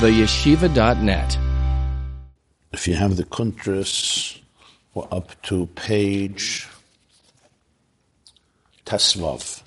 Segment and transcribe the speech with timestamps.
[0.00, 1.38] theyeshiva.net.
[2.70, 4.38] If you have the Kuntras,
[4.92, 6.68] we're up to page
[8.84, 9.62] Tesvav.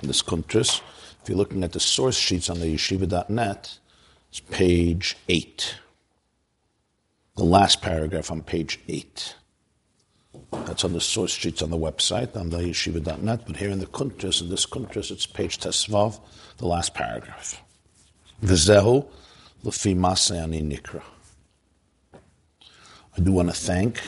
[0.00, 0.80] In this Kuntras,
[1.22, 3.78] if you're looking at the source sheets on the yeshiva.net,
[4.30, 5.74] it's page 8.
[7.36, 9.34] The last paragraph on page 8.
[10.52, 13.86] That's on the source sheets on the website, on the yeshiva.net, but here in the
[13.86, 16.18] Kuntras, in this Kuntras, it's page Tesvav,
[16.56, 17.60] the last paragraph.
[18.42, 19.06] Vizehu
[19.64, 21.02] Lefi Masayani Nikra.
[22.14, 24.00] I do want to thank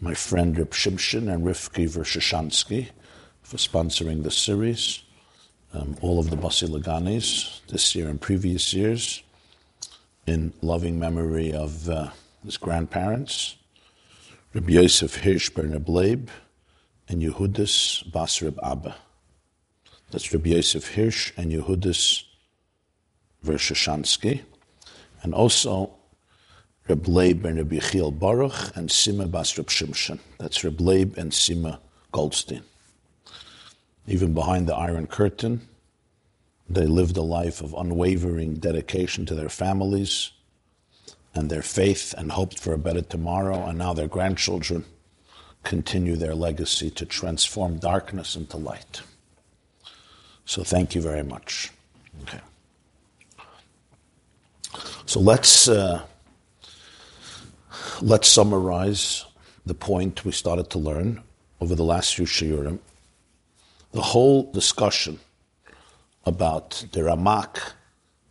[0.00, 2.88] my friend Rip Shimshin and Rifki Vershashansky
[3.42, 5.04] for sponsoring the series.
[5.72, 9.22] Um, all of the Basi Laganis this year and previous years
[10.26, 12.10] in loving memory of uh,
[12.44, 13.54] his grandparents,
[14.54, 16.30] Rabbi Yosef Hirsch Bernab Leib
[17.08, 18.96] and Yehudis Bas Reb Abba.
[20.10, 22.24] That's Rabbi Yosef Hirsch and Yehudis
[23.44, 24.42] Vershashansky,
[25.22, 25.94] and also
[26.88, 30.18] Reb Leib and Reb Yechiel Baruch and Sima Bas Reb Shimshon.
[30.38, 31.78] That's Reb Leib and Sima
[32.10, 32.62] Goldstein.
[34.06, 35.60] Even behind the Iron Curtain,
[36.68, 40.30] they lived a life of unwavering dedication to their families
[41.34, 44.84] and their faith and hoped for a better tomorrow, and now their grandchildren
[45.62, 49.02] continue their legacy to transform darkness into light.
[50.44, 51.70] So thank you very much.
[52.22, 52.40] Okay.
[55.06, 56.02] So let's uh,
[58.00, 59.24] let's summarize
[59.66, 61.22] the point we started to learn
[61.60, 62.78] over the last few shiurim.
[63.92, 65.20] The whole discussion
[66.24, 67.72] about the Ramak,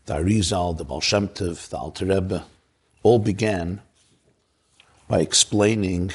[0.06, 2.44] the Arizal, the Baal Shem Tov, the Alter Rebbe,
[3.04, 3.82] all began
[5.08, 6.12] by explaining,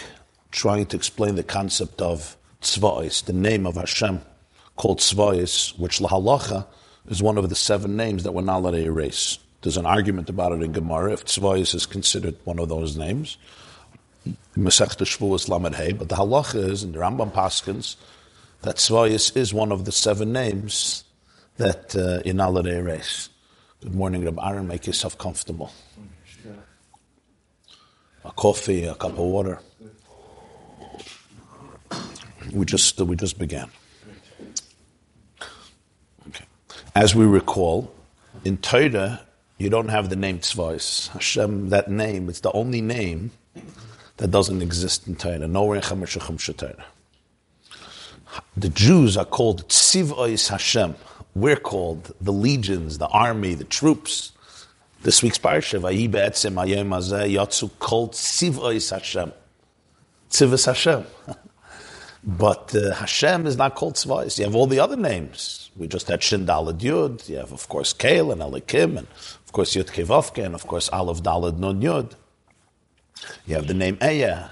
[0.51, 4.21] trying to explain the concept of Tzva'is, the name of Hashem
[4.77, 6.67] called Tzva'is, which Lahalacha
[7.09, 9.39] is one of the seven names that we're not allowed to erase.
[9.62, 13.37] There's an argument about it in Gemara if Tzvayis is considered one of those names.
[14.57, 17.97] Masech Shavuos Lamed Hey, but the halacha is in the Rambam Paskins
[18.63, 21.05] that Tzvayis is one of the seven names
[21.57, 23.29] that uh, in Alade race.
[23.83, 24.67] Good morning, Reb Aaron.
[24.67, 25.70] Make yourself comfortable.
[28.25, 29.61] A coffee, a cup of water.
[32.53, 33.70] We just uh, we just began.
[36.29, 36.45] Okay.
[36.95, 37.92] As we recall,
[38.45, 39.26] in Torah,
[39.58, 41.08] you don't have the name Tzvais.
[41.08, 43.30] Hashem, that name, it's the only name
[44.18, 45.46] that doesn't exist in Torah.
[45.46, 46.84] Nowhere in Chamashachim Torah.
[48.56, 50.94] The Jews are called Tzivais Hashem.
[51.34, 54.33] We're called the legions, the army, the troops.
[55.02, 59.33] This week's parsha, Vayi Be'etzim Hayom Hazeh Yatsu called Tzivais Hashem.
[60.30, 61.06] Tzivas Hashem.
[62.27, 64.36] But uh, Hashem is not called Tzvais.
[64.38, 65.70] You have all the other names.
[65.77, 67.28] We just had Shindalad Yud.
[67.28, 69.06] You have, of course, Kael and Elikim, and
[69.56, 72.12] course, Yud Kevavke, and of course, Aleph Dalad Nun Yud.
[73.46, 74.50] You have the name Eya,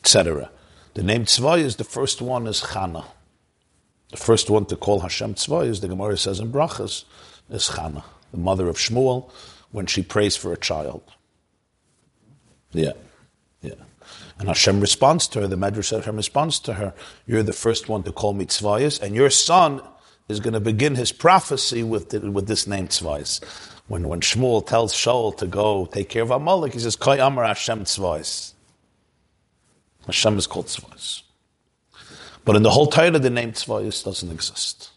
[0.00, 0.50] etc.
[0.94, 3.04] The name Tzvai is the first one is Chana.
[4.10, 7.04] The first one to call Hashem Tzvai is the Gemara says in Brachas
[7.48, 8.02] is Chana,
[8.32, 9.30] the mother of Shmuel,
[9.70, 11.04] when she prays for a child.
[12.72, 12.94] Yeah,
[13.62, 13.74] yeah.
[14.40, 16.94] And Hashem responds to her, the Medrash Hashem responds to her,
[17.28, 19.82] you're the first one to call me Tzvayas, and your son
[20.28, 23.42] is going to begin his prophecy with, the, with this name Tzvayas.
[23.88, 27.44] When, when Shmuel tells Shaul to go take care of Amalek, he says, Koi Amar
[27.44, 28.52] Hashem Tzvayas.
[30.06, 31.22] Hashem is called Tzvayas.
[32.44, 34.90] But in the whole Torah, the name Tzvayas doesn't exist.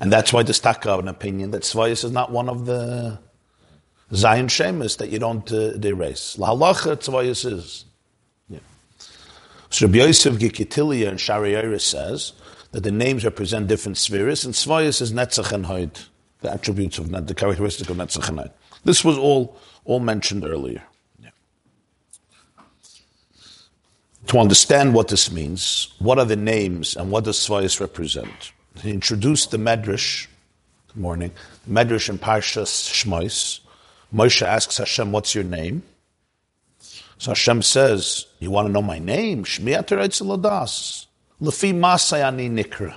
[0.00, 3.18] And that's why the Staka an opinion that Tzvayas is not one of the
[4.12, 6.38] Zion Shemus that you don't uh, erase.
[6.38, 7.84] La halacha Tzvayas is.
[9.68, 12.32] So Rabbi Yosef Gikatilla and Shari says
[12.76, 16.08] that the names represent different spheres, and Svayas is Netzach and Hoid,
[16.42, 18.50] the attributes of the characteristic of Netzach and Hoid.
[18.84, 19.56] This was all,
[19.86, 20.82] all mentioned earlier.
[21.18, 21.30] Yeah.
[24.26, 28.52] To understand what this means, what are the names and what does Svayas represent?
[28.82, 30.26] He introduced the Medrash,
[30.88, 31.30] good morning,
[31.66, 33.60] Medrash in Parshas Shmois.
[34.14, 35.82] Moshe asks Hashem, what's your name?
[37.16, 39.44] So Hashem says, You want to know my name?
[39.44, 41.06] Shmi Ladas.
[41.40, 42.94] Lefi Masayani Nikra.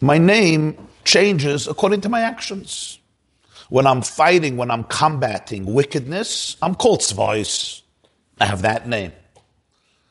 [0.00, 2.98] My name changes according to my actions.
[3.70, 7.82] When I'm fighting, when I'm combating wickedness, I'm called Tzvais.
[8.40, 9.12] I have that name.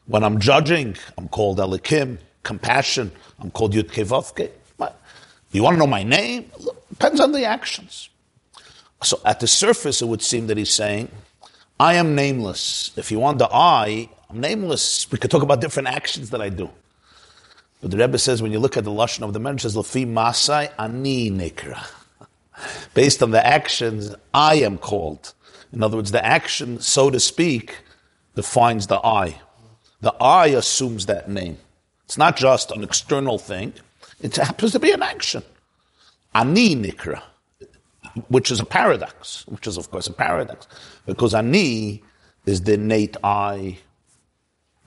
[0.05, 2.17] When I'm judging, I'm called Elikim.
[2.43, 4.51] Compassion, I'm called Yud Kevavke.
[5.53, 6.51] You want to know my name?
[6.89, 8.09] Depends on the actions.
[9.03, 11.09] So at the surface, it would seem that he's saying,
[11.79, 12.91] I am nameless.
[12.97, 15.09] If you want the I, nameless.
[15.11, 16.69] We could talk about different actions that I do.
[17.81, 20.07] But the Rebbe says when you look at the lashon of the it says Lafi
[20.07, 21.85] Masai Ani Nikra.
[22.93, 25.33] Based on the actions, I am called.
[25.73, 27.77] In other words, the action, so to speak,
[28.35, 29.39] defines the I.
[30.01, 31.57] The I assumes that name.
[32.05, 33.73] It's not just an external thing.
[34.21, 35.43] It happens to be an action.
[36.35, 37.21] Ani nikra,
[38.27, 40.67] which is a paradox, which is of course a paradox,
[41.05, 42.03] because ani
[42.45, 43.77] is the innate I,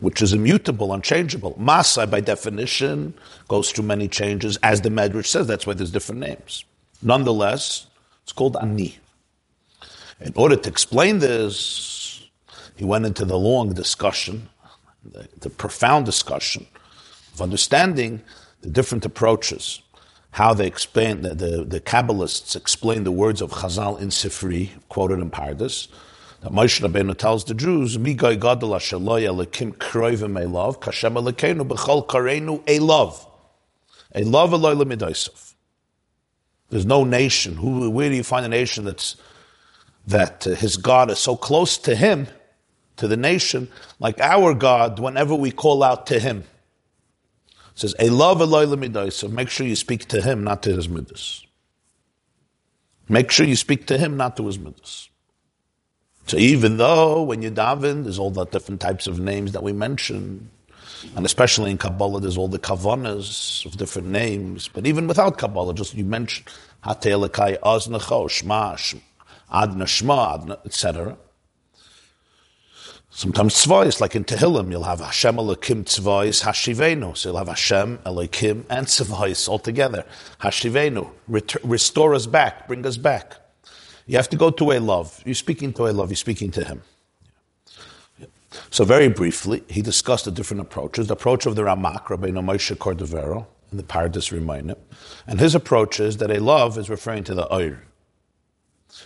[0.00, 1.54] which is immutable, unchangeable.
[1.58, 3.14] Masai, by definition,
[3.48, 5.46] goes through many changes, as the Medrash says.
[5.46, 6.64] That's why there's different names.
[7.02, 7.86] Nonetheless,
[8.22, 8.98] it's called ani.
[10.20, 12.26] In order to explain this,
[12.76, 14.48] he went into the long discussion,
[15.04, 16.66] the, the profound discussion
[17.34, 18.22] of understanding
[18.62, 19.80] the different approaches,
[20.32, 25.20] how they explain, the, the, the Kabbalists explain the words of Chazal in Sifri, quoted
[25.20, 25.88] in Pardes,
[26.46, 32.06] that Moshe Rabbeinu tells the Jews, "Migoy gadol ashaloi elikim kroivim elav, kashem elikenu b'chol
[32.06, 33.26] karenu elav,
[34.14, 35.54] elav eloi lemidosov."
[36.70, 37.56] There's no nation.
[37.56, 39.16] Who, where do you find a nation that's
[40.06, 42.28] that uh, his God is so close to him,
[42.98, 43.66] to the nation,
[43.98, 45.00] like our God?
[45.00, 46.44] Whenever we call out to him,
[47.72, 51.44] it says, "Elav eloi lemidosov." Make sure you speak to him, not to his midas.
[53.08, 55.08] Make sure you speak to him, not to his midas.
[56.26, 59.72] So even though when you daven, there's all the different types of names that we
[59.72, 60.50] mentioned,
[61.14, 64.68] and especially in Kabbalah, there's all the kavanas of different names.
[64.68, 66.48] But even without Kabbalah, just you mentioned
[66.84, 69.00] Hatelekai Aznacho, Shma,
[69.52, 71.16] Adna Shma, etc.
[73.10, 77.16] Sometimes tzvayis, like in Tehillim, you'll have Hashem Elokim tzvayis Hashivenu.
[77.16, 80.04] So you'll have Hashem Elokim and tzvayis all together.
[80.40, 81.08] Hashivenu,
[81.62, 83.36] restore us back, bring us back.
[84.06, 85.20] You have to go to a love.
[85.24, 86.82] You're speaking to a love, you're speaking to him.
[88.70, 91.08] So very briefly, he discussed the different approaches.
[91.08, 94.78] The approach of the Ramak, Rabbeinu Moshe Cordovero, in the Pardes Rimonim.
[95.26, 97.82] And his approach is that a love is referring to the Oir.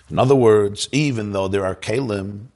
[0.08, 2.46] In other words, even though there are kalim,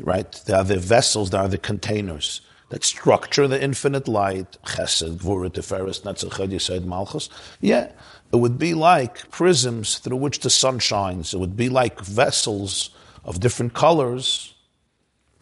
[0.00, 5.18] right, there are the vessels, there are the containers that structure the infinite light, chesed,
[5.18, 7.28] gvura, teferes, netzach, yisod, malchus,
[7.60, 7.90] yeah,
[8.32, 11.32] it would be like prisms through which the sun shines.
[11.32, 12.90] It would be like vessels
[13.24, 14.54] of different colors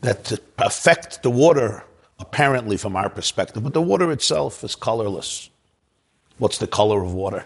[0.03, 1.85] that affect the water,
[2.19, 5.50] apparently from our perspective, but the water itself is colorless.
[6.38, 7.44] What's the color of water?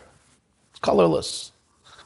[0.70, 1.52] It's colorless.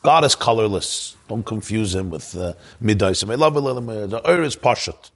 [0.02, 1.16] God is colorless.
[1.28, 5.10] Don't confuse him with uh, love The Ur is pashat.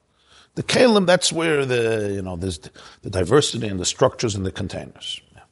[0.54, 2.70] The kalim, that's where the you know there's the,
[3.02, 5.20] the diversity and the structures and the containers.
[5.34, 5.42] Yeah.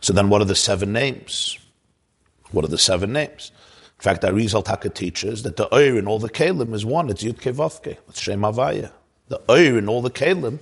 [0.00, 1.58] So then, what are the seven names?
[2.52, 3.50] What are the seven names?
[3.98, 7.08] In fact, Arizal Taka teaches that the Oir in all the Kalim is one.
[7.08, 7.98] It's Yud Kevavke.
[8.08, 8.90] It's Shem Avaya.
[9.28, 10.58] The Oir in all the Kalim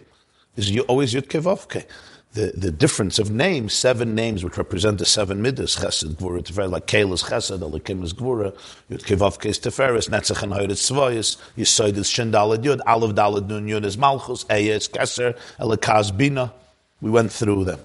[0.56, 1.86] is always Yud Kevavke.
[2.32, 6.70] The, the difference of names, seven names which represent the seven midas, Chesed, Gvura, Teferes,
[6.70, 8.52] like Kel is Chesed, Elikim is Gvura,
[8.88, 13.66] Yud Kevavke is Netzach and Hoyret Tzvayis, Yisoid is Shin Dalad Yud, Aleph Dalad Nun
[13.66, 16.52] Yud is Malchus, Eya is Keser, Elikaz Bina.
[17.00, 17.80] We went through them.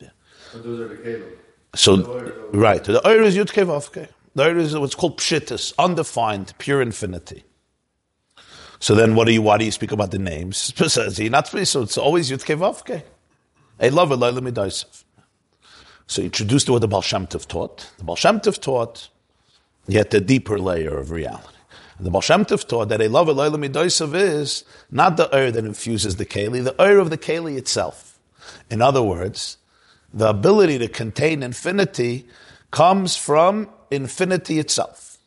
[0.00, 0.08] Yeah.
[0.52, 1.32] But those are the Kalim.
[1.78, 4.08] So, right, the Oir is Yud Kevavke.
[4.34, 7.44] The Oir is what's called Pshittis, undefined, pure infinity.
[8.80, 9.42] So then, what do you?
[9.42, 10.56] Why do you speak about the names?
[10.92, 11.82] Says not so.
[11.82, 13.04] It's always Yud Kevavke.
[13.80, 14.84] I love it.
[16.08, 17.88] So introduced to what the Baal Shem Tov taught.
[17.98, 19.08] The Baal Shem Tov taught
[19.86, 21.54] yet a deeper layer of reality.
[22.00, 26.16] The Baal Shem Tov taught that a love Midaisav is not the Ur that infuses
[26.16, 28.18] the Keli, the Ur of the Keli itself.
[28.68, 29.58] In other words,
[30.12, 32.26] the ability to contain infinity
[32.70, 35.18] comes from infinity itself.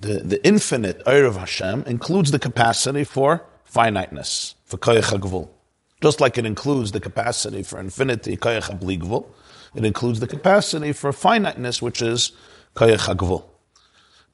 [0.00, 5.48] The, the infinite Eir of Hashem includes the capacity for finiteness, for koyach hagvul.
[6.02, 9.26] Just like it includes the capacity for infinity, koyach habligvul,
[9.74, 12.32] it includes the capacity for finiteness, which is
[12.74, 13.44] koyach hagvul.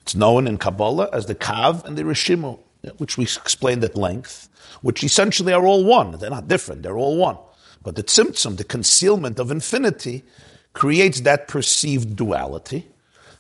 [0.01, 2.59] It's known in Kabbalah as the Kav and the Rishimu,
[2.97, 4.49] which we explained at length,
[4.83, 6.13] which essentially are all one.
[6.13, 7.37] They're not different, they're all one.
[7.83, 10.25] But the tzimtzum, the concealment of infinity,
[10.73, 12.87] creates that perceived duality.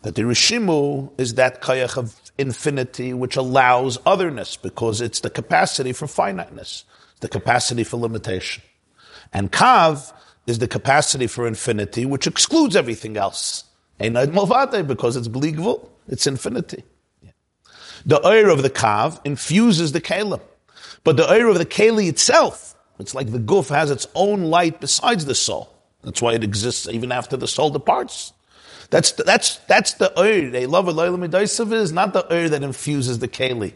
[0.02, 5.92] That the rishimu is that kayach of infinity which allows otherness because it's the capacity
[5.92, 6.84] for finiteness,
[7.20, 8.62] the capacity for limitation.
[9.32, 10.12] And kav
[10.46, 13.64] is the capacity for infinity which excludes everything else.
[13.98, 16.82] Because it's bligvul, it's infinity.
[18.06, 20.40] The oir of the kav infuses the kalim.
[21.04, 24.80] But the oir of the keli itself it's like the goof has its own light
[24.80, 25.72] besides the soul.
[26.02, 28.32] That's why it exists even after the soul departs.
[28.90, 30.50] That's the, that's that's the oir.
[30.50, 31.34] They love it.
[31.34, 33.74] is not the oir that infuses the keli,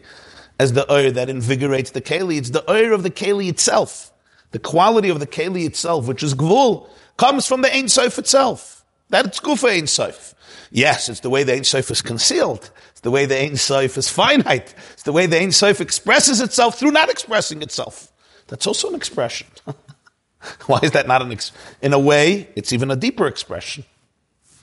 [0.59, 2.37] as the oir that invigorates the keli.
[2.37, 4.11] It's the oir of the keli itself.
[4.51, 8.83] The quality of the keli itself, which is gvul, comes from the Ein Sof itself.
[9.09, 10.33] That's gufa Ein Sof.
[10.71, 12.69] Yes, it's the way the Ein Sof is concealed.
[12.91, 14.73] It's the way the Ein Sof is finite.
[14.93, 18.11] It's the way the Ein Sof expresses itself through not expressing itself.
[18.47, 19.47] That's also an expression.
[20.67, 22.47] Why is that not an ex- in a way?
[22.55, 23.83] It's even a deeper expression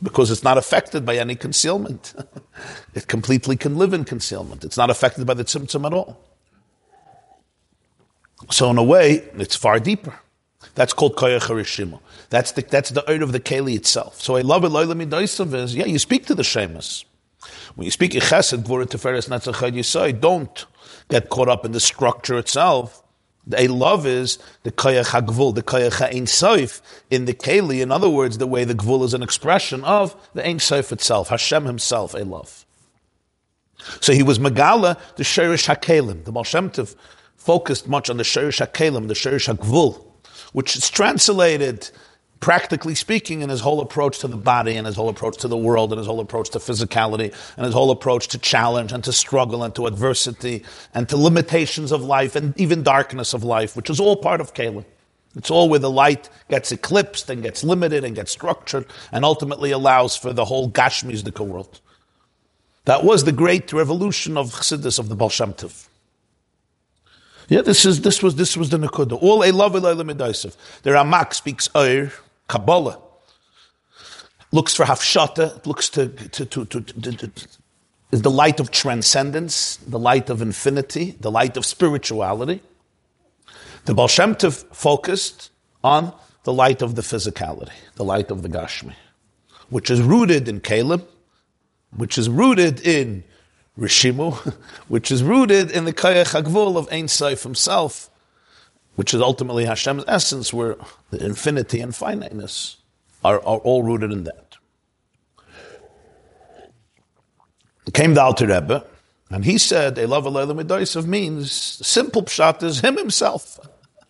[0.03, 2.15] because it's not affected by any concealment.
[2.95, 4.65] it completely can live in concealment.
[4.65, 6.21] It's not affected by the tzimtzum at all.
[8.51, 10.19] So in a way, it's far deeper.
[10.75, 12.01] That's called koyach harishima.
[12.31, 14.21] That's the that's the art of the keli itself.
[14.21, 14.71] So I love it.
[14.71, 15.85] Loyla is yeah.
[15.85, 17.05] You speak to the shemus.
[17.75, 20.65] When you speak chesed, gvura teferes netzachad yisai, don't
[21.09, 23.02] get caught up in the structure itself.
[23.57, 26.81] A love is the koyach hagvul, the koyach ha'in soif
[27.11, 27.83] in the keli.
[27.83, 31.29] In other words, the way the gvul is an expression of the ein soif itself,
[31.29, 32.65] Hashem himself, a love.
[34.01, 36.25] So he was megala the sherish hakelim.
[36.25, 36.45] The Baal
[37.37, 40.05] focused much on the sherish hakelim, the sherish hagvul,
[40.53, 41.91] which is translated
[42.43, 45.57] practically speaking, in his whole approach to the body and his whole approach to the
[45.57, 49.13] world and his whole approach to physicality and his whole approach to challenge and to
[49.13, 53.89] struggle and to adversity and to limitations of life and even darkness of life, which
[53.89, 54.85] is all part of Kalim.
[55.37, 59.71] It's all where the light gets eclipsed and gets limited and gets structured and ultimately
[59.71, 61.81] allows for the whole Gashmizdika world.
[62.87, 65.89] That was the great revolution of Chassidus of the Tov.
[67.49, 69.21] Yeah, this is this was this was the Nakuda.
[69.21, 72.13] All a love The Ramak speaks Ur,
[72.53, 72.99] Kabbalah
[74.51, 77.33] looks for hafshata, looks to, to, to, to,
[78.11, 82.61] is the light of transcendence, the light of infinity, the light of spirituality.
[83.87, 85.51] The Baal Shem Tov focused
[85.83, 86.13] on
[86.45, 88.97] the light of the physicality, the light of the Gashmi,
[89.71, 91.09] which is rooted in Caleb,
[91.97, 93.25] which is rooted in
[93.79, 94.55] Rishimu,
[94.89, 98.11] which is rooted in the Kayach Hagvul of Ein Saif himself,
[98.97, 100.77] which is ultimately Hashem's essence, where
[101.11, 102.77] the infinity and finiteness
[103.25, 104.57] are, are all rooted in that.
[107.93, 108.87] Came the Alter Rebbe,
[109.31, 113.59] and he said, Elav Alayla means, simple pshat is him himself,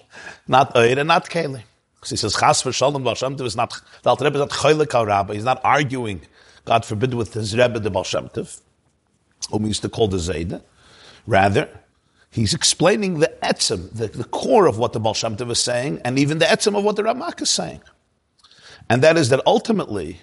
[0.48, 1.62] not Eir and not Keli.
[1.94, 5.34] Because he says, Chas v'shalom Baal is not, the Alter Rebbe is not Choyle Rabba,
[5.34, 6.20] he's not arguing,
[6.64, 8.04] God forbid, with his Rebbe, the Baal
[9.50, 10.62] whom he used to call the Zayda.
[11.26, 11.68] Rather,
[12.32, 16.00] He's explaining the etzem, the, the, core of what the Baal Shem Tov is saying,
[16.02, 17.82] and even the etzem of what the Ramak is saying.
[18.88, 20.18] And that is that ultimately,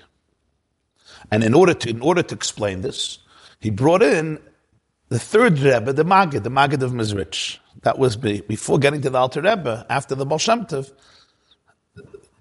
[1.30, 3.20] and in order to, in order to explain this,
[3.60, 4.40] he brought in
[5.10, 7.60] the third Rebbe, the Maggid, the Maggid of Mezrich.
[7.84, 10.92] That was be, before getting to the Alter Rebbe, after the Baal Shem Tov.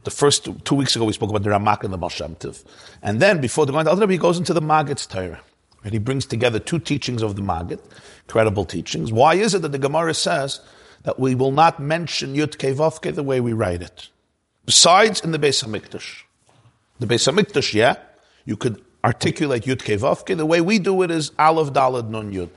[0.04, 2.64] The first two, weeks ago we spoke about the Ramak and the Baal Shem Tov.
[3.02, 5.42] And then before the going to the Alter Rebbe, he goes into the Maggid's Torah.
[5.88, 7.80] And he brings together two teachings of the Maggid,
[8.26, 9.10] credible teachings.
[9.10, 10.60] Why is it that the Gemara says
[11.04, 14.10] that we will not mention Yud Kevavke the way we write it?
[14.66, 16.24] Besides in the Beis Hamikdash.
[17.00, 17.96] The Beis Hamikdash, yeah,
[18.44, 20.36] you could articulate Yud Kevavke.
[20.36, 22.50] The way we do it is Aleph Dalad Nun Yud.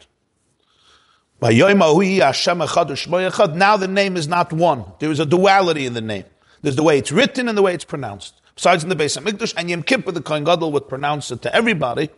[3.56, 4.84] Now the name is not one.
[5.00, 6.26] There is a duality in the name.
[6.64, 8.42] There's the way it's written and the way it's pronounced.
[8.56, 11.56] Besides in the Beis Hamikdash and Yom Kippur, the Kohen Gadol would pronounce it to
[11.56, 12.10] everybody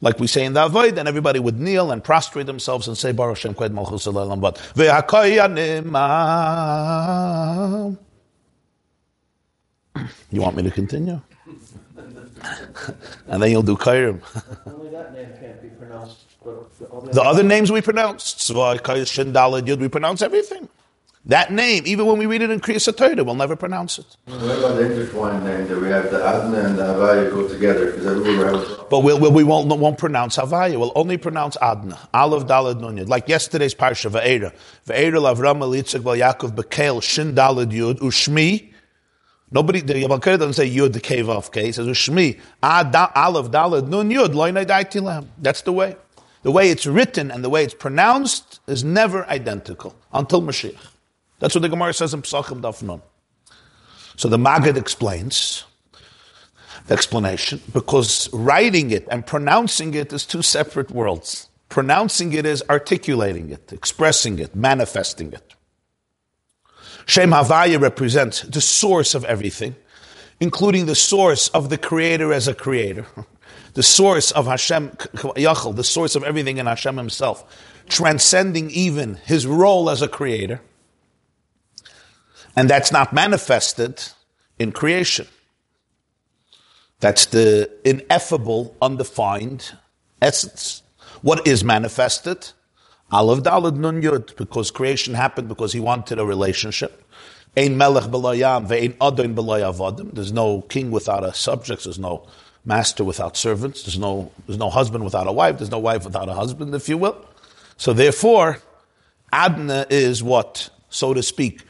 [0.00, 3.12] like we say in the Avoid, and everybody would kneel and prostrate themselves and say,
[3.12, 4.60] Baruch Shem Kved Malchus Elam But
[10.30, 11.20] You want me to continue?
[13.28, 14.20] and then you'll do Kairim.
[14.66, 16.22] Only that name can't be pronounced.
[17.12, 18.42] The other names we pronounce.
[18.42, 18.54] So,
[19.04, 20.68] Shin Dalad Yud, we pronounce everything.
[21.26, 24.16] That name, even when we read it in Kriya Torah, we'll never pronounce it.
[24.26, 28.86] What about the intertwined name that we have the Adna and the Havaya go together?
[28.88, 30.78] But we'll, we'll, we won't, won't pronounce Havaya.
[30.78, 31.98] We'll only pronounce Adna.
[32.14, 34.54] Aleph Dalad Nun Like yesterday's Parsha, Ve'era.
[34.86, 38.72] Ve'era Lavram Elitzak Val Yaakov Bekel Shin Dalad Yud Ushmi.
[39.50, 41.66] Nobody, the Yabal doesn't say Yud, the cave off, okay?
[41.66, 42.38] He says Ushmi.
[42.62, 45.26] Aleph Dalad Nun Yud Loinai Daitilam.
[45.38, 45.96] That's the way.
[46.42, 50.92] The way it's written and the way it's pronounced is never identical until Mashiach.
[51.38, 53.02] That's what the Gemara says in Pesachim Daf Nun.
[54.16, 55.64] So the Maggid explains
[56.86, 61.48] the explanation because writing it and pronouncing it is two separate worlds.
[61.68, 65.54] Pronouncing it is articulating it, expressing it, manifesting it.
[67.06, 69.76] Shem Havaya represents the source of everything,
[70.40, 73.06] including the source of the Creator as a Creator,
[73.74, 77.44] the source of Hashem Yachal, the source of everything in Hashem Himself,
[77.88, 80.60] transcending even His role as a Creator.
[82.56, 84.02] And that's not manifested
[84.58, 85.28] in creation.
[87.00, 89.72] That's the ineffable, undefined
[90.22, 90.82] essence.
[91.20, 92.52] What is manifested?
[93.12, 97.04] Aleph Dalad Nun Yud, because creation happened because he wanted a relationship.
[97.56, 100.14] Ein melech b'layam ve'ein adon b'layavadim.
[100.14, 101.84] There's no king without a subject.
[101.84, 102.26] There's no
[102.64, 103.82] master without servants.
[103.84, 105.58] There's no, there's no husband without a wife.
[105.58, 107.16] There's no wife without a husband, if you will.
[107.76, 108.58] So therefore,
[109.32, 111.62] Adna is what, so to speak,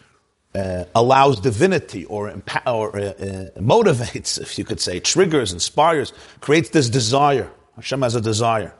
[0.56, 6.12] uh, allows divinity or, empa- or uh, uh, motivates, if you could say, triggers, inspires,
[6.40, 7.50] creates this desire.
[7.76, 8.72] Hashem has a desire,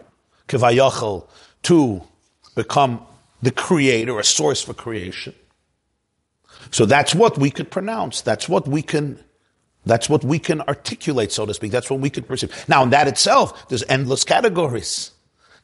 [0.49, 1.29] kivayachal,
[1.65, 2.03] to
[2.55, 3.05] become
[3.43, 5.35] the creator, a source for creation.
[6.71, 8.23] So that's what we could pronounce.
[8.23, 9.23] That's what we can
[9.85, 11.71] that's what we can articulate, so to speak.
[11.71, 12.51] That's what we could perceive.
[12.69, 15.13] Now, in that itself, there's endless categories.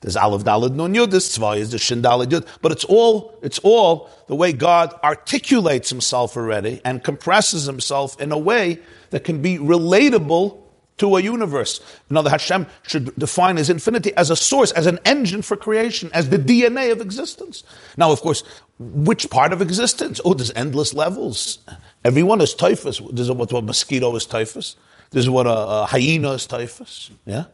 [0.03, 2.47] There's Aleph Dalad Nun Yud, there's Tzvah, there's Shin Dalad Yud.
[2.61, 8.33] But it's all, it's all the way God articulates himself already and compresses himself in
[8.33, 8.81] a way
[9.11, 10.59] that can be relatable
[10.99, 11.81] to a universe.
[12.11, 16.31] Another Hashem should define his infinity as a source, as an engine for creation, as
[16.31, 17.63] the DNA of existence.
[17.97, 18.43] Now, of course,
[18.79, 20.21] which part of existence?
[20.25, 21.59] Oh, there's endless levels.
[22.05, 23.01] Everyone is typhus.
[23.13, 24.77] This is what a mosquito is typhus.
[25.11, 27.11] This is what a, a hyena is typhus.
[27.25, 27.45] Yeah?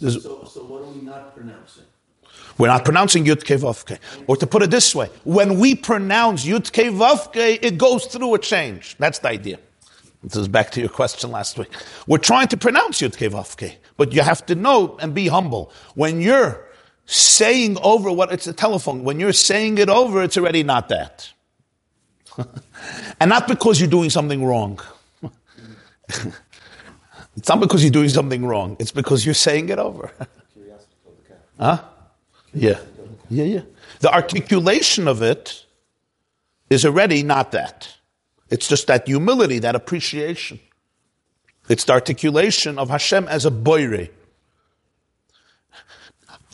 [0.00, 1.84] So, so what are we not pronouncing?
[2.58, 3.98] We're not pronouncing Yud Vavke.
[4.26, 8.38] Or to put it this way, when we pronounce Yud Vavke, it goes through a
[8.38, 8.96] change.
[8.98, 9.58] That's the idea.
[10.24, 11.70] This is back to your question last week.
[12.08, 15.72] We're trying to pronounce Yud Vavke, but you have to know and be humble.
[15.94, 16.66] When you're
[17.06, 21.30] saying over what it's a telephone, when you're saying it over, it's already not that.
[23.20, 24.80] and not because you're doing something wrong.
[26.08, 28.76] it's not because you're doing something wrong.
[28.80, 30.10] It's because you're saying it over.
[31.60, 31.82] huh?
[32.58, 32.80] Yeah.
[33.30, 33.60] Yeah, yeah.
[34.00, 35.64] The articulation of it
[36.70, 37.96] is already not that.
[38.50, 40.60] It's just that humility, that appreciation.
[41.68, 44.08] It's the articulation of Hashem as a boire.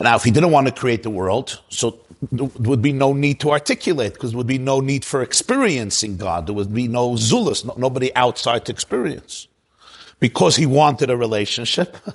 [0.00, 2.00] Now, if he didn't want to create the world, so
[2.32, 6.16] there would be no need to articulate because there would be no need for experiencing
[6.16, 6.46] God.
[6.46, 9.46] There would be no zulus, no, nobody outside to experience.
[10.18, 11.96] Because he wanted a relationship.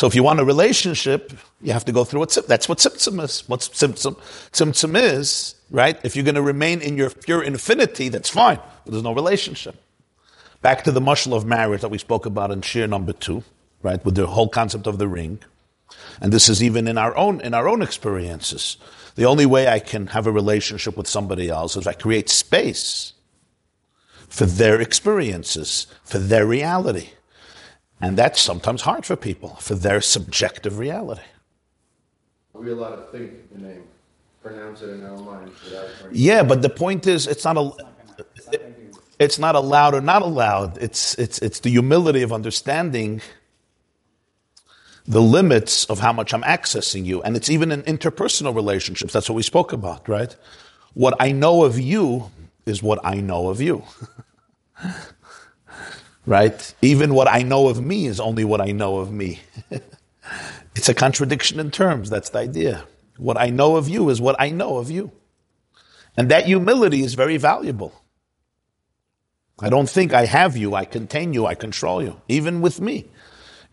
[0.00, 1.30] so if you want a relationship,
[1.60, 3.46] you have to go through what that's what tzimtzum is.
[3.46, 4.16] What tzimtzum
[4.50, 6.00] tzimtzum is, right?
[6.02, 8.58] If you're going to remain in your pure infinity, that's fine.
[8.86, 9.76] But there's no relationship.
[10.62, 13.44] Back to the mushal of marriage that we spoke about in shir number two,
[13.82, 14.02] right?
[14.02, 15.40] With the whole concept of the ring.
[16.22, 18.78] And this is even in our own, in our own experiences.
[19.16, 23.12] The only way I can have a relationship with somebody else is I create space
[24.30, 27.10] for their experiences, for their reality.
[28.00, 31.22] And that's sometimes hard for people, for their subjective reality.
[32.54, 33.82] Are we allowed to think the name,
[34.42, 35.88] pronounce it in our minds without?
[36.12, 37.72] Yeah, but the point is, it's not a.
[39.18, 40.78] It's not allowed or not allowed.
[40.78, 43.20] It's, it's, it's the humility of understanding
[45.06, 47.22] the limits of how much I'm accessing you.
[47.22, 49.12] And it's even in interpersonal relationships.
[49.12, 50.34] That's what we spoke about, right?
[50.94, 52.30] What I know of you
[52.64, 53.84] is what I know of you.
[56.26, 56.74] right?
[56.82, 59.40] Even what I know of me is only what I know of me.
[60.76, 62.10] it's a contradiction in terms.
[62.10, 62.84] That's the idea.
[63.16, 65.12] What I know of you is what I know of you.
[66.16, 67.92] And that humility is very valuable.
[69.60, 73.06] I don't think I have you, I contain you, I control you, even with me.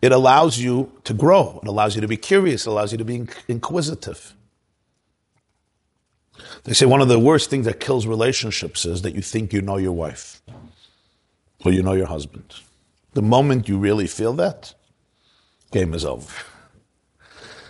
[0.02, 1.60] It allows you to grow.
[1.62, 2.66] It allows you to be curious.
[2.66, 4.34] It allows you to be inquisitive.
[6.64, 9.60] They say one of the worst things that kills relationships is that you think you
[9.60, 10.40] know your wife
[11.64, 12.54] or you know your husband.
[13.14, 14.74] The moment you really feel that,
[15.72, 16.32] game is over.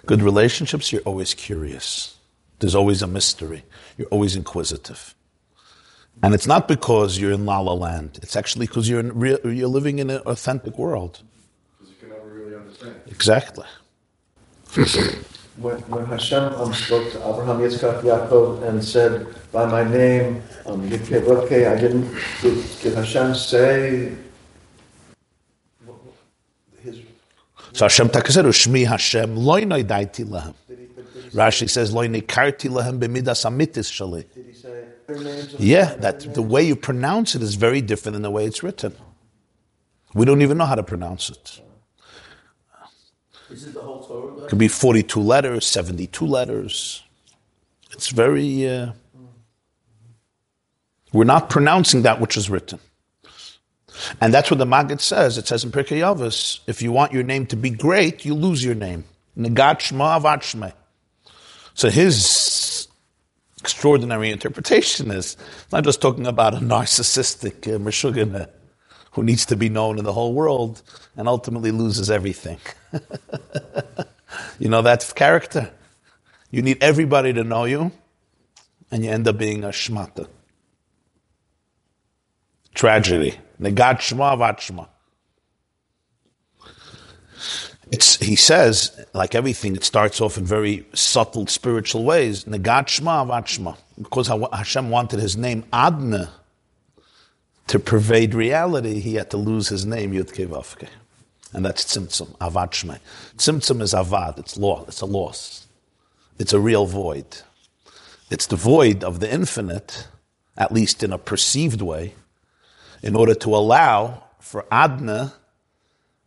[0.07, 2.17] Good relationships, you're always curious.
[2.59, 3.65] There's always a mystery.
[3.97, 5.15] You're always inquisitive.
[6.23, 8.19] And it's not because you're in La La Land.
[8.23, 9.21] It's actually because you're, in,
[9.57, 11.23] you're living in an authentic world.
[11.79, 12.97] Because you can never really understand.
[13.07, 13.67] Exactly.
[15.61, 20.91] when, when Hashem um, spoke to Abraham, Yitzchak, Yaakov, and said, by my name, um,
[20.93, 24.15] okay, I didn't, did, did Hashem say
[26.81, 27.01] his...
[27.73, 30.55] So Hashem takaseru, Shmi Hashem, loy daiti lahem.
[31.33, 34.33] Rashi says, loy nikarti lahem b'midas amitis shali.
[34.33, 34.85] Did he say?
[35.59, 38.95] Yeah, that the way you pronounce it is very different than the way it's written.
[40.13, 41.63] We don't even know how to pronounce it.
[43.51, 44.45] Is it the whole Torah?
[44.45, 47.03] It could be 42 letters, 72 letters.
[47.93, 48.69] It's very.
[48.69, 48.93] Uh,
[51.13, 52.79] we're not pronouncing that which is written.
[54.21, 55.39] And that's what the Maggid says.
[55.39, 58.65] It says in Pirkei Avos, if you want your name to be great, you lose
[58.65, 59.05] your name.
[61.75, 62.89] So his
[63.61, 65.37] extraordinary interpretation is
[65.73, 67.79] not just talking about a narcissistic uh,
[69.19, 70.81] who needs to be known in the whole world
[71.17, 72.59] and ultimately loses everything.
[74.61, 75.73] you know that character?
[76.53, 77.91] You need everybody to know you,
[78.93, 80.29] and you end up being a shmata.
[82.77, 83.35] Tragedy.
[83.61, 84.87] Negat shma vachma.
[87.91, 92.45] It's, he says, like everything, it starts off in very subtle spiritual ways.
[92.45, 93.77] Negat Shma Avad Shma.
[94.01, 96.31] Because Hashem wanted his name Adna
[97.69, 100.89] to pervade reality, he had to lose his name Yud Kevavke.
[101.53, 102.99] And that's Tzimtzum, Avad Shma.
[103.37, 105.67] Tzimtzum is Avad, it's, law, it's a loss.
[106.39, 107.27] It's a real void.
[108.31, 110.09] It's the void of the infinite,
[110.57, 112.15] at least in a perceived way,
[113.03, 115.35] in order to allow for Adna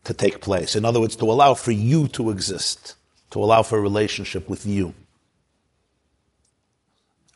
[0.03, 0.75] to take place.
[0.75, 2.95] In other words, to allow for you to exist,
[3.31, 4.93] to allow for a relationship with you.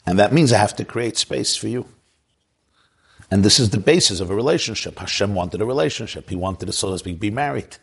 [0.05, 1.87] And that means I have to create space for you.
[3.31, 4.99] And this is the basis of a relationship.
[4.99, 6.29] Hashem wanted a relationship.
[6.29, 7.77] He wanted to, so to speak, be married.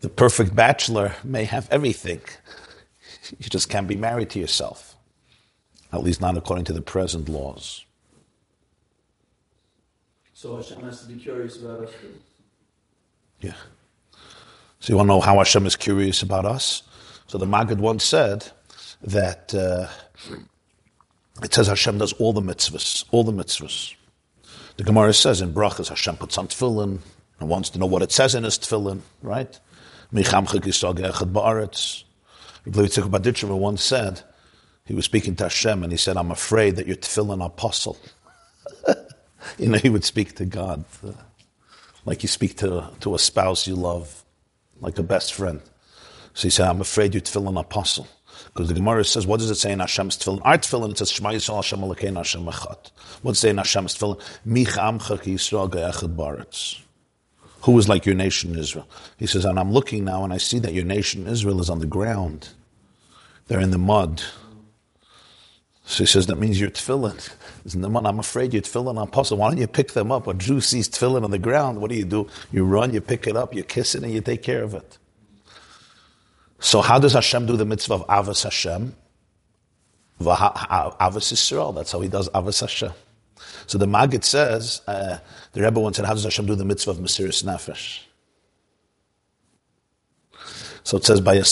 [0.00, 2.20] The perfect bachelor may have everything.
[3.38, 4.96] You just can't be married to yourself.
[5.92, 7.84] At least not according to the present laws.
[10.32, 11.90] So Hashem has to be curious about us.
[13.40, 13.54] Yeah.
[14.80, 16.82] So you want to know how Hashem is curious about us?
[17.26, 18.50] So the Maggid once said
[19.02, 19.86] that uh,
[21.42, 23.94] it says Hashem does all the mitzvahs, all the mitzvahs.
[24.76, 26.98] The Gemara says in Brachas, Hashem puts on tefillin
[27.40, 29.58] and wants to know what it says in his tefillin, right?
[32.66, 34.22] Yitzchak Badicheva once said,
[34.84, 37.98] he was speaking to Hashem and he said, I'm afraid that you're tefillin apostle.
[39.58, 40.84] you know, he would speak to God.
[41.06, 41.12] Uh,
[42.04, 44.24] like you speak to, to a spouse you love,
[44.80, 45.62] like a best friend.
[46.34, 48.06] So he said, I'm afraid you're tefillin apostle.
[48.54, 50.40] Because the Gemara says, what does it say in Hashem's tefillin?
[50.44, 52.92] Our tefillin, says, Shema Yisrael Hashem Elokeinu Hashem Echad.
[53.22, 54.20] What's it say in Hashem's tefillin?
[54.44, 56.80] Mich amcha ki Yisrael ge'echad baretz.
[57.62, 58.86] Who is like your nation Israel?
[59.16, 61.80] He says, and I'm looking now and I see that your nation Israel is on
[61.80, 62.50] the ground.
[63.48, 64.22] They're in the mud.
[65.86, 67.32] So he says, that means you're tefillin.
[68.06, 69.38] I'm afraid you're tefillin apostle.
[69.38, 70.28] Why don't you pick them up?
[70.28, 71.80] A Jew sees tefillin on the ground.
[71.80, 72.28] What do you do?
[72.52, 74.98] You run, you pick it up, you kiss it, and you take care of it.
[76.60, 78.94] So how does Hashem do the mitzvah of Avos Hashem?
[80.20, 81.74] Avos Yisrael.
[81.74, 82.92] That's how he does Avos Hashem.
[83.66, 85.18] So the Maggid says, uh,
[85.52, 88.00] the Rebbe once said, how does Hashem do the mitzvah of Mesiris Nefesh?
[90.84, 91.44] So it says, by a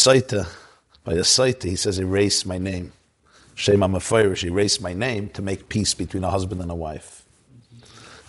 [1.04, 1.24] by a
[1.62, 2.92] he says, erase my name.
[3.54, 7.24] Shema Mefirish, erase my name to make peace between a husband and a wife.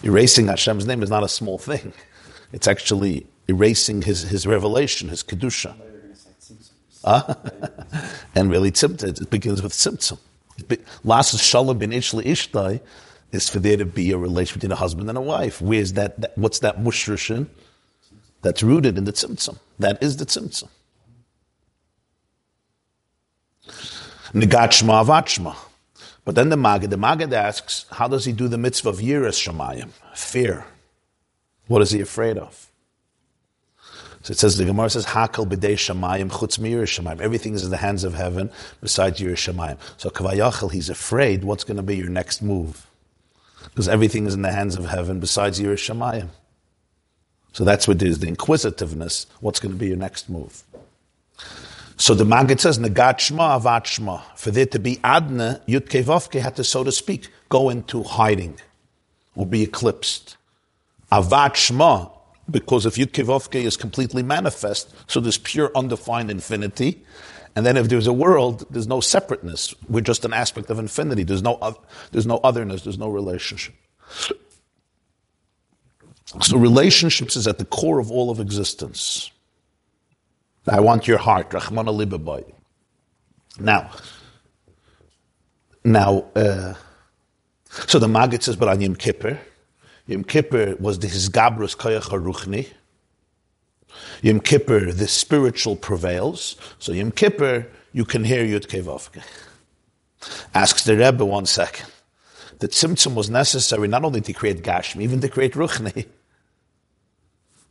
[0.01, 1.93] Erasing Hashem's name is not a small thing.
[2.51, 5.75] It's actually erasing his, his revelation, his Kedusha.
[8.35, 10.17] And really, tzimtzum, it begins with Tzimtzum.
[11.03, 12.81] Last Shalom bin Ishli Ishtai
[13.31, 15.61] is for there to be a relation between a husband and a wife.
[15.61, 17.47] Where's that, that what's that mushrushin?
[18.41, 19.57] That's rooted in the Tzimtzum.
[19.79, 20.69] That is the Tzimtzum.
[24.33, 25.55] Negachma avachma.
[26.25, 29.37] But then the Maggid, the Maggid asks, how does he do the mitzvah of Yiras
[29.37, 29.89] Shemayim?
[30.15, 30.65] Fear.
[31.67, 32.71] What is he afraid of?
[34.23, 37.19] So it says, the Gemara says, Hakal b'dei Shemayim chutz Shemayim.
[37.19, 39.77] Everything is in the hands of heaven besides Yiras Shemayim.
[39.97, 42.87] So Kavayachal, he's afraid, what's going to be your next move?
[43.65, 46.29] Because everything is in the hands of heaven besides Yiras Shemayim.
[47.51, 49.27] So that's what is, the inquisitiveness.
[49.41, 50.63] What's going to be your next move?
[51.97, 54.21] So the Maggid says, Nagat Shma Avat Shma.
[54.37, 58.57] For there to be Adna, Yud Kevavke had to, so to speak, go into hiding
[59.35, 60.37] or be eclipsed.
[61.11, 62.09] Avat Shma,
[62.49, 67.03] because if Yud Kevavke is completely manifest, so there's pure undefined infinity.
[67.55, 69.75] And then if there's a world, there's no separateness.
[69.87, 71.23] We're just an aspect of infinity.
[71.23, 71.77] There's no,
[72.11, 72.81] there's no otherness.
[72.83, 73.75] There's no relationship.
[76.41, 79.29] So relationships is at the core of all of existence.
[80.67, 82.51] I want your heart, Rahman Libabai.
[83.59, 83.91] Now,
[85.83, 86.73] now, uh,
[87.69, 89.39] so the Maggid says, but on Yom Kippur,
[90.07, 92.69] Yom Kippur was the Hisgabrus Koyach HaRuchni.
[94.21, 96.57] Yom Kippur, the spiritual prevails.
[96.79, 99.23] So Yom Kippur, you can hear Yud Kevavke.
[100.53, 101.89] Asks the Rebbe one second.
[102.59, 106.05] The Tzimtzum was necessary not only to create Gashmi, even to create Ruchni.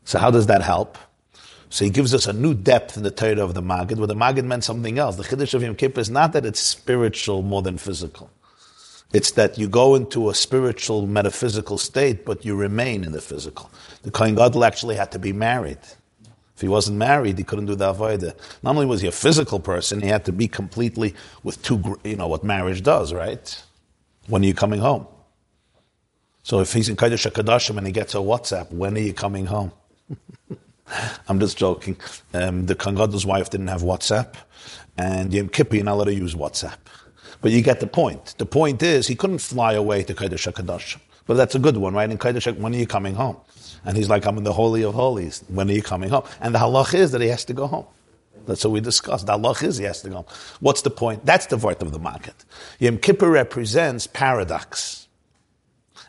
[0.04, 0.98] So how does that help?
[1.70, 4.14] So he gives us a new depth in the Torah of the Maggid, where the
[4.14, 5.16] Maggid meant something else.
[5.16, 8.30] The Chiddush of Yom Kippur is not that it's spiritual more than physical.
[9.12, 13.70] It's that you go into a spiritual, metaphysical state, but you remain in the physical.
[14.02, 15.78] The Kohen Gadol actually had to be married.
[16.54, 18.34] If he wasn't married, he couldn't do the Avodah.
[18.62, 22.16] Not only was he a physical person, he had to be completely with two, you
[22.16, 23.62] know, what marriage does, right?
[24.28, 25.06] When are you coming home?
[26.42, 29.46] So if he's in Kodesh HaKadoshim and he gets a WhatsApp, when are you coming
[29.46, 29.72] home?
[31.28, 31.96] I'm just joking.
[32.34, 34.34] Um, the Kangad's wife didn't have WhatsApp,
[34.98, 36.76] and Yom Kippur, you're not allowed to use WhatsApp.
[37.42, 38.36] But you get the point.
[38.38, 40.98] The point is, he couldn't fly away to Kodesh HaKadosh.
[41.26, 42.10] But that's a good one, right?
[42.10, 43.36] In Kodesh when are you coming home?
[43.84, 45.44] And he's like, I'm in the Holy of Holies.
[45.48, 46.24] When are you coming home?
[46.40, 47.86] And the halach is that he has to go home.
[48.46, 49.26] That's what we discussed.
[49.26, 50.26] The halach is he has to go home.
[50.60, 51.26] What's the point?
[51.26, 52.34] That's the word of the market.
[52.78, 55.08] Yom Kippur represents paradox.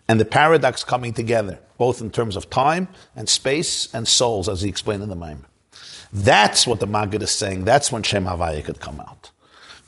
[0.07, 4.61] And the paradox coming together, both in terms of time and space and souls, as
[4.61, 5.45] he explained in the Maimon.
[6.11, 7.65] That's what the Maggid is saying.
[7.65, 9.31] That's when Shem Havaya could come out.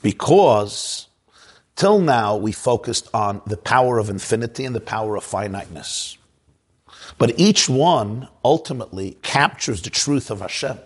[0.02, 1.05] Because
[1.76, 6.18] till now we focused on the power of infinity and the power of finiteness.
[7.18, 10.78] But each one ultimately captures the truth of Hashem,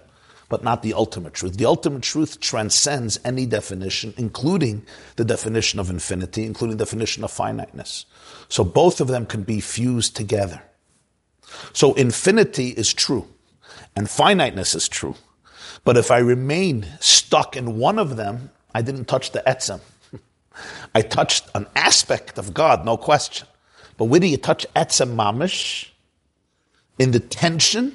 [0.48, 1.57] but not the ultimate truth.
[1.57, 4.85] The ultimate truth transcends any definition, including
[5.16, 8.05] the definition of infinity, including the definition of finiteness.
[8.48, 10.62] So both of them can be fused together.
[11.72, 13.26] So infinity is true,
[13.96, 15.14] and finiteness is true.
[15.85, 19.81] But if I remain stuck in one of them, I didn't touch the etzem.
[20.94, 23.46] I touched an aspect of God, no question.
[23.96, 25.90] But where do you touch etzem mamish?
[26.99, 27.94] In the tension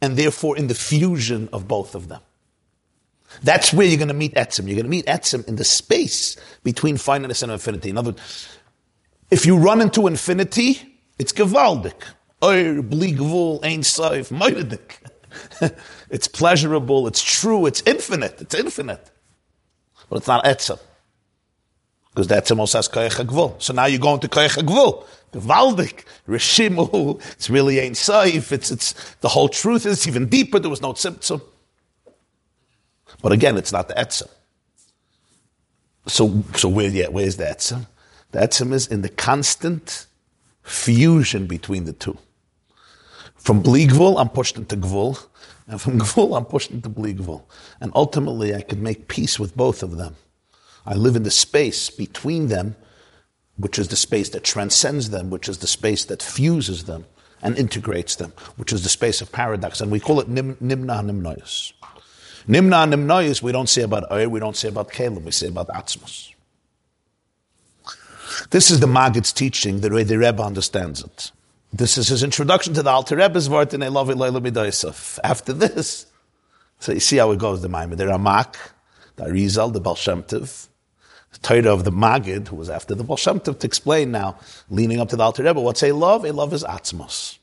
[0.00, 2.20] and therefore in the fusion of both of them.
[3.42, 4.66] That's where you're going to meet etzem.
[4.66, 7.90] You're going to meet etzem in the space between finiteness and infinity.
[7.90, 8.58] In other words,
[9.30, 11.94] if you run into infinity, it's gewaldig.
[12.42, 14.98] Oir, bli gvul, ein saif, moidedik.
[16.08, 19.10] It's pleasurable, it's true, it's infinite, it's infinite.
[20.08, 20.78] But it's not etzem.
[22.16, 23.60] Because the etzem also has koyach hagvul.
[23.60, 25.06] So now you're going to koyach hagvul.
[25.34, 30.58] Gewaldig, Rishimu, oh, it's really ain't safe, it's, it's, the whole truth is even deeper,
[30.58, 31.42] there was no tzimtzum.
[33.20, 34.30] But again, it's not the etzem.
[36.06, 37.86] So, so where, yeah, where's the etzem?
[38.32, 40.06] The etzem is in the constant
[40.62, 42.16] fusion between the two.
[43.34, 45.22] From Bligvul, I'm pushed into Gvul,
[45.66, 47.42] and from Gvul, I'm pushed into Bligvul.
[47.78, 50.16] And ultimately, I could make peace with both of them.
[50.86, 52.76] I live in the space between them,
[53.56, 57.06] which is the space that transcends them, which is the space that fuses them
[57.42, 59.80] and integrates them, which is the space of paradox.
[59.80, 61.72] And we call it nim, Nimna Nimnoyas.
[62.48, 65.68] Nimna Nimnoyas, we don't say about Oyer, we don't say about Caleb, we say about
[65.68, 66.32] Atzmos.
[68.50, 71.32] This is the Maggid's teaching, the way the Rebbe understands it.
[71.72, 75.18] This is his introduction to the Alter Rebbe's word, and I love it, Leila Midaisov.
[75.24, 76.06] After this,
[76.78, 77.96] so you see how it goes, the Maimon.
[77.96, 78.54] The Ramak,
[79.16, 80.75] the Arizal, the Baal Shem Tov, the
[81.42, 84.38] Torah of the Maggid, who was after the Baal Shem Tov, to explain now,
[84.70, 86.24] leaning up to the Alter Rebbe, what's a love?
[86.24, 87.38] A love is Atzmos.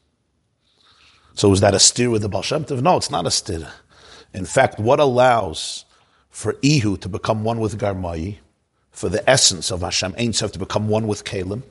[1.36, 2.82] So is that a steer with the Baal Shem Tov?
[2.82, 3.72] No, it's not a steer.
[4.34, 5.86] In fact, what allows
[6.30, 8.38] for Ihu to become one with Garmai,
[8.92, 11.64] for the essence of Hashem, Ein Sof to become one with Kalim,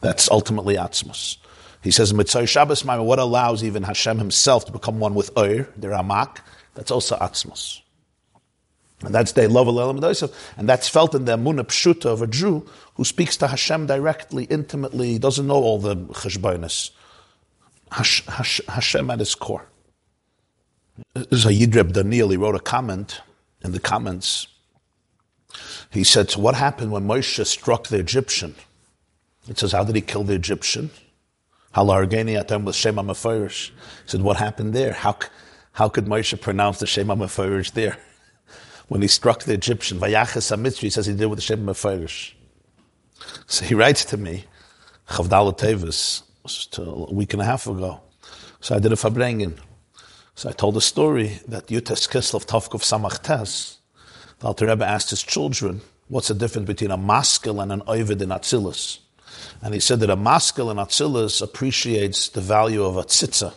[0.00, 1.38] that's ultimately Atzmos.
[1.82, 5.68] He says, Mitzvah Shabbos Maimah, what allows even Hashem himself to become one with Oir,
[5.76, 6.38] the Ramak,
[6.74, 7.80] that's also Atzmos.
[9.02, 12.66] And that's the love of and that's felt in the Amunah Pshuta of a Jew
[12.94, 16.90] who speaks to Hashem directly, intimately, he doesn't know all the cheshbonis.
[17.92, 19.66] Hash, Hash, Hashem at his core.
[21.14, 23.20] Zayidreb Daniel, he wrote a comment
[23.62, 24.48] in the comments.
[25.90, 28.54] He said, so what happened when Moshe struck the Egyptian?
[29.46, 30.90] It says, how did he kill the Egyptian?
[31.74, 33.68] Halargeni atem with Shema Mefirish.
[33.68, 33.74] He
[34.06, 34.94] said, what happened there?
[34.94, 35.18] How,
[35.72, 37.98] how could Moshe pronounce the Shema Mefirish there?
[38.88, 42.34] When he struck the Egyptian, Vayachas HaMitzri, he says he did with the Shema Mefirish.
[43.46, 44.44] So he writes to me,
[45.08, 46.22] Chavdala Tevis,
[46.78, 48.00] a week and a half ago.
[48.60, 49.58] So I did a Farbrengen.
[50.34, 53.78] So I told a story that Yutes Kislev Tovkov Samach Tes,
[54.38, 58.20] the Alter Rebbe asked his children, what's the difference between a maskil and an oivid
[58.22, 58.98] in Atzilus?
[59.62, 63.54] And he said that a maskil in Atzilus appreciates the value of a tzitza,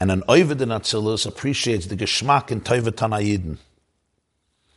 [0.00, 3.58] and an oivid in Atzilus appreciates the geschmack in Toivet Tanayidin,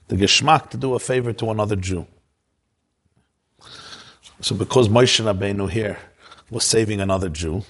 [0.07, 2.05] the geschmack to do a favor to another Jew.
[4.41, 5.97] So because Moshe Rabbeinu here
[6.49, 7.63] was saving another Jew,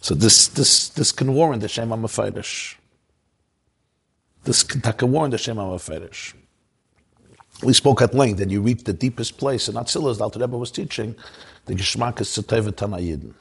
[0.00, 2.76] so this this this can warrant the Shema Mefarish.
[4.44, 6.34] This can warrant the Shema Mefarish.
[7.62, 10.40] We spoke at length that you reach the deepest place, and Atzillah, as the Alter
[10.40, 11.14] Rebbe was teaching,
[11.64, 13.32] the Geshmak is Tzatayva Tanayidin.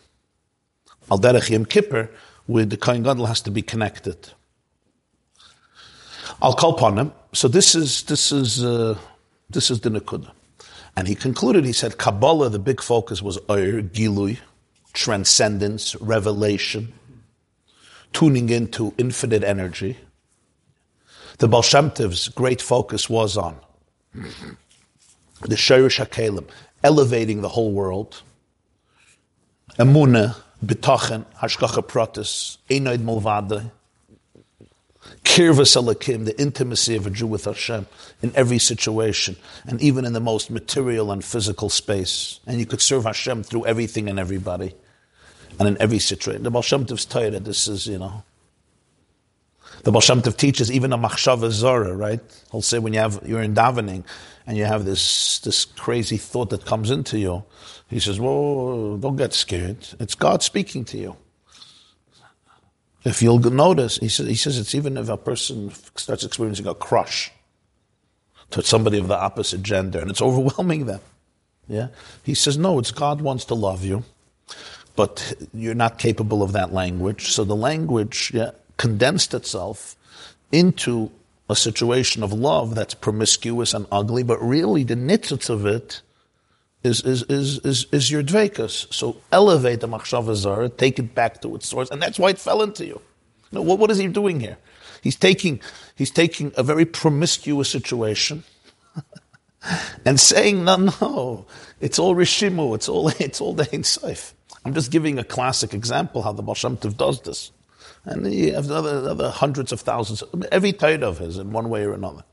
[1.11, 2.09] Al Derech Yom Kippur,
[2.45, 4.31] where the Kohen Gadol has to be connected.
[6.41, 7.11] I'll call upon him.
[7.33, 8.97] So this is this is uh,
[9.49, 10.31] this is the Nakuda.
[10.97, 14.39] And he concluded, he said, Kabbalah, the big focus was Oyer, Gilui,
[14.93, 16.93] transcendence, revelation,
[18.13, 19.97] tuning into infinite energy.
[21.39, 21.91] The Baal Shem
[22.33, 23.57] great focus was on
[24.13, 26.47] the Shirish HaKelim,
[26.81, 28.21] elevating the whole world.
[29.77, 33.69] Emuna, B'tochen, Hashgacha Pratis, Einoid Mulvada.
[35.25, 37.88] Kirvas Alakim, the intimacy of a Jew with Hashem
[38.21, 39.35] in every situation,
[39.65, 42.39] and even in the most material and physical space.
[42.47, 44.75] And you could serve Hashem through everything and everybody,
[45.59, 46.43] and in every situation.
[46.43, 48.23] The Baal Shem Tov's Torah, this is, you know,
[49.83, 52.21] the Baal Shem Tov teaches even a machshava zara, right?
[52.51, 54.03] He'll say when you have you're in davening
[54.47, 57.43] and you have this this crazy thought that comes into you,
[57.89, 59.77] he says, "Whoa, don't get scared.
[59.99, 61.17] It's God speaking to you."
[63.05, 66.73] If you'll notice, he says, he says it's even if a person starts experiencing a
[66.73, 67.31] crush
[68.49, 71.01] to somebody of the opposite gender and it's overwhelming them.
[71.67, 71.89] Yeah?
[72.23, 74.03] He says, no, it's God wants to love you,
[74.95, 77.31] but you're not capable of that language.
[77.31, 79.95] So the language yeah, condensed itself
[80.51, 81.11] into
[81.47, 86.01] a situation of love that's promiscuous and ugly, but really the nitzitz of it
[86.85, 88.93] is, is, is, is, is your dvekas.
[88.93, 92.39] So elevate the machshava zara, take it back to its source, and that's why it
[92.39, 93.01] fell into you.
[93.51, 94.57] know, what, what is he doing here?
[95.01, 95.59] He's taking,
[95.95, 98.43] he's taking a very promiscuous situation
[100.05, 101.45] and saying, no, no,
[101.81, 104.15] it's all Rishimu, it's all, it's all the Ein.
[104.63, 107.51] I'm just giving a classic example how the Baal Tov does this.
[108.03, 111.83] And you have other, other hundreds of thousands, every type of his in one way
[111.83, 112.23] or another.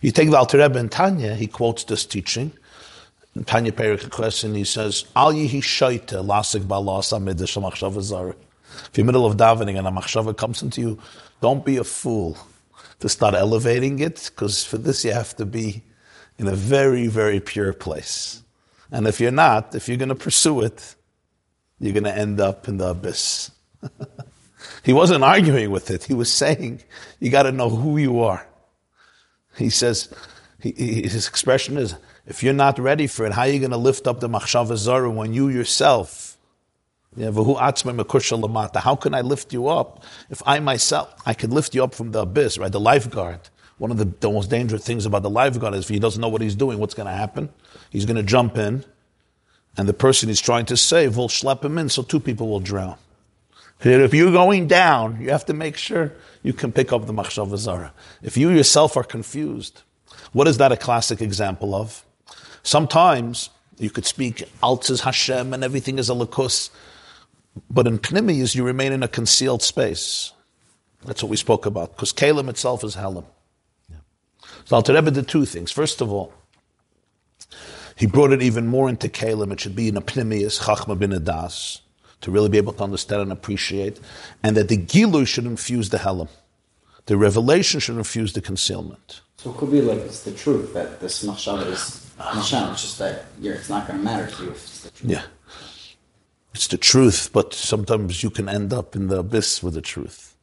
[0.00, 2.52] You take the Alter Rebbe and Tanya, he quotes this teaching,
[3.42, 8.36] Tanya Perik a question, he says, Al yihi shaita lasik balas amidish machshava zara.
[8.90, 10.98] If you're middle of davening and a machshava comes into you,
[11.40, 12.38] don't be a fool
[13.00, 15.82] to start elevating it, because for this you have to be
[16.38, 18.42] in a very, very pure place.
[18.92, 20.94] And if you're not, if you're going to pursue it,
[21.80, 23.50] you're going to end up in the abyss.
[24.84, 26.04] he wasn't arguing with it.
[26.04, 26.82] He was saying,
[27.18, 28.46] you got to know who you are.
[29.56, 30.12] He says,
[30.60, 33.76] he, his expression is, if you're not ready for it, how are you going to
[33.76, 36.36] lift up the machshava zara when you yourself?
[37.16, 37.30] How
[38.96, 42.22] can I lift you up if I myself I could lift you up from the
[42.22, 42.72] abyss, right?
[42.72, 43.40] The lifeguard.
[43.78, 46.28] One of the, the most dangerous things about the lifeguard is if he doesn't know
[46.28, 47.50] what he's doing, what's going to happen?
[47.90, 48.84] He's going to jump in,
[49.76, 52.60] and the person he's trying to save will schlep him in, so two people will
[52.60, 52.96] drown.
[53.80, 57.56] If you're going down, you have to make sure you can pick up the machshava
[57.58, 57.92] zara.
[58.22, 59.82] If you yourself are confused,
[60.32, 62.04] what is that a classic example of?
[62.64, 66.70] Sometimes you could speak Altz's Hashem and everything is a lakus,
[67.70, 70.32] but in Pnimiyas you remain in a concealed space.
[71.04, 73.26] That's what we spoke about, because Kalim itself is Helam.
[73.90, 73.98] Yeah.
[74.64, 75.70] So Alter Rebbe did two things.
[75.70, 76.32] First of all,
[77.96, 79.52] he brought it even more into Kalim.
[79.52, 81.80] It should be in a Pnimiyas, Chachma bin Adas,
[82.22, 84.00] to really be able to understand and appreciate,
[84.42, 86.30] and that the Gilu should infuse the Helam.
[87.04, 89.20] The revelation should infuse the concealment.
[89.36, 92.70] So it could be like it's the truth that this machshava is Hashem.
[92.72, 95.10] It's just that it's not going to matter to you if it's the truth.
[95.10, 95.22] Yeah.
[96.54, 100.36] It's the truth, but sometimes you can end up in the abyss with the truth.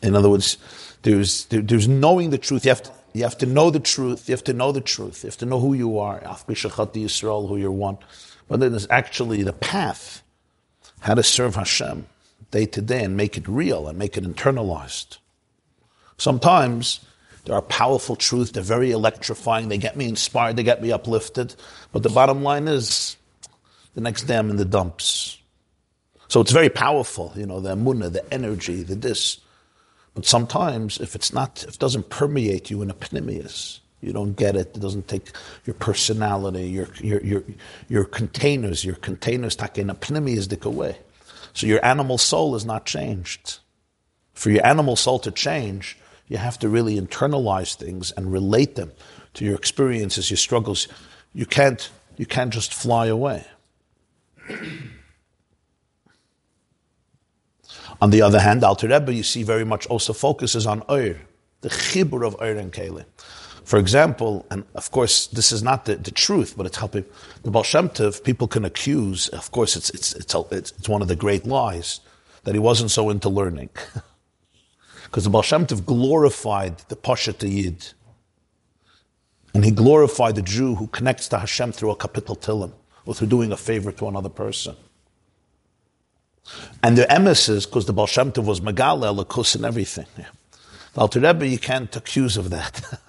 [0.00, 0.56] In other words,
[1.02, 2.64] there's, there's knowing the truth.
[2.64, 4.28] You have, to, you have to know the truth.
[4.28, 5.24] You have to know the truth.
[5.24, 6.20] You have to know who you are.
[6.20, 7.98] Yisrael, who you're one.
[8.48, 10.22] But then there's actually the path,
[11.00, 12.06] how to serve Hashem
[12.50, 15.18] day to day and make it real and make it internalized.
[16.16, 17.00] Sometimes
[17.44, 21.54] there are powerful truths, they're very electrifying, they get me inspired, they get me uplifted.
[21.92, 23.16] But the bottom line is
[23.94, 25.38] the next day I'm in the dumps.
[26.28, 29.40] So it's very powerful, you know, the munna, the energy, the this.
[30.14, 34.34] But sometimes if it's not, if it doesn't permeate you in a pnimius, you don't
[34.34, 35.30] get it, it doesn't take
[35.64, 37.44] your personality, your, your, your,
[37.88, 40.98] your containers, your containers take in a pnimius dik away.
[41.54, 43.58] So your animal soul is not changed.
[44.34, 48.92] For your animal soul to change, you have to really internalize things and relate them
[49.34, 50.88] to your experiences, your struggles.
[51.34, 53.44] You can't, you can't just fly away.
[58.00, 61.16] On the other hand, Alter Rebbe, you see very much also focuses on Oir,
[61.62, 63.04] the chibur of Oir and Kele.
[63.64, 67.04] For example, and of course, this is not the, the truth, but it's helping
[67.42, 71.08] the Baal Shem Tov, people can accuse, of course, it's, it's, it's, it's one of
[71.08, 72.00] the great lies,
[72.44, 73.70] that he wasn't so into learning.
[75.08, 77.92] Because the Baal Shem Tov glorified the Pashat Yid.
[79.54, 82.72] And he glorified the Jew who connects to Hashem through a kapitel tilim,
[83.06, 84.76] or through doing a favor to another person.
[86.82, 90.06] And the emissaries, because the Baal Shem Tov was Megala, Lakus, and everything.
[90.18, 90.26] Yeah.
[90.92, 93.00] The Alter Rebbe, you can't accuse of that.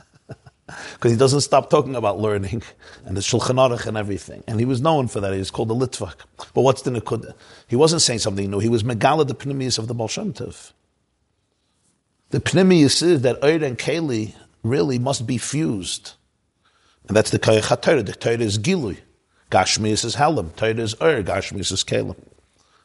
[0.93, 2.61] Because he doesn't stop talking about learning
[3.05, 4.43] and the Shulchan Aruch and everything.
[4.47, 5.33] And he was known for that.
[5.33, 6.13] He was called the Litvak.
[6.53, 7.33] But what's the Nikud?
[7.67, 8.59] He wasn't saying something new.
[8.59, 10.71] He was Megala, the Pneumius of the Baal Shem Tov.
[12.29, 16.13] The pnimius is that Eir and Keli really must be fused.
[17.07, 18.05] And that's the Kayach HaTorah.
[18.05, 18.97] The Torah is Gilui.
[19.49, 20.55] Gashmius is Halam.
[20.55, 21.23] Torah is Eir.
[21.23, 22.15] Gashmius is Kelim.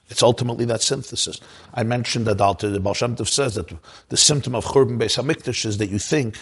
[0.08, 1.40] It's ultimately that synthesis.
[1.72, 3.72] I mentioned that Alter, the Baal Shem Tov says that
[4.08, 6.38] the symptom of Churban Beis Hamikdash is that you think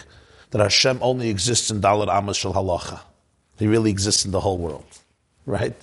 [0.51, 3.01] that Hashem only exists in Dalit Amos Shel Halacha.
[3.57, 4.85] He really exists in the whole world,
[5.45, 5.75] right?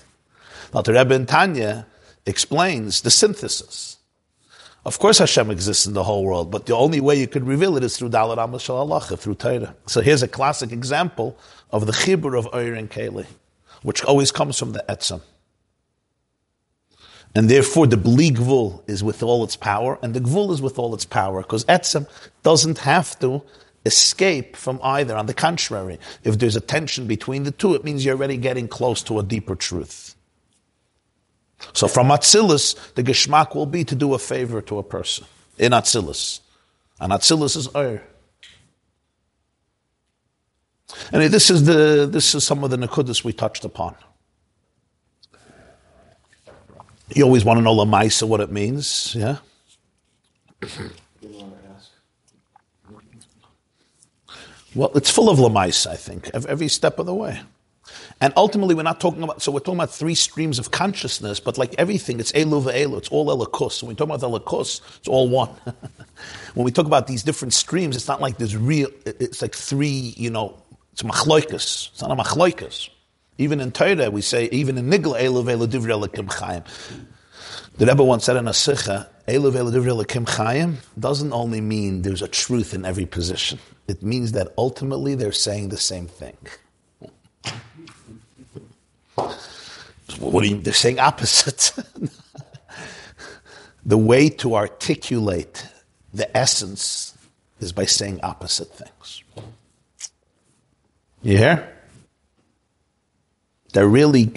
[0.73, 1.87] Alter Rebbe in Tanya
[2.27, 3.90] explains the synthesis.
[4.85, 7.77] Of course Hashem exists in the whole world, but the only way you could reveal
[7.77, 8.65] it is through Dalit Amos
[9.21, 9.75] through Torah.
[9.87, 11.37] So here's a classic example
[11.71, 13.27] of the chibur of Oyer and Keli,
[13.83, 15.21] which always comes from the Etzem.
[17.35, 20.79] And therefore, the Bli Gvul is with all its power, and the Gvul is with
[20.79, 22.09] all its power, because Etzem
[22.43, 23.43] doesn't have to
[23.87, 25.17] escape from either.
[25.17, 28.67] On the contrary, if there's a tension between the two, it means you're already getting
[28.67, 30.10] close to a deeper truth.
[31.73, 35.27] So from Atzilus, the Geschmack will be to do a favor to a person
[35.59, 36.41] in Atzilus.
[36.99, 38.03] And Atzilus is Ur.
[41.13, 43.95] And this is the this is some of the Nakudas we touched upon.
[47.15, 49.39] You always want to know Lamaisa, what it means, yeah?
[54.75, 57.41] Well, it's full of Lamaisa, I think, ev- every step of the way.
[58.23, 61.57] And ultimately, we're not talking about, so we're talking about three streams of consciousness, but
[61.57, 63.83] like everything, it's Elu ve'elu, it's all Elikus.
[63.83, 65.49] When we talk about Elikus, it's all one.
[66.55, 70.13] when we talk about these different streams, it's not like there's real, it's like three,
[70.19, 70.63] you know,
[70.93, 71.93] it's machloikas.
[71.93, 72.91] It's not a machloikas.
[73.39, 76.63] Even in Torah, we say, even in Nigla, Elu ve'elu divrei Elokim chayim.
[77.79, 82.03] The Rebbe once said in a Sikha, Elu ve'elu divrei Elokim chayim doesn't only mean
[82.03, 83.59] there's a truth in every position.
[83.89, 86.37] It means that ultimately they're saying the same thing.
[90.19, 91.73] What do you, they're saying opposites.
[93.85, 95.67] the way to articulate
[96.13, 97.17] the essence
[97.61, 99.23] is by saying opposite things.
[101.23, 101.77] You hear?
[103.73, 104.33] They're really,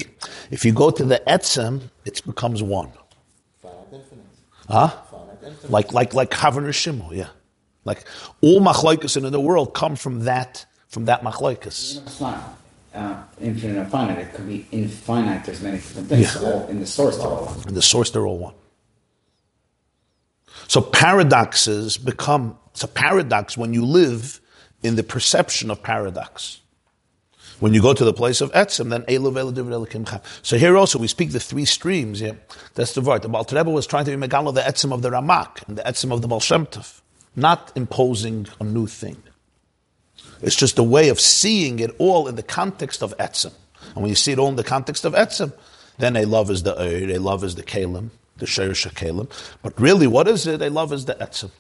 [0.52, 2.92] if you go to the etzem, it becomes one.
[4.70, 4.92] Huh?
[5.70, 7.28] Like like like Havan Rishimu, yeah.
[7.86, 8.06] Like
[8.42, 12.00] all machlokes in the world come from that from that machlokes.
[12.94, 14.20] Uh, infinite and finite.
[14.20, 15.46] It could be infinite.
[15.46, 16.36] There's many different things.
[16.36, 16.48] Yeah.
[16.48, 17.68] All in the source, they're all one.
[17.68, 18.54] In the source, they're all one.
[20.68, 24.40] So paradoxes become, it's a paradox when you live
[24.84, 26.62] in the perception of paradox.
[27.60, 30.22] When you go to the place of etzem, then Elu ve'elu divrei Elokim chayim.
[30.42, 32.22] So here also we speak the three streams.
[32.22, 32.34] Yeah,
[32.76, 33.22] that's the word.
[33.22, 35.84] The Baal Rebbe was trying to be megalo the etzem of the Ramak and the
[35.84, 37.02] etzem of the Baal Shem Tov,
[37.36, 39.22] not imposing a new thing.
[40.44, 43.54] It's just a way of seeing it all in the context of etzem.
[43.96, 45.54] And when you see it all in the context of etzem,
[45.98, 49.30] then a love is the oir, a love is the kalim, the sherish kalim.
[49.62, 50.62] But really, what is it?
[50.62, 51.52] A love is the etzem.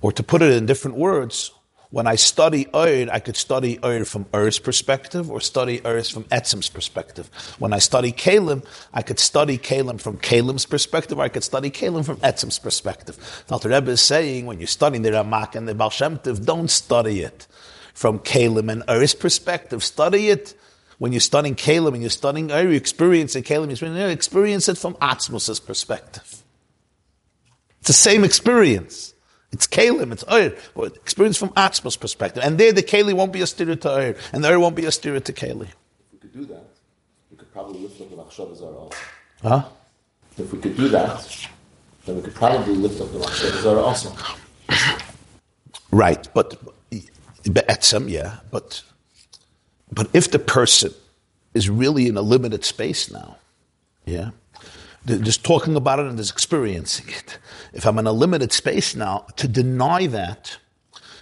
[0.00, 1.50] Or to put it in different words,
[1.94, 6.24] when I study Ur, I could study Ur from Ur's perspective or study Ur from
[6.24, 7.30] Etzem's perspective.
[7.60, 11.70] When I study Kalim, I could study Kalim from Kalim's perspective or I could study
[11.70, 13.44] Kalim from Etzem's perspective.
[13.46, 17.20] The Rebbe is saying when you're studying the Ramak and the Baal Shem don't study
[17.20, 17.46] it
[17.94, 19.82] from Kalim and Ur's perspective.
[19.82, 20.54] Study it
[20.98, 24.76] when you're studying Kalim and you're studying Ur, you experience it, Kalim, you experience it
[24.76, 26.42] from Atzmus's perspective.
[27.80, 29.14] It's the same experience.
[29.52, 30.56] It's Kalim, it's Ur,
[30.96, 32.42] experience from Atzma's perspective.
[32.44, 34.84] And there the Kali won't be a stira to Ur, and the Ur won't be
[34.84, 35.68] a stira to Kali.
[35.68, 36.64] If we could do that,
[37.30, 38.98] we could probably lift up the Machshavah Zara also.
[39.42, 39.64] Huh?
[40.36, 41.48] If we could do that,
[42.04, 44.12] then we could probably lift up the Machshavah Zara also.
[45.92, 46.60] Right, but,
[47.80, 48.82] some, yeah, but,
[49.92, 50.92] but if the person
[51.52, 53.36] is really in a limited space now,
[54.04, 54.30] yeah,
[55.06, 57.38] just talking about it and just experiencing it.
[57.72, 60.58] If I'm in a limited space now, to deny that,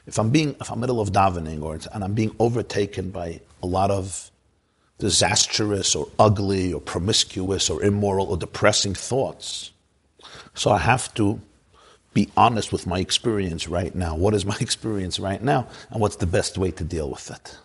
[0.06, 3.66] if I'm being, if I'm middle of davening or and I'm being overtaken by a
[3.66, 4.30] lot of
[4.98, 9.72] disastrous or ugly or promiscuous or immoral or depressing thoughts,
[10.54, 11.40] so I have to
[12.14, 14.14] be honest with my experience right now.
[14.16, 17.58] What is my experience right now, and what's the best way to deal with it?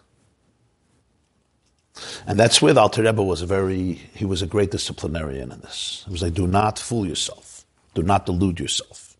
[2.26, 5.60] And that's where the Alter Rebbe was a very, he was a great disciplinarian in
[5.62, 6.04] this.
[6.06, 7.66] He was like, do not fool yourself.
[7.94, 9.18] Do not delude yourself.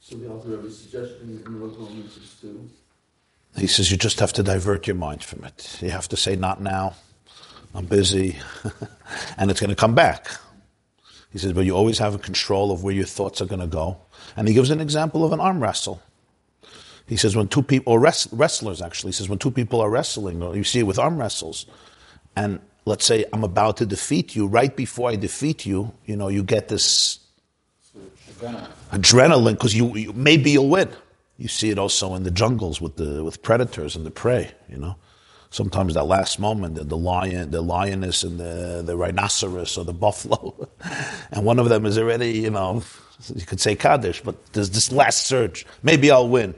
[0.00, 2.70] So the Alter Rebbe's suggestion in what moments is to
[3.56, 5.78] He says, you just have to divert your mind from it.
[5.80, 6.94] You have to say, not now.
[7.74, 8.36] I'm busy.
[9.38, 10.28] and it's going to come back.
[11.34, 13.66] He says, but you always have a control of where your thoughts are going to
[13.66, 13.96] go.
[14.36, 16.00] And he gives an example of an arm wrestle.
[17.08, 19.90] He says when two people, or wrest- wrestlers actually, he says when two people are
[19.90, 21.66] wrestling, or you see it with arm wrestles,
[22.36, 26.28] and let's say I'm about to defeat you, right before I defeat you, you know,
[26.28, 27.18] you get this
[28.92, 30.88] adrenaline because you, you maybe you'll win.
[31.36, 34.78] You see it also in the jungles with the with predators and the prey, you
[34.78, 34.94] know.
[35.54, 39.92] Sometimes that last moment, the, the lion, the lioness, and the, the rhinoceros or the
[39.92, 40.68] buffalo,
[41.30, 42.82] and one of them is already, you know,
[43.32, 45.64] you could say Kaddish, but there's this last surge.
[45.80, 46.56] Maybe I'll win.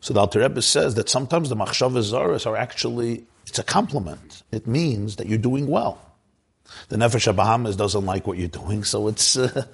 [0.00, 4.44] So the Alter Rebbe says that sometimes the machshavas zaras are actually it's a compliment.
[4.50, 6.00] It means that you're doing well.
[6.88, 9.66] The Nefesh Bahamas doesn't like what you're doing, so it's, uh,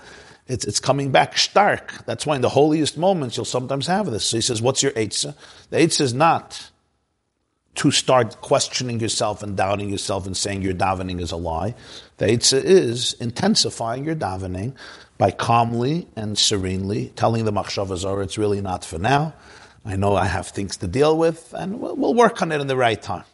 [0.48, 1.92] it's, it's coming back stark.
[2.06, 4.24] That's why in the holiest moments you'll sometimes have this.
[4.24, 5.36] So he says, what's your Eitzah?
[5.70, 6.70] The Eitzah is not
[7.76, 11.74] to start questioning yourself and doubting yourself and saying your davening is a lie.
[12.16, 14.74] The Eitzah is intensifying your davening
[15.16, 19.34] by calmly and serenely telling the Machshavah it's really not for now.
[19.84, 22.76] I know I have things to deal with, and we'll, work on it in the
[22.76, 23.24] right time.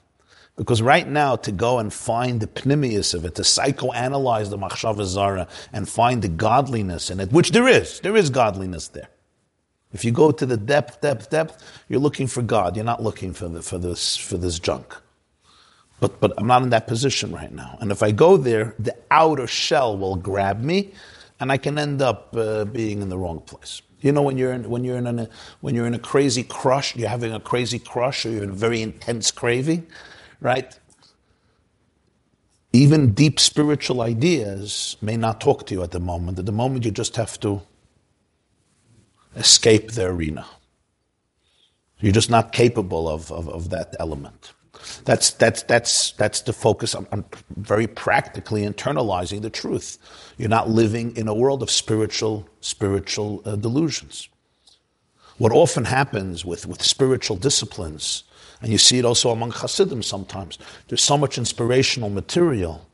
[0.56, 5.04] Because right now, to go and find the pnimius of it, to psychoanalyze the machshava
[5.04, 9.08] zara and find the godliness in it, which there is, there is godliness there.
[9.94, 12.76] If you go to the depth, depth, depth, you're looking for God.
[12.76, 14.94] You're not looking for, the, for this for this junk.
[16.00, 17.78] But but I'm not in that position right now.
[17.80, 20.92] And if I go there, the outer shell will grab me,
[21.40, 23.80] and I can end up uh, being in the wrong place.
[24.00, 25.28] You know, when you're in, when you're in a
[25.62, 28.54] when you're in a crazy crush, you're having a crazy crush, or you're in a
[28.54, 29.86] very intense craving
[30.44, 30.78] right?
[32.72, 36.38] Even deep spiritual ideas may not talk to you at the moment.
[36.38, 37.62] At the moment, you just have to
[39.36, 40.46] escape the arena.
[42.00, 44.52] You're just not capable of, of, of that element.
[45.04, 46.94] That's, that's, that's, that's the focus.
[46.94, 47.24] I'm,
[47.56, 49.98] very practically internalizing the truth.
[50.36, 54.28] You're not living in a world of spiritual, spiritual uh, delusions.
[55.38, 58.24] What often happens with, with spiritual disciplines
[58.64, 60.58] and you see it also among Hasidim sometimes.
[60.88, 62.86] There's so much inspirational material,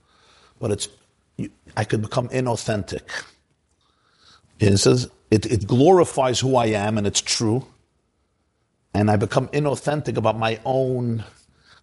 [0.59, 0.89] but it's,
[1.37, 3.03] you, I could become inauthentic.
[4.59, 7.67] It says, it, it glorifies who I am, and it's true.
[8.93, 11.25] And I become inauthentic about my own,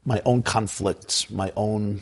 [0.06, 2.02] my own conflicts, my own,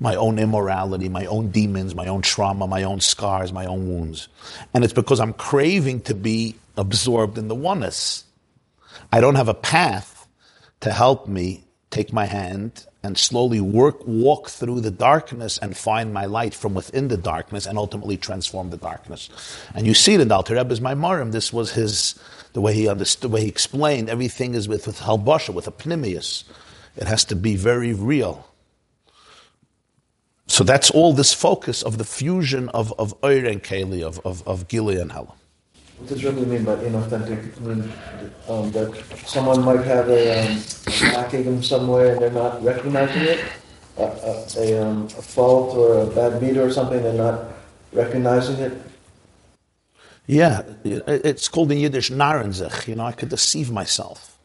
[0.00, 4.28] my own immorality, my own demons, my own trauma, my own scars, my own wounds.
[4.72, 8.24] And it's because I'm craving to be absorbed in the oneness.
[9.12, 10.26] I don't have a path
[10.80, 16.12] to help me take my hand and slowly work, walk through the darkness and find
[16.12, 19.30] my light from within the darkness and ultimately transform the darkness.
[19.74, 21.30] And you see it in the Alter Rebbe's Maimarim.
[21.30, 22.18] This was his,
[22.54, 24.08] the way he understood, the way he explained.
[24.08, 26.44] Everything is with, with Halbasha, with a pnimius.
[26.96, 28.44] It has to be very real.
[30.48, 34.66] So that's all this focus of the fusion of, of and Keli, of, of, of
[34.66, 35.34] Gilead and Hela.
[35.98, 37.56] What does really mean by inauthentic?
[37.56, 37.92] I mean
[38.48, 38.94] um, that
[39.26, 40.62] someone might have a um,
[41.12, 43.44] backache somewhere and they're not recognizing it,
[43.98, 47.44] a, a, a, um, a fault or a bad meter or something, they're not
[47.92, 48.80] recognizing it.
[50.26, 52.86] Yeah, it's called in Yiddish narenzich.
[52.86, 54.38] You know, I could deceive myself.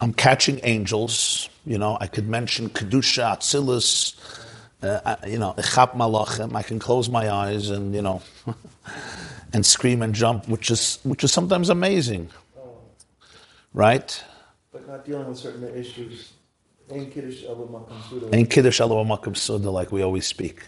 [0.00, 1.48] I'm catching angels.
[1.64, 4.16] You know, I could mention kedusha, atzilus.
[4.82, 6.56] Uh, you know, echap malachim.
[6.56, 8.22] I can close my eyes and you know.
[9.52, 12.30] and scream and jump, which is which is sometimes amazing,
[13.72, 14.22] right?
[14.72, 16.32] But not dealing with certain issues.
[16.90, 20.62] Ain't kiddush kiddush makom suda, like we always speak.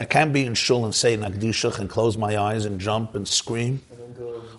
[0.00, 3.26] I can't be in shul and say nagdishach and close my eyes and jump and
[3.26, 3.82] scream.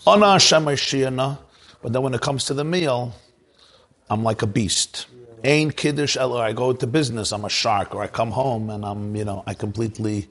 [0.06, 3.14] No, Hashem But then when it comes to the meal,
[4.10, 5.08] I'm like a beast.
[5.44, 8.86] Ain't kiddush or I go to business, I'm a shark, or I come home and
[8.86, 10.28] I'm, you know, I completely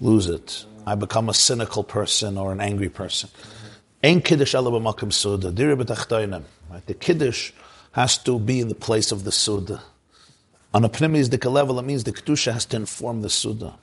[0.00, 0.64] lose it.
[0.86, 3.28] I become a cynical person or an angry person.
[4.04, 5.50] Ein kiddush b'makom suda.
[5.50, 7.52] The kiddush
[7.92, 9.82] has to be in the place of the suda.
[10.72, 13.74] On a pneumistic level, it means the kedusha has to inform the suda.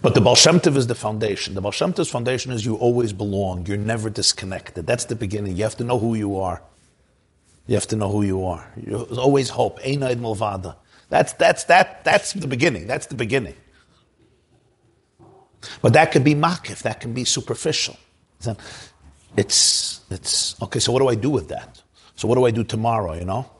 [0.00, 1.54] But the Baal Shem Tov is the foundation.
[1.54, 3.66] The Baal Shem Tov's foundation is you always belong.
[3.66, 4.86] You're never disconnected.
[4.86, 5.56] That's the beginning.
[5.56, 6.62] You have to know who you are.
[7.66, 8.70] You have to know who you are.
[8.76, 9.80] There's always hope.
[9.80, 10.76] Einaid Malvada.
[11.08, 12.86] That's, that's, that, that's the beginning.
[12.86, 13.56] That's the beginning.
[15.82, 17.96] But that could be makif, that can be superficial.
[19.36, 21.82] It's, it's, okay, so what do I do with that?
[22.16, 23.50] So what do I do tomorrow, you know?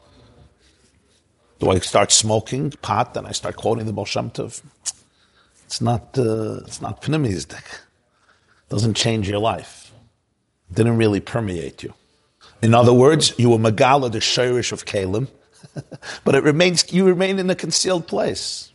[1.58, 6.80] Do I start smoking pot and I start quoting the Baal It's not, uh, it's
[6.80, 7.64] not pneumistic.
[8.68, 9.92] Doesn't change your life.
[10.70, 11.94] It Didn't really permeate you.
[12.62, 15.28] In other words, you were Megala, the Shirish of Kalim,
[16.24, 18.72] but it remains, you remain in a concealed place.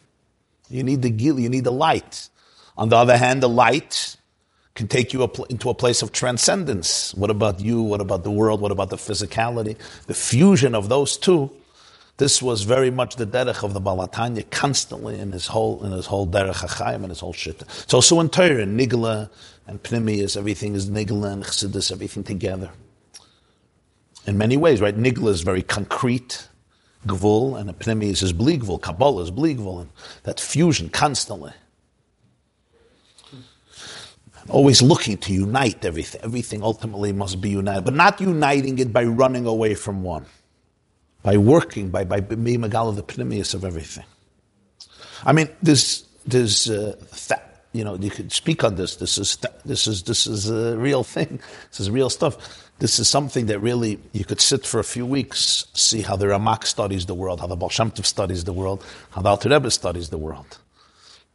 [0.70, 2.30] You need the gil, you need the light.
[2.80, 4.16] On the other hand, the light
[4.74, 7.14] can take you into a place of transcendence.
[7.14, 7.82] What about you?
[7.82, 8.62] What about the world?
[8.62, 9.76] What about the physicality?
[10.06, 11.52] The fusion of those two.
[12.16, 16.06] This was very much the derech of the Balatanya constantly in his whole in his
[16.06, 17.62] whole derech hachayim and his whole shit.
[17.62, 19.30] It's also in Torah, nigla
[19.68, 22.72] and pnimius, everything is nigla and chassidus, everything together.
[24.26, 24.98] In many ways, right?
[24.98, 26.48] Nigla is very concrete,
[27.06, 29.90] Gvul, and a Pneumius is Bligvul, Kabbalah is Bligvul, and
[30.24, 31.52] that fusion constantly.
[34.50, 36.22] Always looking to unite everything.
[36.24, 40.26] Everything ultimately must be united, but not uniting it by running away from one,
[41.24, 44.06] by working, by, by being the Pneumius of everything.
[45.26, 47.40] I mean, there's, there's, uh, th-
[47.74, 48.96] you know, you could speak on this.
[48.96, 51.40] This is, th- this is, this is a real thing.
[51.70, 52.66] This is real stuff.
[52.80, 56.26] This is something that really you could sit for a few weeks, see how the
[56.28, 59.50] Ramak studies the world, how the Baal Shem Tov studies the world, how the Alter
[59.50, 60.58] Rebbe studies the world.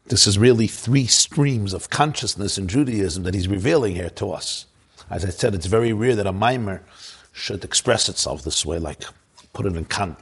[0.06, 4.66] This is really three streams of consciousness in Judaism that he's revealing here to us.
[5.10, 6.82] As I said, it's very rare that a mimer
[7.32, 9.02] should express itself this way, like
[9.54, 10.16] put it in con.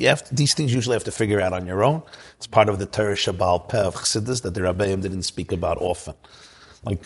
[0.00, 2.02] Have these things usually have to figure out on your own.
[2.36, 5.76] It's part of the Torah Shabbal Peh of Chassidus that the Rabbeim didn't speak about
[5.78, 6.14] often.
[6.84, 7.04] Like,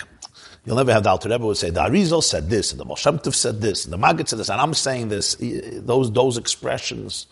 [0.65, 2.97] you'll never have the Alter Rebbe would say, the Arizal said this, and the Baal
[2.97, 5.37] Shem said this, and the Maggid said this, and I'm saying this.
[5.41, 7.27] Those, those expressions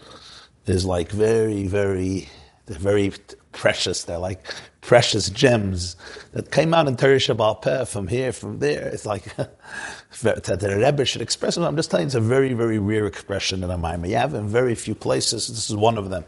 [0.67, 2.29] is like very, very,
[2.67, 3.13] very
[3.53, 4.05] precious.
[4.05, 4.45] They're like
[4.81, 5.97] precious gems
[6.33, 8.89] that came out in Torah Shabbal Peh from here, from there.
[8.89, 9.25] It's like
[10.23, 11.63] that the Rebbe should express it.
[11.63, 14.09] I'm just telling you, it's a very, very rare expression in a Maimah.
[14.09, 15.49] You have in very few places.
[15.49, 16.25] This is one of them.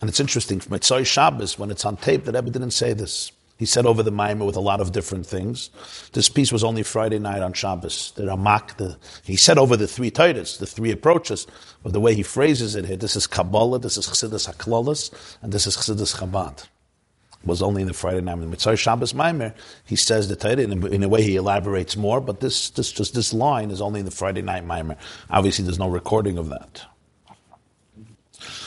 [0.00, 3.32] And it's interesting, from Mitzvah Shabbos, when it's on tape, the Rebbe didn't say this.
[3.58, 5.70] He said over the Maimah with a lot of different things.
[6.12, 8.12] This piece was only Friday night on Shabbos.
[8.12, 11.48] The Ramak, the, he said over the three titles, the three approaches,
[11.82, 15.52] but the way he phrases it here, this is Kabbalah, this is Chassidus HaKlolis, and
[15.52, 16.60] this is Chassidus Chabad.
[16.60, 18.38] It was only in the Friday night.
[18.38, 19.52] The Mitzvah Shabbos Maimer,
[19.84, 23.12] he says the Torah, in, in a way he elaborates more, but this, this, just
[23.14, 24.96] this line is only in the Friday night Maimer.
[25.30, 26.82] Obviously there's no recording of that.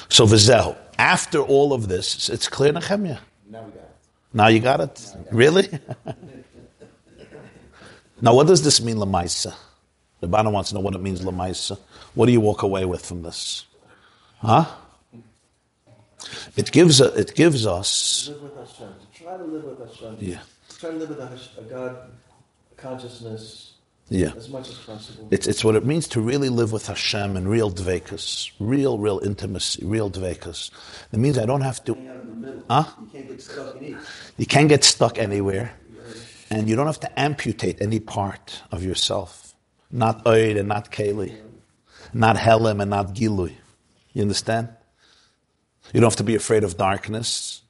[0.10, 3.20] So Vizehu, after all of this, it's clear Nehemiah.
[3.50, 3.81] Now we got.
[4.34, 5.16] Now you got it?
[5.32, 5.68] Really?
[8.22, 9.54] now, what does this mean, Lamaisa?
[10.20, 11.78] The Bana wants to know what it means, Lamaisa.
[12.14, 13.66] What do you walk away with from this?
[14.40, 14.66] Huh?
[16.56, 18.30] It gives, a, it gives us.
[18.30, 18.94] Live with Hashem.
[19.14, 20.18] Try to live with Hashem.
[20.20, 20.40] Yeah.
[20.80, 22.12] Try to live with a, a God
[22.78, 23.71] consciousness
[24.12, 24.34] Yeah.
[24.36, 25.30] as much as possible.
[25.32, 29.22] It's, it's what it means to really live with Hashem and real dvekas, real, real
[29.24, 30.70] intimacy, real dvekas.
[31.14, 31.94] It means I don't have to.
[31.94, 32.64] Hang out in the middle.
[32.70, 32.84] Huh?
[33.00, 33.98] You can't get stuck in each.
[34.38, 35.72] You can't get stuck anywhere,
[36.50, 39.56] and you don't have to amputate any part of yourself.
[39.90, 41.34] Not Oid and not Keli,
[42.14, 43.54] not Helim and not Gilui.
[44.12, 44.68] You understand?
[45.94, 47.62] You don't have to be afraid of darkness.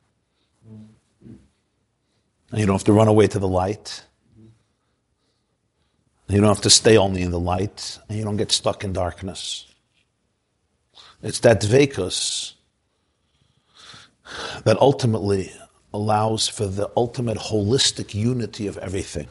[0.66, 4.04] And you don't have to run away to the light.
[6.32, 8.94] You don't have to stay only in the light, and you don't get stuck in
[8.94, 9.68] darkness.
[11.22, 12.54] It's that dvekus
[14.64, 15.52] that ultimately
[15.94, 19.28] allows for the ultimate holistic unity of everything.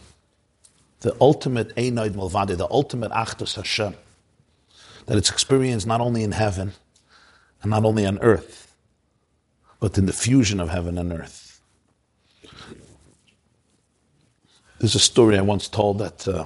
[1.01, 3.95] The ultimate Einoid Malvadi, the ultimate Achdus Hashem.
[5.07, 6.75] That it's experienced not only in heaven
[7.63, 8.77] and not only on earth,
[9.81, 11.63] but in the fusion of heaven and earth.
[14.79, 16.45] There's a story I once told that uh,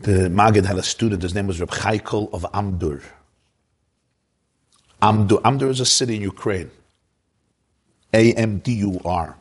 [0.00, 3.02] the Maggid had a student, his name was Reb Chaikel of Amdur.
[5.02, 6.70] Amdur, Amdur is a city in Ukraine.
[8.12, 9.36] A M D U R.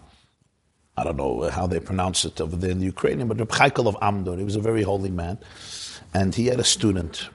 [0.98, 3.88] I don't know how they pronounce it over there in the Ukrainian, but Reb Chaikel
[3.88, 5.38] of Amdur, he was a very holy man.
[6.14, 7.30] And he had a student.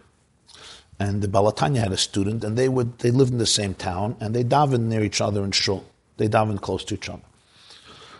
[0.99, 4.17] And the Balatanya had a student, and they would they lived in the same town,
[4.21, 5.85] and they davened near each other in shul.
[6.19, 7.23] They davened close to each other.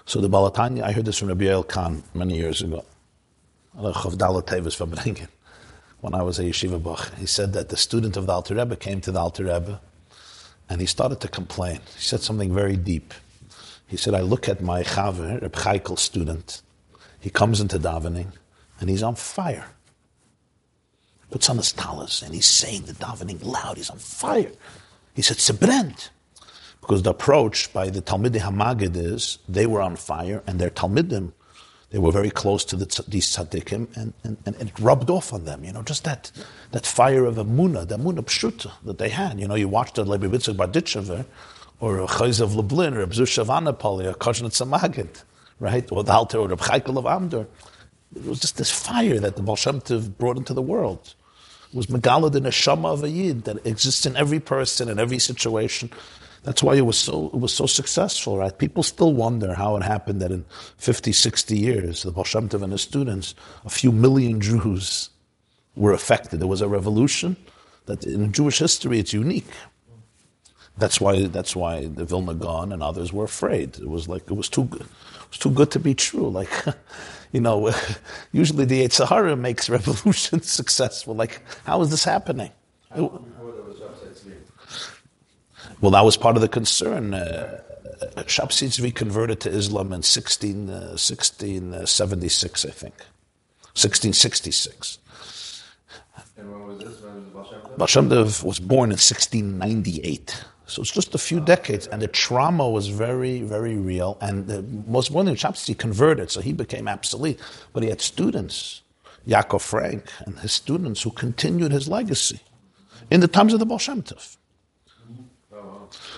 [0.07, 2.85] So the Balatanya, I heard this from Rabbi El Khan many years ago.
[3.73, 3.87] When
[6.15, 9.01] I was a yeshiva bach, he said that the student of the Alter Rebbe came
[9.03, 9.81] to the Alter Rebbe,
[10.69, 11.81] and he started to complain.
[11.97, 13.15] He said something very deep.
[13.87, 16.63] He said, "I look at my chaver, Reb Chaikel student.
[17.21, 18.33] He comes into davening,
[18.81, 19.67] and he's on fire.
[21.31, 23.77] Puts on his talis, and he's saying the davening loud.
[23.77, 24.53] He's on fire.
[25.15, 26.11] He said, "Sebrent."
[26.81, 31.35] Because the approach by the Talmidei Hamagid is they were on fire, and their Talmidim,
[31.91, 35.45] they were very close to the, these tzaddikim, and, and, and it rubbed off on
[35.45, 35.65] them.
[35.65, 36.31] You know, just that
[36.71, 39.41] that fire of Amunah, the Amunah Pshuta that they had.
[39.41, 41.25] You know, you watched the Levi Yitzchak Barditchever,
[41.81, 45.23] or Chayz of Lublin, or a of Anapoli, or Koshnetz Maggid,
[45.59, 45.91] right?
[45.91, 47.47] Or the Alter, or the Chaikel of Amdur.
[48.15, 51.15] It was just this fire that the Baal Tov brought into the world.
[51.73, 54.99] It was Megalad in a Shama of a Yid that exists in every person, in
[54.99, 55.91] every situation.
[56.43, 58.57] That's why it was so it was so successful, right?
[58.57, 60.45] People still wonder how it happened that in
[60.79, 63.35] 50, 60 years, the Baal and his students,
[63.65, 65.11] a few million Jews
[65.77, 66.41] were affected.
[66.41, 67.37] There was a revolution
[67.87, 69.53] that in Jewish history it's unique.
[70.79, 73.77] That's why that's why the Vilna Gaon and others were afraid.
[73.79, 74.83] It was like it was too good.
[74.83, 76.31] It was too good to be true.
[76.31, 76.51] Like,
[77.33, 77.71] you know,
[78.33, 81.15] usually the Yetzer Hara makes revolutions successful.
[81.15, 82.51] Like, how is this happening
[82.91, 84.17] how there was upset
[85.81, 87.15] Well, that was part of the concern.
[87.15, 87.63] Uh,
[88.91, 92.95] converted to Islam in 16, uh, 1676, I think.
[93.75, 94.99] 1666.
[96.37, 97.01] And when was this?
[97.01, 97.79] When was the Baal Shem Tov?
[97.79, 100.45] Baal Shem Tov was born in 1698.
[100.67, 104.19] So it's just a few decades, and the trauma was very, very real.
[104.21, 107.41] And the most importantly, Shabsi converted, so he became obsolete.
[107.73, 108.83] But he had students,
[109.27, 112.41] Yaakov Frank, and his students who continued his legacy
[113.11, 114.37] in the times of the Baal Shem Tov.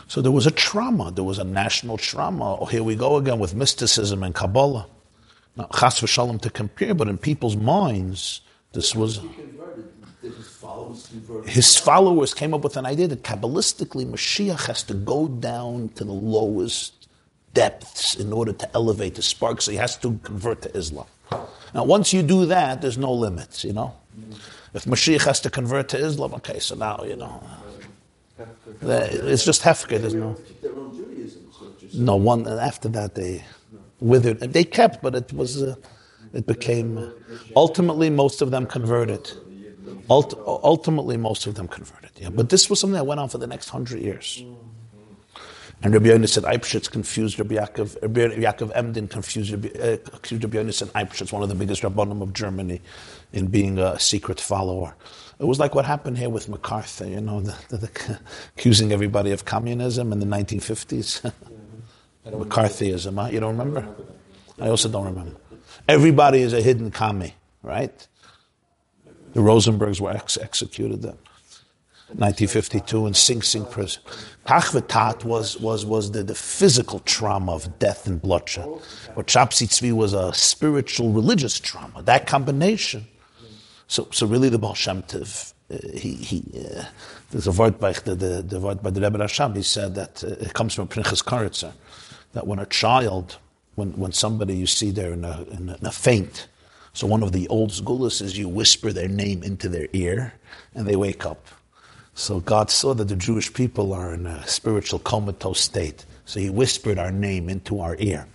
[0.08, 2.56] So there was a trauma, there was a national trauma.
[2.58, 4.86] Oh, here we go again with mysticism and Kabbalah.
[5.56, 8.40] Not chas v'shalom to compare, but in people's minds,
[8.72, 9.18] this was.
[9.18, 9.92] He converted,
[10.22, 11.48] did his followers convert?
[11.48, 16.04] His followers came up with an idea that Kabbalistically Mashiach has to go down to
[16.04, 17.08] the lowest
[17.52, 21.06] depths in order to elevate the spark, so he has to convert to Islam.
[21.74, 23.94] Now, once you do that, there's no limits, you know.
[24.74, 27.42] If Mashiach has to convert to Islam, okay, so now, you know,
[28.82, 30.28] it's just hefker, there's no.
[30.28, 31.94] have to keep their own Judaism, so it's just.
[31.96, 33.44] No one after that they
[34.00, 34.40] withered.
[34.40, 35.76] They kept, but it was uh,
[36.32, 37.12] it became
[37.56, 39.30] ultimately most of them converted.
[40.10, 42.10] Ult- ultimately, most of them converted.
[42.16, 44.42] Yeah, but this was something that went on for the next hundred years.
[45.84, 48.00] And Rabbi Yonis said Eibschitz confused Rabbi Yaakov.
[48.02, 51.82] Rabbi Yaakov Emden confused Rabbi, uh, accused Rabbi Yonis and Eibschitz, one of the biggest
[51.82, 52.80] rabbanim of Germany,
[53.32, 54.94] in being a secret follower.
[55.42, 58.20] It was like what happened here with McCarthy, you know, the, the, the,
[58.56, 61.32] accusing everybody of communism in the 1950s.
[62.26, 63.28] McCarthyism, huh?
[63.28, 63.92] You don't remember?
[64.60, 65.36] I also don't remember.
[65.88, 67.34] Everybody is a hidden commie,
[67.64, 68.06] right?
[69.32, 71.18] The Rosenbergs were ex- executed then.
[72.14, 74.00] 1952 in Sing Sing prison.
[74.46, 78.68] Tachvetat was, was, was the, the physical trauma of death and bloodshed.
[79.16, 82.02] But Shabsi Tzvi was a spiritual, religious trauma.
[82.02, 83.08] That combination.
[83.86, 86.84] So, so really the Baal Shem Tov, uh, he, he, uh,
[87.30, 90.24] there's a word by the, the, the word by the Rebbe Rashab, he said that
[90.24, 91.72] uh, it comes from Pinchas Karitzer,
[92.32, 93.36] that when a child,
[93.74, 96.48] when, when somebody you see there in a, in a, in a faint,
[96.94, 100.34] so one of the old sgulas is you whisper their name into their ear
[100.74, 101.46] and they wake up.
[102.14, 106.04] So God saw that the Jewish people are in a spiritual comatose state.
[106.26, 108.26] So he whispered our name into our ear.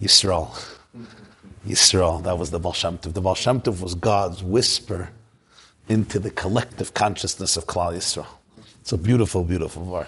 [0.00, 0.48] Yisrael.
[0.50, 1.19] Yisrael.
[1.64, 2.72] That was the Baal.
[2.72, 5.10] The Baal was God's whisper
[5.88, 8.26] into the collective consciousness of Klal Yisrael.
[8.80, 10.06] It's a beautiful, beautiful word.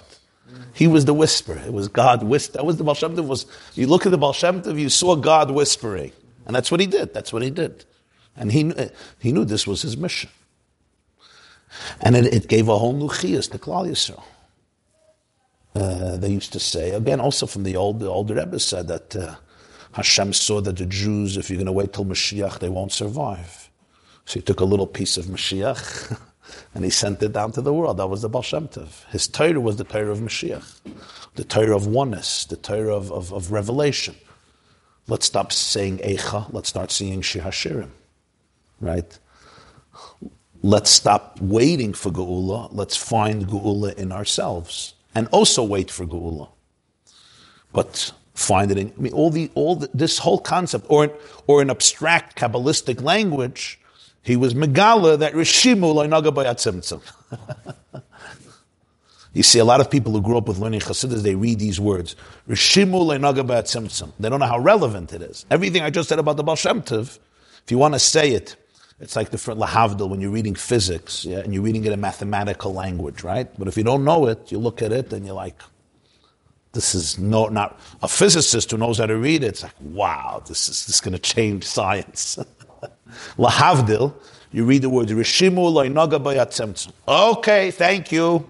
[0.74, 1.60] He was the whisper.
[1.66, 2.58] It was God whisper.
[2.58, 3.22] That was the Baal.
[3.24, 4.34] Was you look at the Baal
[4.78, 6.12] you saw God whispering,
[6.46, 7.12] and that's what he did.
[7.12, 7.84] That's what he did,
[8.36, 8.72] and he
[9.18, 10.30] he knew this was his mission,
[12.00, 14.22] and it, it gave a whole new chiyas to Klal Yisrael.
[15.74, 19.16] Uh, they used to say again, also from the old the older Rebbe said that
[19.16, 19.34] uh,
[19.92, 23.70] Hashem saw that the Jews, if you're going to wait till Mashiach, they won't survive.
[24.24, 26.18] So he took a little piece of Mashiach
[26.74, 27.98] and he sent it down to the world.
[27.98, 29.06] That was the Baal Shem Tov.
[29.10, 30.80] His Torah was the Torah of Mashiach,
[31.34, 34.14] the Torah of oneness, the Torah of, of, of revelation.
[35.08, 37.90] Let's stop saying Eicha, let's start singing Shir Hashirim,
[38.80, 39.18] right?
[40.62, 46.48] Let's stop waiting for Geula, let's find Geula in ourselves and also wait for Geula.
[47.72, 51.12] But find it in, I mean, all the, all the, this whole concept, or,
[51.46, 53.78] or in abstract Kabbalistic language,
[54.22, 57.02] he was Megala that Rishimu Loinaga Bayatzimtzim.
[59.34, 61.80] You see, a lot of people who grew up with learning Chassidus, they read these
[61.80, 62.16] words.
[62.48, 64.12] Rishimu Loinaga Bayatzimtzim.
[64.20, 65.46] They don't know how relevant it is.
[65.50, 67.18] Everything I just said about the Baal Shem if
[67.70, 68.56] you want to say it,
[69.00, 72.74] it's like the Lahavdil when you're reading physics, yeah, and you're reading it in mathematical
[72.74, 73.48] language, right?
[73.58, 75.60] But if you don't know it, you look at it and you're like,
[76.72, 79.48] this is no, not a physicist who knows how to read it.
[79.48, 82.38] It's like, wow, this is this is going to change science.
[83.36, 84.14] Lahavdil,
[84.52, 85.72] you read the word Rishimu.
[87.08, 88.48] Okay, thank you.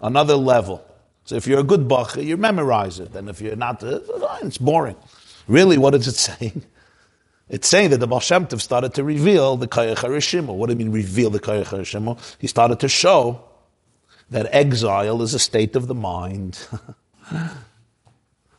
[0.00, 0.84] Another level.
[1.24, 4.00] So if you're a good bach, you memorize it, and if you're not, uh,
[4.42, 4.96] it's boring.
[5.48, 6.64] Really, what is it saying?
[7.48, 10.54] It's saying that the Baal Shem Tov started to reveal the Kayach HaRishimu.
[10.54, 12.36] What do you mean reveal the Kayach HaRishimu?
[12.38, 13.44] He started to show
[14.30, 16.66] that exile is a state of the mind.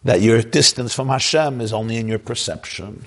[0.03, 3.05] that your distance from Hashem is only in your perception.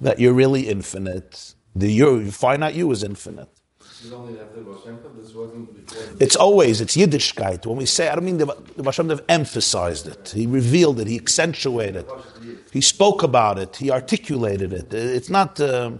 [0.00, 1.54] That you're really infinite.
[1.76, 3.48] The you, finite you is infinite.
[3.80, 5.14] This is only after Baal Shem Tov.
[5.20, 6.02] This wasn't before.
[6.16, 7.66] the- It's always, it's Yiddishkeit.
[7.66, 8.46] When we say, I don't mean the,
[8.76, 10.32] the Baal Shem emphasized it.
[10.34, 11.06] He revealed it.
[11.06, 12.58] He accentuated it.
[12.72, 13.76] He spoke about it.
[13.76, 14.94] He articulated it.
[14.94, 15.90] It's not, uh,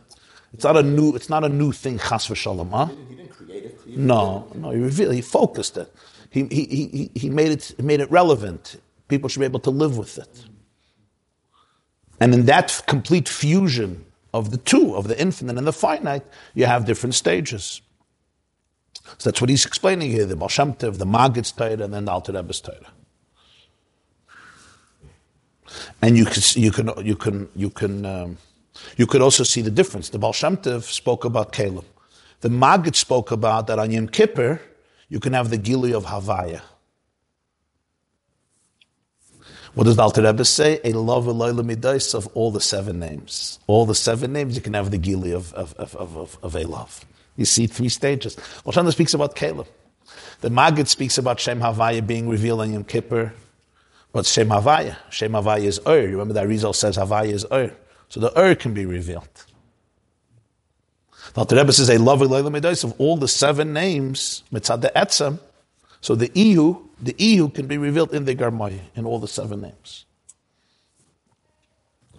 [0.54, 2.86] it's not a new, it's not a new thing, chas v'shalom, huh?
[2.86, 3.80] He didn't create it.
[3.96, 5.92] No, no, he revealed, he focused it.
[6.30, 8.80] He, he, he, he- made it, he made it relevant
[9.10, 10.44] people should be able to live with it.
[12.20, 16.66] And in that complete fusion of the two, of the infinite and the finite, you
[16.66, 17.80] have different stages.
[19.18, 22.32] So that's what he's explaining here the Baal the Maggid's Torah, and then the Alter
[22.32, 22.92] Rebbe's Torah.
[26.02, 28.38] And you can, you can, you can, you can, um,
[28.96, 30.10] you could also see the difference.
[30.10, 31.84] The Baal spoke about Caleb.
[32.40, 34.60] The Maggid spoke about that on Yom Kippur,
[35.08, 36.62] you can have the Gili of Havaya.
[39.74, 40.80] What does the Alter Rebbe say?
[40.82, 43.60] A love Midais of all the seven names.
[43.68, 46.64] All the seven names, you can have the Gili of, of, of, of, of, a
[46.64, 47.04] love.
[47.36, 48.36] You see three stages.
[48.70, 49.68] Shem speaks about Caleb.
[50.40, 53.32] The Maggid speaks about Shem Havaya being revealed on Yom Kippur.
[54.12, 56.08] But Shem Havaya, Shem Havaya is Ur.
[56.08, 57.72] Remember that Rizal says Havaya is Ur.
[58.08, 59.28] So the Ur can be revealed.
[61.34, 65.38] The Alter Rebbe says a love of all the seven names, mitzad the etzem.
[66.00, 69.62] So the ihu, the ihu can be revealed in the garmai in all the seven
[69.62, 70.04] names.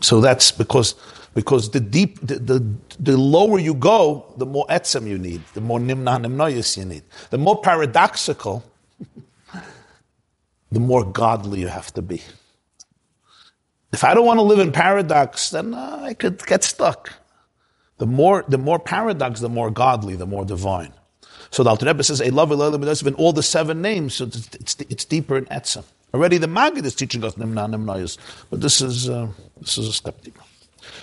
[0.01, 0.95] So that's because
[1.33, 5.61] because the deep the, the, the lower you go, the more etzem you need, the
[5.61, 7.03] more nimna nimnoyis you need.
[7.29, 8.63] The more paradoxical,
[10.71, 12.21] the more godly you have to be.
[13.93, 17.13] If I don't want to live in paradox, then uh, I could get stuck.
[17.97, 20.93] The more, the more paradox, the more godly, the more divine.
[21.51, 24.15] So the Alter Rebbe says, "A love in all the seven names.
[24.15, 25.83] So it's, it's, it's deeper in etzem.
[26.13, 28.17] Already the Maggid is teaching us nimna nimnayos,
[28.49, 29.27] but this is uh,
[29.59, 30.41] this is a step deeper.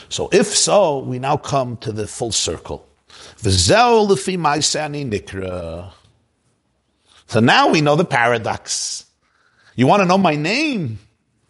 [0.08, 2.86] So if so, we now come to the full circle.
[3.36, 3.50] So
[7.40, 9.04] now we know the paradox.
[9.76, 10.98] You want to know my name?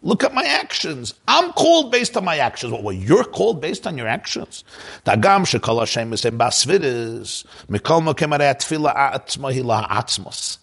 [0.01, 1.13] Look at my actions.
[1.27, 2.71] I'm called based on my actions.
[2.71, 4.63] Well, well you're called based on your actions.
[5.05, 7.45] Dagam shekol Hashem is basvidis.
[7.67, 10.57] Mikol mokem arei atfila atzma hila atzmos.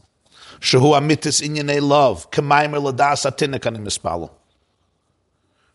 [0.60, 2.30] Shehu amitis inyanei love.
[2.30, 4.30] Kemaimer ladas atinik ani mispalo.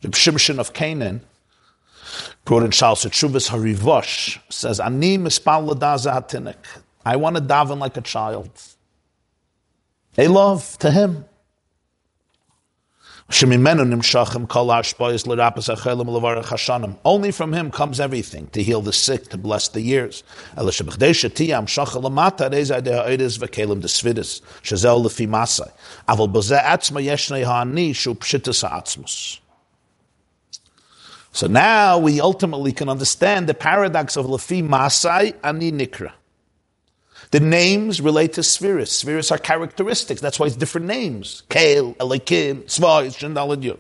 [0.04, 1.22] Reb Shimshon of Chinon,
[2.46, 6.56] brought in Shal Setshuvas Harivosh, says, Ani mispal ladas atinik.
[7.06, 8.50] I want to daven like a child.
[10.18, 11.26] A love to him.
[17.06, 20.24] Only from him comes everything, to heal the sick, to bless the years.
[31.34, 36.12] So now we ultimately can understand the paradox of Lefi Masai Ani Nikra.
[37.32, 38.92] The names relate to spheres.
[38.92, 40.20] Spheres are characteristics.
[40.20, 41.44] That's why it's different names.
[41.50, 43.78] Kael, Elikim, Tzvah, Shendaladyur.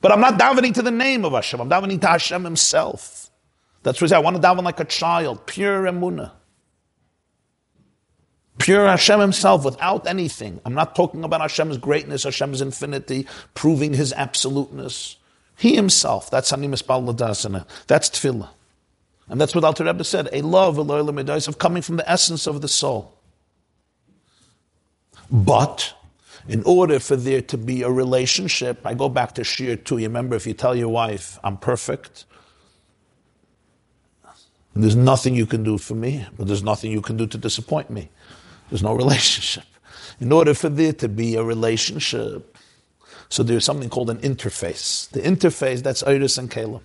[0.00, 1.60] But I'm not davening to the name of Hashem.
[1.60, 3.30] I'm davening to Hashem Himself.
[3.84, 6.32] That's why I want to daven like a child, pure emuna.
[8.58, 10.60] Pure Hashem Himself, without anything.
[10.64, 15.16] I'm not talking about Hashem's greatness, Hashem's infinity, proving His absoluteness.
[15.56, 16.30] He Himself.
[16.30, 17.64] That's Animis Baladasana.
[17.86, 18.48] That's Tefillah.
[19.28, 22.68] And that's what Alter Rebbe said, a love, of coming from the essence of the
[22.68, 23.12] soul.
[25.30, 25.94] But,
[26.48, 29.98] in order for there to be a relationship, I go back to Shir 2.
[29.98, 32.24] You remember, if you tell your wife, I'm perfect,
[34.76, 37.90] there's nothing you can do for me, but there's nothing you can do to disappoint
[37.90, 38.10] me.
[38.70, 39.64] There's no relationship.
[40.20, 42.56] In order for there to be a relationship,
[43.28, 45.10] so there's something called an interface.
[45.10, 46.82] The interface, that's Iris and Caleb.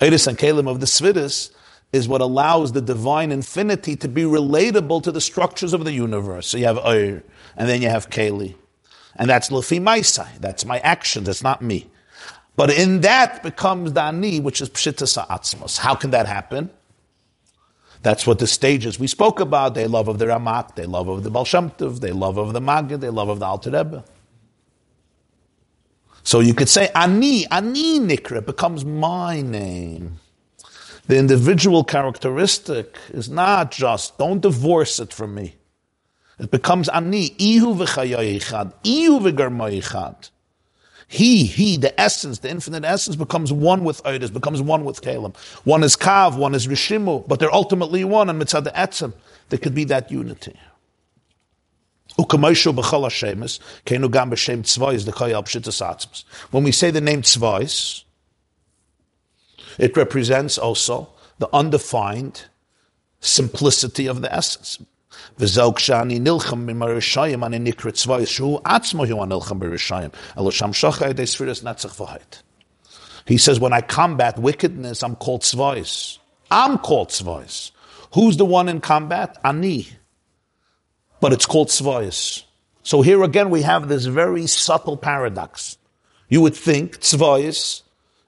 [0.00, 1.50] Eris and Kalim of the Svidis
[1.92, 6.48] is what allows the divine infinity to be relatable to the structures of the universe.
[6.48, 7.22] So you have Eir,
[7.56, 8.56] and then you have Kali.
[9.16, 10.40] And that's Lefi Maisai.
[10.40, 11.26] That's my actions.
[11.26, 11.88] That's not me.
[12.56, 15.78] But in that becomes Dani, which is Pshita Atzmos.
[15.78, 16.70] How can that happen?
[18.02, 19.74] That's what the stages we spoke about.
[19.74, 22.60] They love of the Ramak, they love of the Baal Shem they love of the
[22.60, 24.04] Maggid, they love of the Alter Rebbe.
[26.24, 30.18] So you could say Ani, Ani Nikra becomes my name.
[31.06, 35.56] The individual characteristic is not just, don't divorce it from me.
[36.38, 40.30] It becomes Ani, Ihu v'chayoyichad, Ihu v'garmoyichad.
[41.08, 45.36] He, he, the essence, the infinite essence becomes one with Oidus, becomes one with Kalim.
[45.64, 49.12] One is Kav, one is Rishimu, but they're ultimately one, and Mitzad the Etzem,
[49.50, 50.58] there could be that unity.
[52.16, 52.28] When
[56.62, 58.04] we say the name tzvais,
[59.78, 61.08] it represents also
[61.38, 62.44] the undefined
[63.20, 64.78] simplicity of the essence.
[73.26, 76.18] He says, when I combat wickedness, I'm called tzvais.
[76.50, 77.72] I'm called tzvais.
[78.12, 79.38] Who's the one in combat?
[79.42, 79.88] Ani
[81.24, 82.42] but it's called tzvayis.
[82.82, 85.78] So here again we have this very subtle paradox.
[86.28, 87.80] You would think tzvayis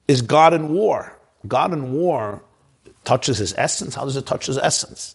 [0.09, 1.14] is God in war.
[1.47, 2.42] God in war
[3.05, 3.94] touches his essence.
[3.94, 5.14] How does it touch his essence?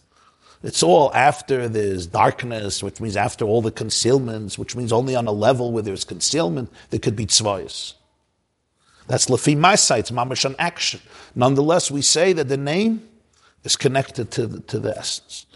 [0.62, 5.26] It's all after there's darkness, which means after all the concealments, which means only on
[5.26, 7.94] a level where there's concealment, there could be tzvayis.
[9.08, 11.00] That's Lafi Maisa, it's Mamash an action.
[11.34, 13.02] Nonetheless, we say that the name
[13.64, 15.46] is connected to the, to the essence.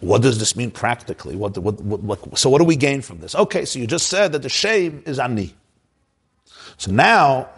[0.00, 1.36] What does this mean practically?
[1.36, 3.34] What, what, what, so what do we gain from this?
[3.34, 5.54] Okay, so you just said that the shame is ani.
[6.78, 7.50] So now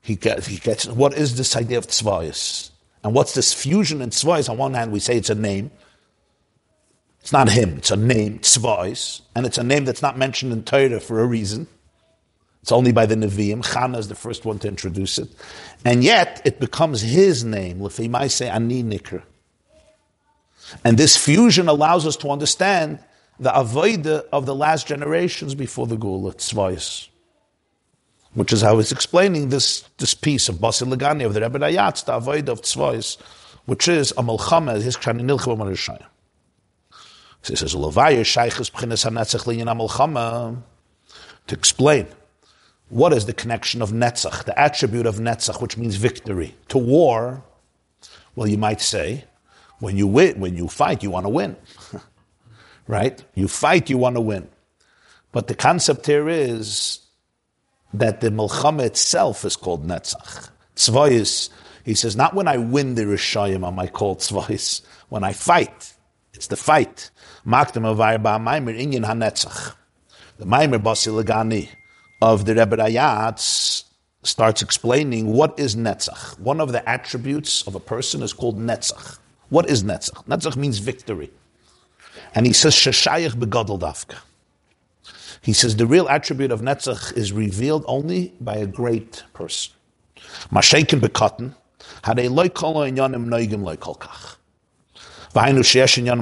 [0.00, 2.70] he gets, he gets what is this idea of tzvayis?
[3.02, 4.48] And what's this fusion in tzvayis?
[4.48, 5.72] On one hand, we say it's a name.
[7.20, 9.22] It's not him, it's a name, tzvayis.
[9.34, 11.66] And it's a name that's not mentioned in Torah for a reason.
[12.62, 13.64] It's only by the Nevi'im.
[13.64, 15.28] Chana is the first one to introduce it.
[15.84, 17.82] And yet, it becomes his name.
[17.82, 19.22] L'fimai say ani nikra.
[20.84, 22.98] And this fusion allows us to understand
[23.38, 27.08] the avoida of the last generations before the Gula, Tzvayis.
[28.34, 32.04] Which is how he's explaining this, this piece of Basil Lagani of the Rebbe Rayatz,
[32.04, 33.20] the avoida of Tzvayis,
[33.66, 36.04] which is a Malchama, his Kshani Nilchava Marishayim.
[37.42, 40.62] So he says, Lovaya Shaykhis Pchinas HaNetzach Linyan
[41.46, 42.08] to explain
[42.88, 47.44] what is the connection of Netzach, the attribute of Netzach, which means victory, to war.
[48.34, 49.24] Well, you might say,
[49.80, 51.56] when you win, when you fight, you want to win.
[52.86, 53.22] right?
[53.34, 54.48] You fight, you want to win.
[55.32, 57.00] But the concept here is
[57.92, 60.50] that the Milchama itself is called Netzach.
[60.76, 61.50] Tzvayis,
[61.84, 64.82] he says, not when I win the Rishayim am I called Tzvayis.
[65.08, 65.94] When I fight,
[66.32, 67.10] it's the fight.
[67.46, 69.74] Maktam avayr ba'amaymer inyan.
[70.38, 71.68] The Maimer Basilagani
[72.20, 73.84] of the Rebbe Rayatz
[74.22, 76.38] starts explaining what is Netzach.
[76.38, 79.18] One of the attributes of a person is called Netzach.
[79.48, 80.24] What is Netzach?
[80.26, 81.30] Netzach means victory.
[82.34, 84.18] And he says, Sheshayach begadol dafka.
[85.40, 89.72] He says the real attribute of Netzach is revealed only by a great person.
[90.50, 91.54] Mashaykin bekotten,
[92.02, 93.68] noigim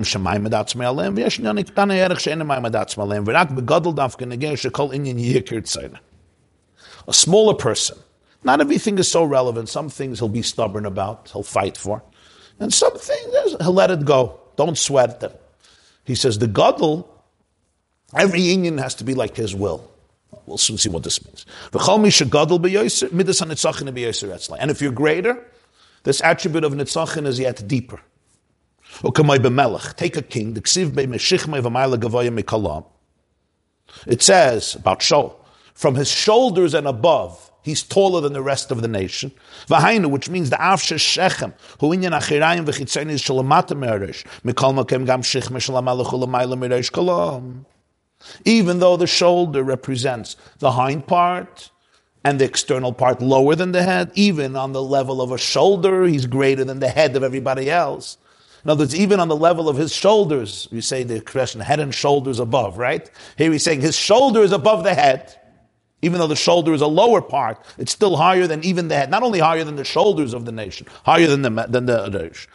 [0.04, 2.26] shemayim v'yesh k'tana yerech
[3.24, 3.48] v'rak
[3.94, 5.98] dafka negeh shekol yikir tzayna.
[7.06, 7.98] A smaller person.
[8.42, 9.68] Not everything is so relevant.
[9.70, 12.02] Some things he'll be stubborn about, he'll fight for.
[12.60, 14.40] And some things, let it go.
[14.56, 15.32] Don't sweat them.
[16.04, 17.10] He says the Gadol,
[18.14, 19.90] every union has to be like his will.
[20.46, 21.46] We'll soon see what this means.
[21.72, 21.82] And
[24.70, 25.44] if you're greater,
[26.02, 28.00] this attribute of Nitzachin is yet deeper.
[29.96, 30.54] Take a king,
[34.06, 35.34] it says about Shaul,
[35.74, 39.32] from his shoulders and above, he's taller than the rest of the nation.
[39.66, 45.04] Vahainu, which means the Avshe Shechem, who inyan achirayim v'chitzayim is shalamata meresh, mikol makem
[45.04, 47.64] gam shechem shalamalach ulamayla meresh kolom.
[48.44, 51.70] Even though the shoulder represents the hind part,
[52.24, 56.04] and the external part lower than the head, even on the level of a shoulder,
[56.04, 58.16] he's greater than the head of everybody else.
[58.64, 61.80] In other words, even on the level of his shoulders, you say the expression head
[61.80, 63.10] and shoulders above, right?
[63.36, 65.38] Here he's saying his shoulder is above the head.
[66.04, 69.10] Even though the shoulder is a lower part, it's still higher than even the head.
[69.10, 72.46] Not only higher than the shoulders of the nation, higher than the than the Reish.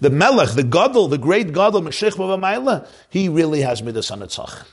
[0.00, 4.66] The Melech, the Gadol, the great Gadol, Meshich he really has midas on Nitzach.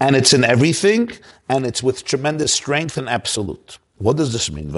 [0.00, 1.10] And it's in everything,
[1.46, 3.78] and it's with tremendous strength and absolute.
[3.98, 4.74] What does this mean?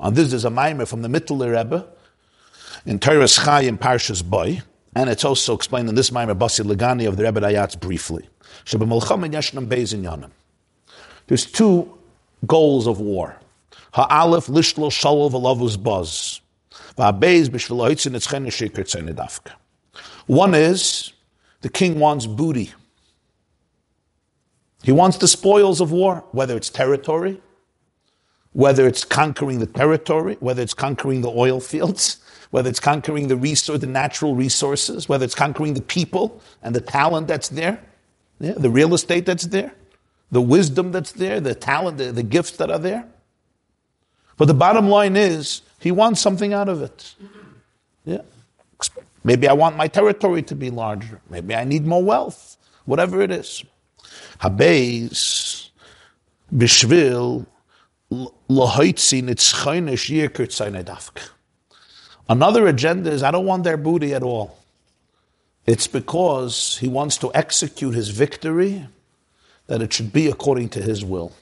[0.00, 1.86] On ah, this, there's a mimer from the Mittler Rebbe
[2.84, 4.62] in Toras Chaim in Parshas Boy,
[4.94, 8.28] and it's also explained in this mimer Basi Legani of the Rebbe Rayatz briefly.
[11.26, 11.98] There's two
[12.46, 13.36] goals of war.
[13.92, 15.30] Ha'alef lishlo shalol
[18.50, 19.52] shikr tzeinidavka.
[20.26, 21.12] One is,
[21.60, 22.72] the king wants booty.
[24.82, 27.40] He wants the spoils of war, whether it's territory,
[28.52, 32.18] whether it's conquering the territory, whether it's conquering the oil fields,
[32.52, 36.82] whether it's conquering the resource, the natural resources, whether it's conquering the people and the
[36.82, 37.82] talent that's there,
[38.40, 39.72] yeah, the real estate that's there,
[40.30, 43.06] the wisdom that's there, the talent, the, the gifts that are there.
[44.36, 47.14] But the bottom line is, he wants something out of it.
[48.04, 48.20] Yeah.
[49.24, 51.22] Maybe I want my territory to be larger.
[51.30, 52.58] Maybe I need more wealth.
[52.84, 53.64] Whatever it is.
[56.54, 57.46] Bishvil.
[62.28, 64.56] Another agenda is I don't want their booty at all.
[65.66, 68.86] It's because he wants to execute his victory
[69.66, 71.32] that it should be according to his will.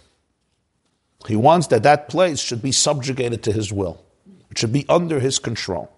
[1.27, 4.03] He wants that that place should be subjugated to his will.
[4.51, 5.91] It should be under his control.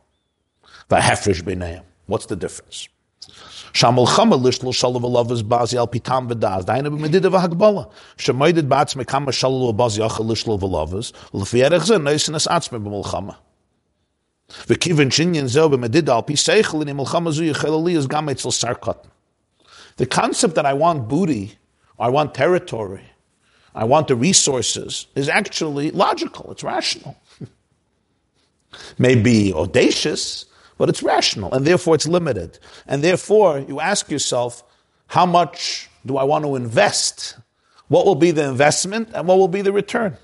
[0.88, 2.88] What's the difference?
[3.72, 5.78] Shamal Chama Lishnul Alavas Bazi
[19.96, 21.58] the concept that I want booty,
[21.98, 23.04] I want territory,
[23.74, 26.50] I want the resources is actually logical.
[26.52, 27.16] It's rational.
[28.98, 30.44] Maybe audacious,
[30.78, 32.58] but it's rational, and therefore it's limited.
[32.86, 34.64] And therefore, you ask yourself,
[35.06, 37.36] how much do I want to invest?
[37.88, 40.16] What will be the investment, and what will be the return?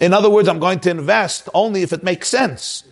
[0.00, 2.84] In other words, I'm going to invest only if it makes sense.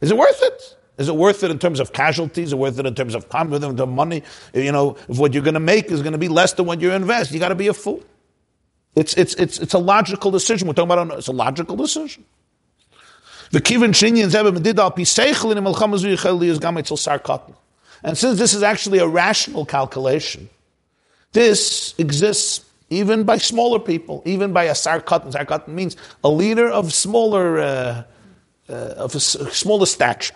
[0.00, 0.76] Is it worth it?
[0.98, 2.48] Is it worth it in terms of casualties?
[2.48, 4.22] Is it worth it in terms of time, in terms of money?
[4.52, 6.80] You know, if what you're going to make is going to be less than what
[6.80, 8.02] you invest, you got to be a fool.
[8.94, 10.66] It's, it's, it's, it's a logical decision.
[10.66, 12.24] We're talking about, it's a logical decision.
[13.50, 14.92] The kivin shinyan medid al.
[18.02, 20.48] And since this is actually a rational calculation,
[21.32, 25.32] this exists even by smaller people, even by a sar katan.
[25.32, 28.02] Sar katan means a leader of smaller, uh,
[28.68, 30.34] uh, of a smaller stature.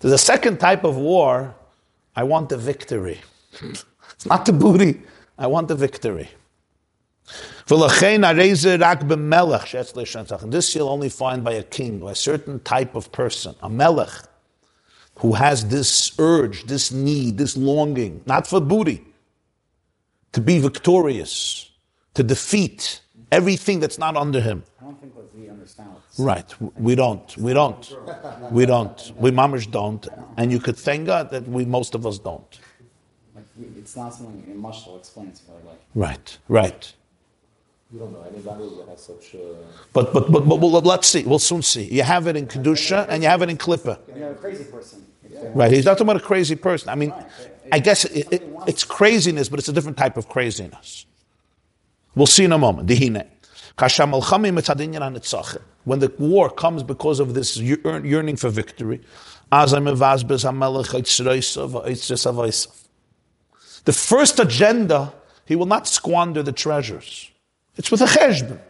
[0.00, 1.54] There's a second type of war.
[2.16, 3.20] I want the victory.
[3.60, 5.02] it's not the booty.
[5.36, 6.30] I want the victory.
[10.50, 14.10] This you'll only find by a king, by a certain type of person, a melech,
[15.18, 19.04] who has this urge, this need, this longing, not for booty,
[20.32, 21.70] to be victorious,
[22.14, 23.00] to defeat
[23.30, 24.64] everything that's not under him.
[24.80, 26.54] I don't think that we understand Right.
[26.60, 27.36] We don't.
[27.36, 27.92] We don't.
[28.50, 29.12] We don't.
[29.16, 30.06] We mamish don't.
[30.36, 32.58] And you could thank God that we, most of us don't.
[33.34, 33.44] like.
[33.76, 35.80] It's not something in Marshall explains very like.
[35.94, 36.38] Right.
[36.48, 36.92] Right.
[37.92, 39.56] You don't know anybody that has such a.
[39.92, 41.22] But, but, but, but, well, let's see.
[41.24, 41.84] We'll soon see.
[41.84, 43.98] You have it in Kedusha and you have it in Klippa.
[44.14, 45.06] You know, a crazy person.
[45.22, 45.70] If they want- Right.
[45.72, 46.88] He's not talking about a crazy person.
[46.88, 47.14] I mean,
[47.70, 51.06] I guess it, it, it's craziness, but it's a different type of craziness.
[52.16, 52.88] We'll see in a moment.
[52.88, 53.26] Dihine.
[53.76, 55.62] Kasha malchami mitzadinyan hanitzachim.
[55.84, 59.00] When the war comes because of this yearning for victory,
[59.52, 62.80] azay mevazbez hamelech eitzreisav eitzresav eisav.
[63.84, 65.12] The first agenda,
[65.44, 67.30] he will not squander the treasures.
[67.76, 68.60] It's with a cheshbon.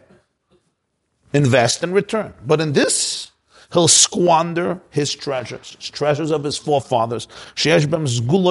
[1.33, 2.33] Invest and return.
[2.45, 3.31] But in this,
[3.73, 7.27] he'll squander his treasures, his treasures of his forefathers.
[7.55, 8.43] V'rak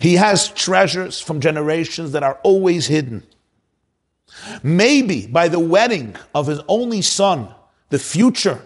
[0.00, 3.22] He has treasures from generations that are always hidden.
[4.62, 7.48] Maybe by the wedding of his only son,
[7.90, 8.62] the future,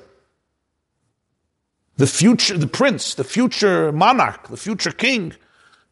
[1.96, 5.34] the future, the prince, the future monarch, the future king,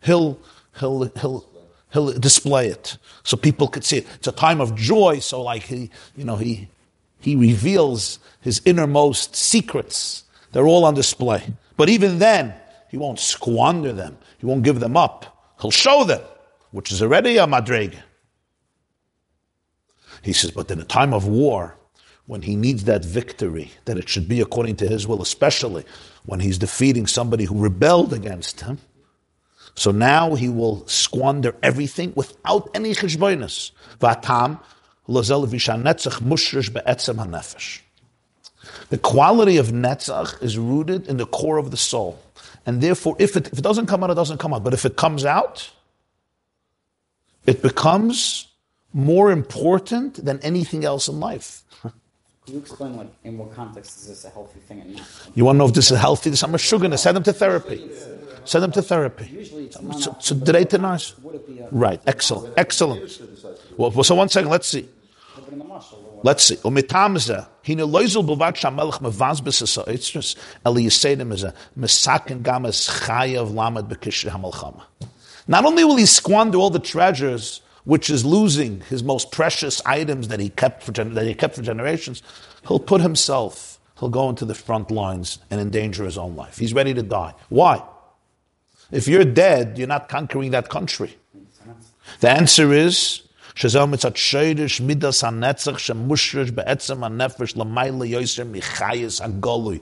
[0.03, 0.39] he'll,
[0.79, 1.49] he'll, he'll,
[1.93, 4.07] he'll display it so people could see it.
[4.15, 6.69] It's a time of joy, so like he, you know, he,
[7.21, 10.25] he reveals his innermost secrets.
[10.53, 11.55] They're all on display.
[11.77, 12.55] But even then,
[12.89, 14.19] he won't squander them.
[14.39, 15.55] He won't give them up.
[15.61, 16.23] He'll show them,
[16.71, 17.95] which is already a madreg.
[20.23, 21.77] He says, but in a time of war,
[22.27, 25.85] when he needs that victory, that it should be according to his will, especially
[26.27, 28.79] when he's defeating somebody who rebelled against him.
[29.75, 33.71] So now he will squander everything without any cheshbonis.
[33.99, 34.61] Vatam.
[38.91, 42.19] The quality of netzach is rooted in the core of the soul.
[42.69, 44.63] And therefore, if it, if it doesn't come out, it doesn't come out.
[44.63, 45.71] But if it comes out,
[47.47, 48.47] it becomes
[48.93, 51.63] more important than anything else in life.
[51.81, 51.93] Can
[52.57, 55.01] you explain like in what context is this a healthy thing and?
[55.35, 56.29] You want to know if this is healthy?
[56.29, 56.95] This I'm a sugar.
[56.99, 57.91] Send them to therapy.
[58.45, 59.27] Send them to therapy.
[59.33, 60.23] Usually it's So, not.
[60.23, 61.15] so today tonight.
[61.23, 62.03] Would it be a, Right.
[62.07, 62.53] Excellent.
[62.59, 63.19] Excellent.
[63.79, 64.51] Well, so one second.
[64.51, 64.87] Let's see.
[66.23, 66.57] Let's see.
[66.57, 67.39] Umitamza.
[67.39, 67.49] A.
[75.51, 80.29] Not only will he squander all the treasures, which is losing his most precious items
[80.29, 82.23] that he kept for, that he kept for generations,
[82.67, 86.59] he'll put himself, he'll go into the front lines and endanger his own life.
[86.59, 87.35] He's ready to die.
[87.49, 87.83] Why?
[88.91, 91.17] If you're dead, you're not conquering that country.
[92.21, 93.23] The answer is,
[93.58, 99.80] שזהו מצד שורש מידס הנצח שמושרש בעצם הנפש למעלה יויסר מחייס הגולוי.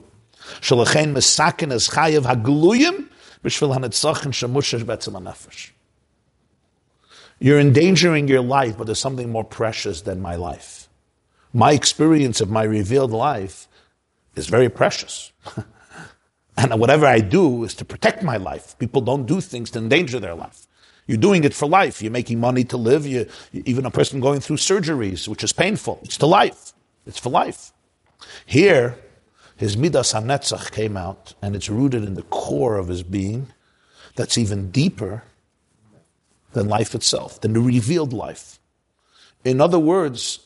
[0.60, 3.08] שלכן מסכן אז חייב הגלויים
[3.44, 5.72] בשביל הנצחן שמושרש בעצם הנפש.
[7.42, 10.88] You're endangering your life, but there's something more precious than my life.
[11.52, 13.66] My experience of my revealed life
[14.36, 15.32] is very precious.
[16.56, 18.76] And whatever I do is to protect my life.
[18.78, 20.65] People don't do things to endanger their life.
[21.07, 22.01] You're doing it for life.
[22.01, 23.07] You're making money to live.
[23.07, 26.73] You, even a person going through surgeries, which is painful, it's to life.
[27.05, 27.71] It's for life.
[28.45, 28.97] Here,
[29.55, 33.47] his midas hanetzach came out, and it's rooted in the core of his being.
[34.15, 35.23] That's even deeper
[36.53, 38.59] than life itself, than the revealed life.
[39.45, 40.39] In other words,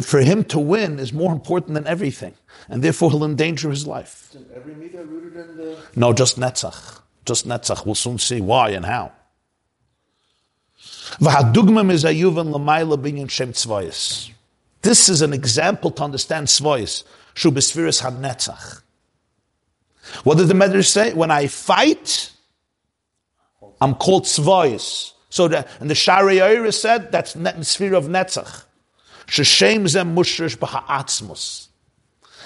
[0.00, 2.34] for him to win is more important than everything,
[2.68, 4.30] and therefore he'll endanger his life.
[4.30, 5.78] Isn't every midah rooted in the?
[5.94, 7.00] No, just Netzach.
[7.26, 7.84] Just Netzach.
[7.84, 9.12] We'll soon see why and how.
[10.80, 10.90] V'hadugma mizayuvan l'mayla binyan shem tzvayis.
[14.82, 17.04] This is an example to understand tzvayis.
[17.34, 18.82] Shu b'sfiris ha-netzach.
[20.24, 21.14] What did the Medrash say?
[21.14, 22.30] When I fight,
[23.80, 25.12] I'm called tzvayis.
[25.30, 28.64] So the, and the Shari said that's the sphere of netzach.
[29.26, 31.68] Sheshem zem mushrish b'ha'atzmus.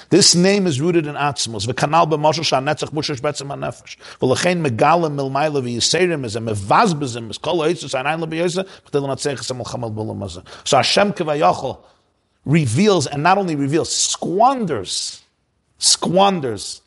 [0.08, 1.66] This name is rooted in Atzmos.
[1.66, 3.96] V'kanal b'moshe sha'netzach mushish betzim ha'nefesh.
[4.20, 9.64] V'lechein megalim milmayla v'yiserim is a mevazbezim is kol ha'yitzus ha'nayin l'b'yoyze b'tel l'matzeich el
[9.64, 10.46] chamal b'olam hazeh.
[10.64, 11.82] So Hashem kivayachol
[12.44, 15.22] reveals, and not only reveals, squanders,
[15.78, 16.80] squanders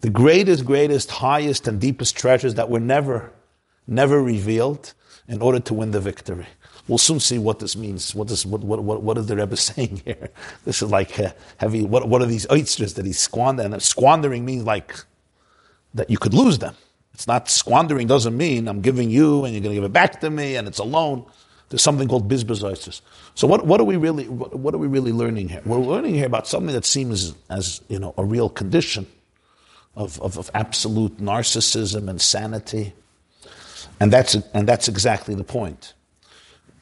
[0.00, 3.32] the greatest, greatest, highest, and deepest treasures that were never,
[3.86, 4.94] never revealed
[5.26, 6.46] in order to win the victory.
[6.88, 8.14] We'll soon see what this means.
[8.14, 10.30] What is what what what, what is the Rebbe saying here?
[10.64, 11.84] This is like uh, heavy.
[11.84, 13.72] What what are these oysters that he's squandering?
[13.72, 14.94] And squandering means like
[15.94, 16.74] that you could lose them.
[17.14, 18.06] It's not squandering.
[18.06, 20.68] Doesn't mean I'm giving you and you're going to give it back to me and
[20.68, 21.24] it's a loan.
[21.70, 23.02] There's something called bizbaz oysters.
[23.34, 25.62] So what what are we really what, what are we really learning here?
[25.64, 29.06] We're learning here about something that seems as you know a real condition
[29.96, 32.92] of, of, of absolute narcissism and sanity.
[33.98, 35.94] And that's, and that's exactly the point.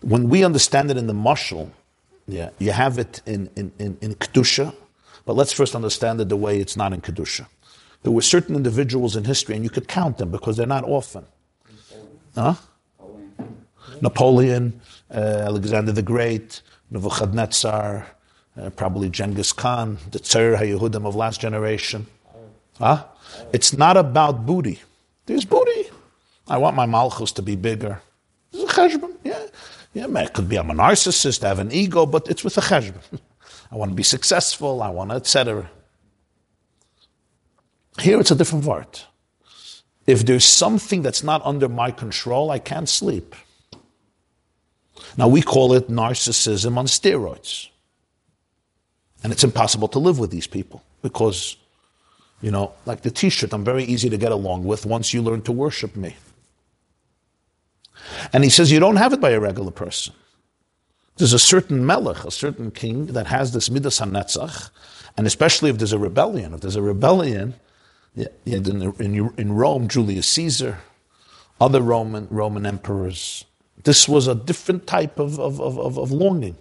[0.04, 1.70] When we understand it in the mashal,
[2.26, 4.74] yeah, you have it in, in, in, in Kedusha,
[5.24, 7.46] but let's first understand it the way it's not in Kedusha.
[8.02, 11.24] There were certain individuals in history, and you could count them because they're not often.
[12.34, 12.54] Huh?
[14.02, 14.78] Napoleon,
[15.10, 16.60] uh, Alexander the Great,
[16.90, 18.06] Nebuchadnezzar,
[18.60, 22.06] uh, probably Genghis Khan, the Tsar HaYehudim of last generation.
[22.78, 23.04] Huh?
[23.54, 24.82] It's not about booty.
[25.24, 25.88] There's booty.
[26.46, 28.02] I want my malchus to be bigger.
[28.52, 29.13] It's a cheshbon.
[29.94, 30.06] Yeah.
[30.06, 33.20] It could be I'm a narcissist, I have an ego, but it's with a cheshbon.
[33.72, 35.70] I want to be successful, I want to, etc.
[38.00, 39.00] Here it's a different word.
[40.06, 43.34] If there's something that's not under my control, I can't sleep.
[45.16, 47.68] Now we call it narcissism on steroids.
[49.22, 51.56] And it's impossible to live with these people because
[52.42, 55.40] you know, like the t-shirt, I'm very easy to get along with once you learn
[55.42, 56.14] to worship me.
[58.32, 60.14] And he says you don't have it by a regular person.
[61.16, 64.70] There's a certain melech, a certain king that has this midas hanetzach,
[65.16, 66.54] and especially if there's a rebellion.
[66.54, 67.54] If there's a rebellion,
[68.14, 70.78] yeah, in, in, in Rome, Julius Caesar,
[71.60, 73.44] other Roman Roman emperors,
[73.84, 76.56] this was a different type of, of, of, of longing.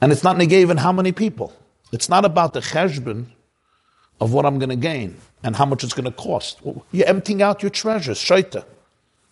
[0.00, 1.52] And it's not negated how many people.
[1.92, 3.26] It's not about the cheshbon
[4.20, 6.60] of what I'm going to gain and how much it's going to cost.
[6.90, 8.64] You're emptying out your treasures, shaita.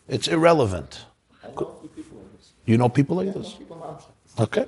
[0.09, 1.05] It's irrelevant.
[2.65, 3.57] You know people like this?
[4.39, 4.67] Okay.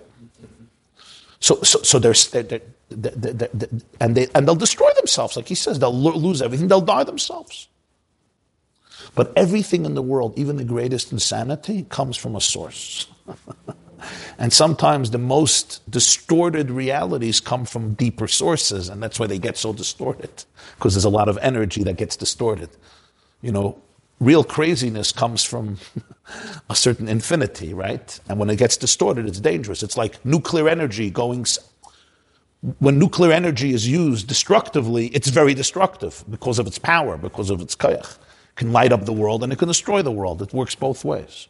[1.41, 3.69] So, so, so they're, they're, they're, they're,
[4.01, 5.79] and they and they'll destroy themselves, like he says.
[5.79, 6.69] They'll lose everything.
[6.69, 7.69] They'll die themselves.
[9.15, 13.07] But everything in the world, even the greatest insanity, comes from a source.
[14.39, 19.57] And sometimes the most distorted realities come from deeper sources, and that's why they get
[19.57, 20.45] so distorted,
[20.77, 22.71] because there's a lot of energy that gets distorted.
[23.41, 23.79] You know,
[24.21, 25.79] real craziness comes from
[26.71, 28.19] a certain infinity, right?
[28.29, 29.83] And when it gets distorted, it's dangerous.
[29.83, 31.47] It's like nuclear energy going.
[32.79, 37.61] When nuclear energy is used destructively, it's very destructive because of its power, because of
[37.61, 38.17] its kayach.
[38.17, 40.41] It can light up the world and it can destroy the world.
[40.41, 41.49] It works both ways.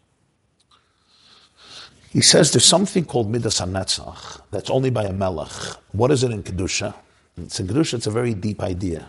[2.10, 5.50] He says there's something called Midas HaNetzach that's only by a Melech.
[5.92, 6.94] What is it in Kedusha?
[7.36, 9.08] It's in Kedusha, it's a very deep idea.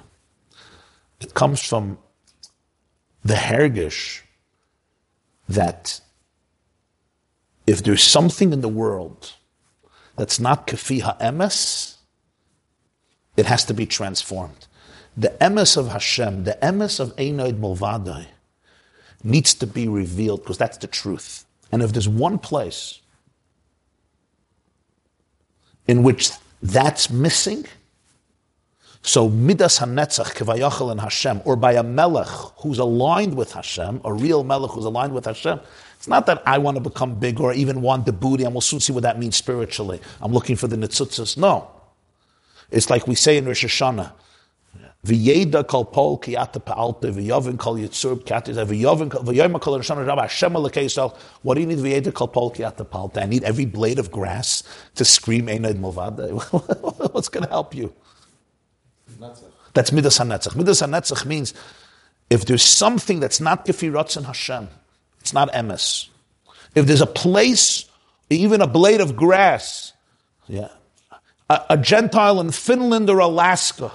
[1.22, 2.00] It comes from
[3.26, 4.22] the Hergish
[5.50, 6.00] that
[7.66, 9.34] if there's something in the world
[10.16, 11.96] that's not Kafi HaEmes,
[13.36, 14.68] it has to be transformed.
[15.18, 18.28] The emes of Hashem, the emes of Einoid Mulvadai,
[19.24, 21.46] needs to be revealed because that's the truth.
[21.72, 23.02] And if there's one place
[25.88, 26.30] in which
[26.62, 27.66] that's missing,
[29.06, 32.28] so midas hanetzach kivayachal in Hashem, or by a melech
[32.58, 35.60] who's aligned with Hashem, a real melech who's aligned with Hashem,
[35.96, 38.62] it's not that I want to become big or even want the booty, and we'll
[38.62, 40.02] soon see what that means spiritually.
[40.22, 41.38] I'm looking for the nitzutzas.
[41.38, 41.70] No.
[42.72, 44.12] It's like we say in Rosh Hashanah,
[45.06, 50.06] V'yeda kol pol ki ata pa'alte, v'yovin kol yitzur k'atis, v'yovin kol, v'yoyma kol Roshana
[50.06, 51.16] Rabba, Hashem alakei Yisrael.
[51.44, 53.22] What do you need v'yeda kol pol ki ata pa'alte?
[53.22, 54.64] I need every blade of grass
[54.96, 56.32] to scream Einad Movada.
[57.14, 57.94] What's going to help you?
[59.74, 60.56] That's Midas HaNetzach.
[60.56, 61.54] Midas HaNetzach means
[62.30, 64.70] if there's something that's not Gefiratz and Hashem,
[65.20, 66.08] it's not emes.
[66.74, 67.86] If there's a place,
[68.30, 69.94] even a blade of grass,
[70.48, 70.70] yeah,
[71.50, 73.92] a, a Gentile in Finland or Alaska,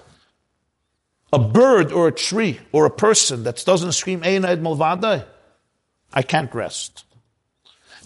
[1.33, 5.25] a bird or a tree or a person that doesn't scream Einad Malvadai,
[6.13, 7.05] I can't rest.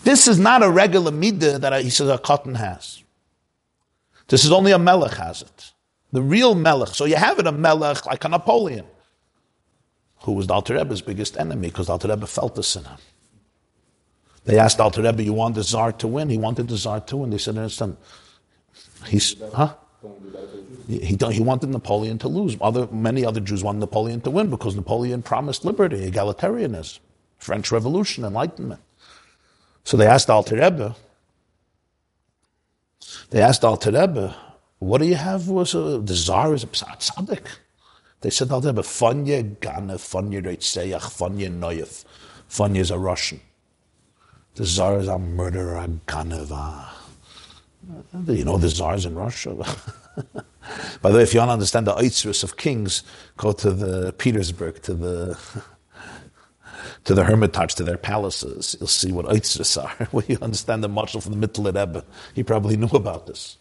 [0.03, 3.03] This is not a regular midah that he says a cotton has.
[4.28, 5.73] This is only a melech has it.
[6.15, 6.95] The real melech.
[6.95, 8.86] So you have it a melech like a Napoleon,
[10.23, 12.99] who was the Alter Rebbe's biggest enemy because Alter Rebbe felt this in him.
[14.45, 17.16] They asked Alter Rebbe, "You want the Tsar to win?" He wanted the Tsar to
[17.16, 17.31] win.
[17.31, 17.97] They said, "Understand?
[19.09, 19.74] He's huh."
[20.86, 22.57] He, he wanted Napoleon to lose.
[22.61, 27.01] Other, many other Jews wanted Napoleon to win because Napoleon promised liberty, egalitarianism,
[27.39, 28.82] French Revolution, Enlightenment.
[29.82, 30.95] So they asked Alter Rebbe,
[33.31, 34.36] they asked Alter Rebbe,
[34.78, 37.46] what do you have was a, the Tsar is a tzaddik?
[38.20, 42.05] They said Alter Rebbe, Fanya Gana, Fanya Reitzeyach, Fanya Noyev.
[42.48, 43.40] Fanya is a Russian.
[44.55, 46.86] The Tsar is a murderer, a Ganeva.
[48.26, 49.55] You know the czars in Russia.
[51.02, 53.02] By the way, if you want to understand the Eitzrus of kings,
[53.36, 55.38] go to the Petersburg, to the
[57.05, 58.76] to the Hermitage, to their palaces.
[58.78, 60.06] You'll see what Eitzrus are.
[60.12, 63.59] When you understand the marshal from the Mittler Rebbe, he probably knew about this.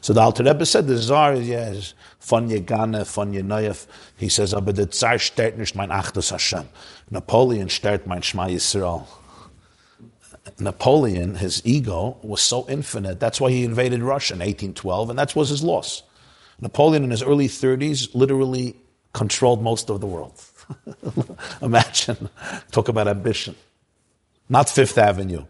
[0.00, 3.86] So the Alter Rebbe said the Tsar is yes, von Yegane, von Yenoyev.
[4.16, 6.68] He says, ah, aber der Tsar stört nicht mein Achtus Hashem.
[7.10, 9.06] Napoleon stört mein Shema Yisrael.
[10.58, 13.20] Napoleon, his ego was so infinite.
[13.20, 16.02] That's why he invaded Russia in 1812, and that was his loss.
[16.60, 18.76] Napoleon, in his early 30s, literally
[19.12, 20.42] controlled most of the world.
[21.62, 22.28] Imagine,
[22.70, 23.54] talk about ambition.
[24.48, 25.44] Not Fifth Avenue,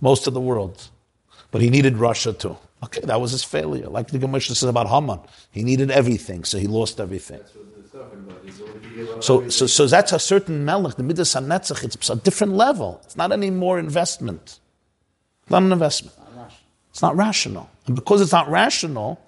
[0.00, 0.88] most of the world.
[1.50, 2.56] But he needed Russia too.
[2.84, 3.88] Okay, that was his failure.
[3.88, 5.20] Like the Gemara says about Haman,
[5.50, 7.40] he needed everything, so he lost everything.
[9.20, 11.84] So, so, so that's a certain melech, the midas hanetzach.
[11.84, 13.00] It's a different level.
[13.04, 14.60] It's not any more investment.
[15.42, 16.16] It's Not an investment.
[16.90, 19.20] It's not rational, and because it's not rational,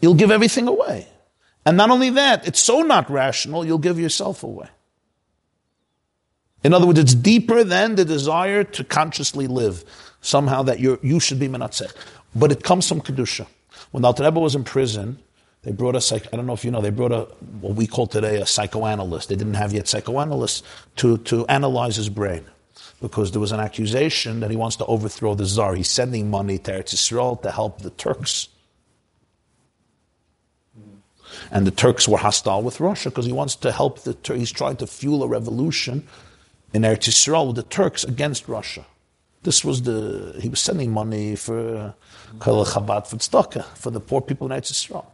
[0.00, 1.06] you'll give everything away.
[1.66, 4.68] And not only that, it's so not rational, you'll give yourself away.
[6.64, 9.84] In other words, it's deeper than the desire to consciously live.
[10.20, 11.94] Somehow that you you should be menatzech.
[12.34, 13.46] But it comes from Kedusha.
[13.90, 15.18] When Alter Rebbe was in prison,
[15.62, 17.22] they brought a psych, I don't know if you know, they brought a,
[17.60, 19.28] what we call today a psychoanalyst.
[19.28, 20.62] They didn't have yet psychoanalysts
[20.96, 22.44] to, to analyze his brain.
[23.02, 25.74] Because there was an accusation that he wants to overthrow the Tsar.
[25.74, 28.48] He's sending money to Eretz Yisrael to help the Turks.
[31.50, 34.38] And the Turks were hostile with Russia because he wants to help the Turks.
[34.38, 36.06] He's trying to fuel a revolution
[36.74, 38.84] in Eretz Yisrael with the Turks against Russia.
[39.42, 41.94] This was the, he was sending money for
[42.38, 45.06] Kol Chabad for tzedakah, for the poor people in Eretz Yisrael.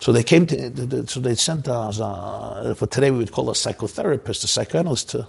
[0.00, 3.54] So they came to, so they sent us, uh, for today we would call a
[3.54, 5.26] psychotherapist, a psychoanalyst to.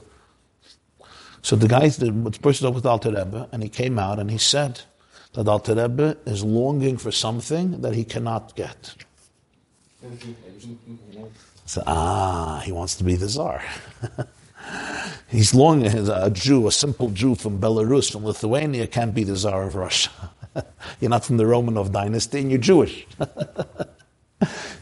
[1.42, 2.12] So the guy, the
[2.42, 4.82] person up with Alter Rebbe, and he came out and he said
[5.34, 8.94] that Alter Rebbe is longing for something that he cannot get.
[11.66, 13.64] So, ah, he wants to be the czar.
[15.28, 19.64] He's longing, a Jew, a simple Jew from Belarus, from Lithuania, can't be the czar
[19.64, 20.10] of Russia.
[21.00, 23.06] you're not from the Romanov dynasty and you're Jewish.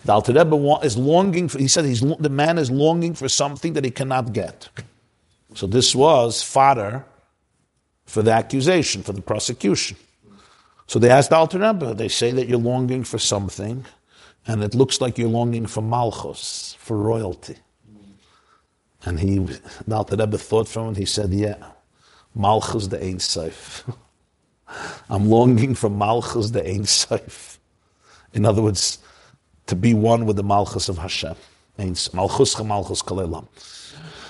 [0.06, 3.74] The Alter Rebbe is longing for, he said he's, the man is longing for something
[3.74, 4.70] that he cannot get.
[5.54, 7.04] So this was fodder
[8.06, 9.98] for the accusation, for the prosecution.
[10.86, 13.86] So they asked the Alter Rebbe, they say that you're longing for something,
[14.48, 17.58] and it looks like you're longing for malchus, for royalty.
[19.08, 19.48] And he,
[19.88, 21.56] now the Rebbe thought from it, he said, yeah,
[22.36, 23.90] malchus the Ein Sof.
[25.10, 27.58] I'm longing for malchus the Ein Sof.
[28.34, 29.00] In other words,
[29.68, 31.36] to be one with the Malchus of Hashem.
[31.78, 33.48] Malchus Malchus Kalelam.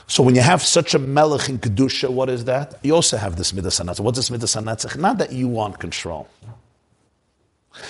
[0.06, 2.76] So when you have such a melech in Kedusha, what is that?
[2.84, 3.80] You also have this Midas.
[4.00, 4.56] What's this Midas?
[4.96, 6.28] Not that you want control.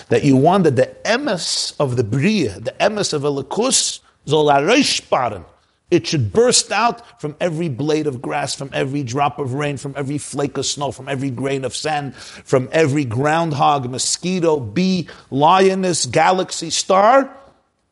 [0.09, 5.45] That you want that the emes of the Bria, the emes of Elikus, Zol
[5.89, 9.93] it should burst out from every blade of grass, from every drop of rain, from
[9.95, 16.05] every flake of snow, from every grain of sand, from every groundhog, mosquito, bee, lioness,
[16.05, 17.33] galaxy, star,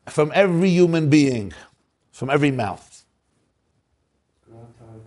[0.08, 1.54] from every human being,
[2.12, 3.04] from every mouth.
[4.46, 5.00] Groundhog.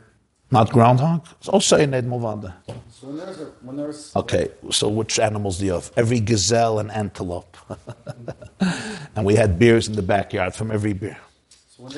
[0.49, 1.27] Not groundhog?
[1.39, 2.55] It's also in Ed Mulvada.
[2.89, 5.91] So when there's a, when there's Okay, so which animals do you have?
[5.95, 7.55] Every gazelle and antelope.
[9.15, 11.17] and we had beers in the backyard from every beer.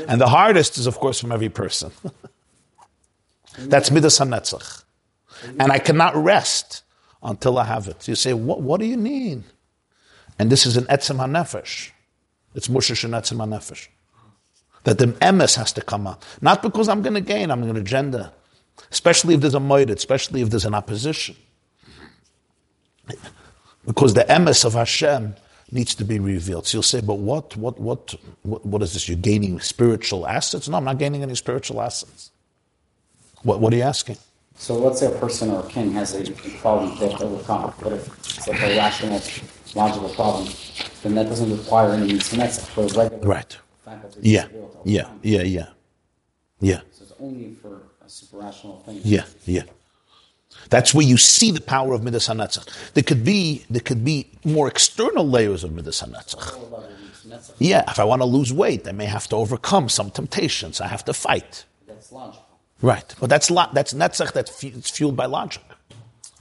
[0.08, 1.91] And the hardest is, of course, from every person.
[3.58, 4.84] That's Midas HaNetzach.
[5.60, 6.84] And I cannot rest
[7.24, 8.08] until I have it.
[8.08, 9.44] You say, what, what do you mean?
[10.38, 11.91] And this is an Etzem HaNefesh.
[12.53, 13.88] It's Mushish and Etzem HaNefesh.
[14.84, 16.24] That the emes has to come out.
[16.41, 18.32] Not because I'm going to gain, I'm going to gender.
[18.91, 21.36] Especially if there's a moed, especially if there's an opposition.
[23.86, 25.36] Because the emes of Hashem
[25.72, 26.68] needs to be revealed.
[26.68, 29.07] So you'll say, but what, what, what, what, what is this?
[29.07, 30.68] You're gaining spiritual assets?
[30.68, 32.31] No, I'm not gaining any spiritual assets.
[33.43, 34.18] What, what are you asking?
[34.56, 37.73] So let's say a person or a king has a problem they have to overcome,
[37.81, 39.19] but if it's like a rational,
[39.73, 40.53] logical problem,
[41.02, 42.19] then that doesn't require any a
[42.81, 43.57] regular Right.
[44.22, 45.68] Yeah, to yeah, yeah, yeah.
[46.60, 49.02] Yeah, So it's only for a super rational thing.
[49.03, 49.64] yeah, yeah.
[50.72, 52.65] That's where you see the power of Midas HaNetzach.
[52.93, 56.45] There could be, there could be more external layers of Midas HaNetzach.
[57.26, 60.81] That's, Yeah, if I want to lose weight, I may have to overcome some temptations.
[60.81, 61.65] I have to fight.
[61.88, 62.45] that's logical.
[62.81, 63.14] Right.
[63.19, 65.61] But that's lo- that's netzach that's fu- it's fueled by logic.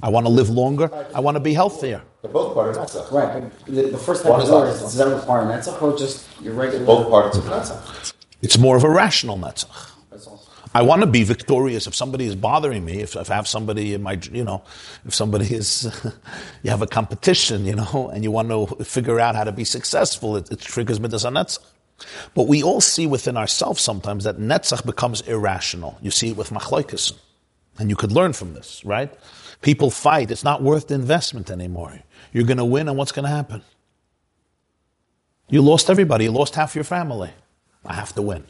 [0.03, 0.89] I want to live longer.
[1.15, 2.01] I want to be healthier.
[2.23, 3.11] They're both part of Netzach.
[3.13, 4.87] Right, but the, the first type One of is word logical.
[4.87, 6.85] does that require netzach or just your regular?
[6.87, 8.13] Both parts of Netzach.
[8.41, 9.91] It's more of a rational netzach.
[10.11, 10.50] That's also.
[10.73, 11.87] I want to be victorious.
[11.87, 14.63] If somebody is bothering me, if, if I have somebody in my, you know,
[15.05, 15.91] if somebody is,
[16.63, 19.65] you have a competition, you know, and you want to figure out how to be
[19.65, 21.59] successful, it, it triggers midas netzach.
[22.35, 25.99] But we all see within ourselves sometimes that netzach becomes irrational.
[26.01, 27.13] You see it with machlokes,
[27.79, 29.13] and you could learn from this, right?
[29.61, 32.01] People fight; it's not worth the investment anymore.
[32.33, 33.63] You're going to win, and what's going to happen?
[35.51, 36.25] You lost everybody.
[36.25, 37.33] You lost half your family.
[37.85, 38.45] I have to win.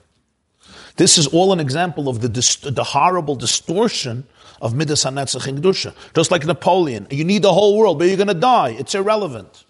[0.96, 4.24] This is all an example of the, dist- the horrible distortion
[4.60, 5.94] of Midas HaNetzach in Kedusha.
[6.14, 7.06] Just like Napoleon.
[7.10, 8.70] You need the whole world, but you're going to die.
[8.78, 9.64] It's irrelevant.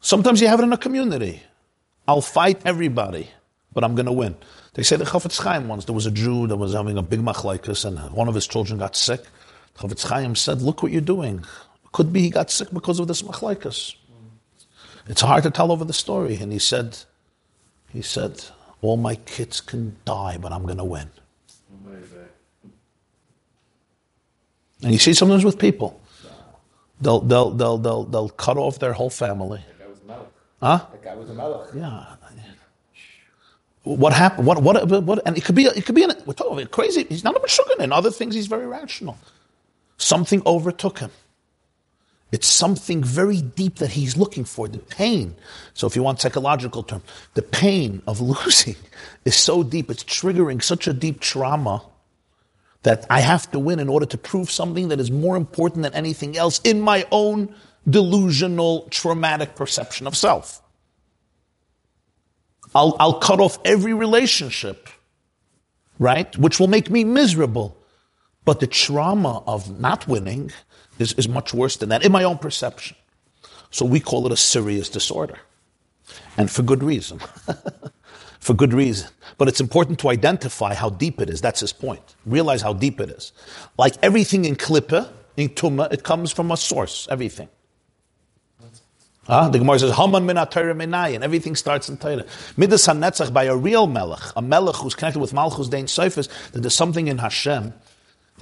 [0.00, 1.42] Sometimes you have it in a community.
[2.08, 3.30] I'll fight everybody,
[3.72, 4.36] but I'm going to win.
[4.74, 7.20] They say the Chafetz Chaim once, there was a Jew that was having a big
[7.20, 9.20] machlaikas and one of his children got sick.
[9.76, 11.44] Chafetz Chaim said, look what you're doing.
[11.92, 13.94] Could be he got sick because of this machlaikas.
[15.06, 16.36] It's hard to tell over the story.
[16.36, 16.98] And he said,
[17.92, 18.44] he said,
[18.82, 21.08] all my kids can die, but I'm going to win.
[24.82, 26.00] And you see sometimes with people,
[27.00, 29.64] they'll, they'll, they'll, they'll, they'll cut off their whole family.
[29.68, 30.26] That guy was a melech.
[30.60, 30.86] Huh?
[30.90, 31.68] That guy was a melech.
[31.74, 32.16] Yeah.
[33.84, 34.46] What happened?
[34.46, 37.04] What, what, what, and it could be, it could be, an, we're talking about crazy.
[37.08, 37.80] He's not a Meshuggah.
[37.80, 39.18] In other things, he's very rational.
[39.98, 41.10] Something overtook him.
[42.32, 45.34] It's something very deep that he's looking for, the pain.
[45.74, 47.02] So if you want psychological term,
[47.34, 48.76] the pain of losing
[49.26, 51.82] is so deep, it's triggering such a deep trauma
[52.82, 55.94] that I have to win in order to prove something that is more important than
[55.94, 57.54] anything else in my own
[57.88, 60.62] delusional, traumatic perception of self.
[62.74, 64.88] I'll, I'll cut off every relationship,
[65.98, 67.76] right, which will make me miserable.
[68.44, 70.50] But the trauma of not winning
[70.98, 72.96] is, is much worse than that in my own perception.
[73.70, 75.38] So we call it a serious disorder.
[76.36, 77.20] And for good reason.
[78.38, 79.08] for good reason.
[79.38, 81.40] But it's important to identify how deep it is.
[81.40, 82.02] That's his point.
[82.26, 83.32] Realize how deep it is.
[83.78, 87.08] Like everything in Klippa, in Tumma, it comes from a source.
[87.10, 87.48] Everything.
[89.28, 91.22] Ah, the Gemara says, Haman min minayin.
[91.22, 92.26] Everything starts in Torah.
[92.56, 96.60] Midas HaNetzach by a real melech, a melech who's connected with Malchus Dein Seifes, that
[96.60, 97.72] there's something in Hashem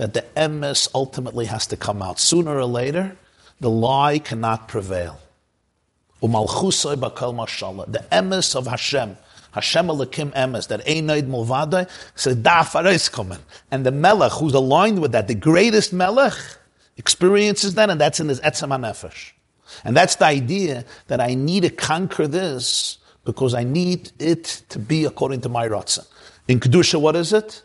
[0.01, 2.19] that the emes ultimately has to come out.
[2.19, 3.19] Sooner or later,
[3.61, 5.21] the lie cannot prevail.
[6.23, 7.85] Umalchusay bakal mashallah.
[7.87, 9.19] The emes of Hashem,
[9.53, 13.41] Hashem alakim emes, that einaid mulvadai, says dafar is coming.
[13.71, 16.33] And the melech who's aligned with that, the greatest melech,
[16.97, 19.33] experiences that, and that's in his etzem hanefesh.
[19.85, 22.97] And that's the idea that I need to conquer this
[23.27, 26.07] because I need it to be according to my ratzon.
[26.49, 27.63] In Kedusha, what is it?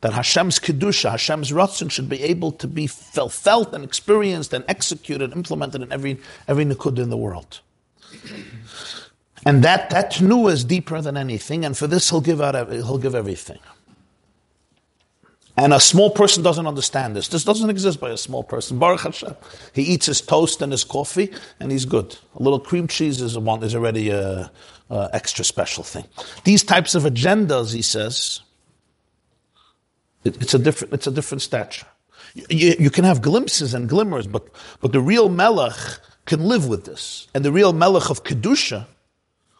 [0.00, 5.32] That Hashem's Kedusha, Hashem's ratzon should be able to be felt, and experienced and executed,
[5.32, 7.60] implemented in every, every Nikud in the world.
[9.44, 12.98] And that, that tnu is deeper than anything, and for this he'll give out, he'll
[12.98, 13.58] give everything.
[15.56, 17.26] And a small person doesn't understand this.
[17.26, 18.78] This doesn't exist by a small person.
[18.78, 19.34] Baruch Hashem.
[19.72, 22.16] He eats his toast and his coffee, and he's good.
[22.36, 24.52] A little cream cheese is, one, is already a,
[24.88, 26.04] a extra special thing.
[26.44, 28.40] These types of agendas, he says,
[30.24, 31.86] it- it's a different, it's a different stature.
[32.50, 34.46] You, you, can have glimpses and glimmers, but,
[34.80, 35.76] but the real melech
[36.26, 37.26] can live with this.
[37.34, 38.86] And the real melech of Kedusha,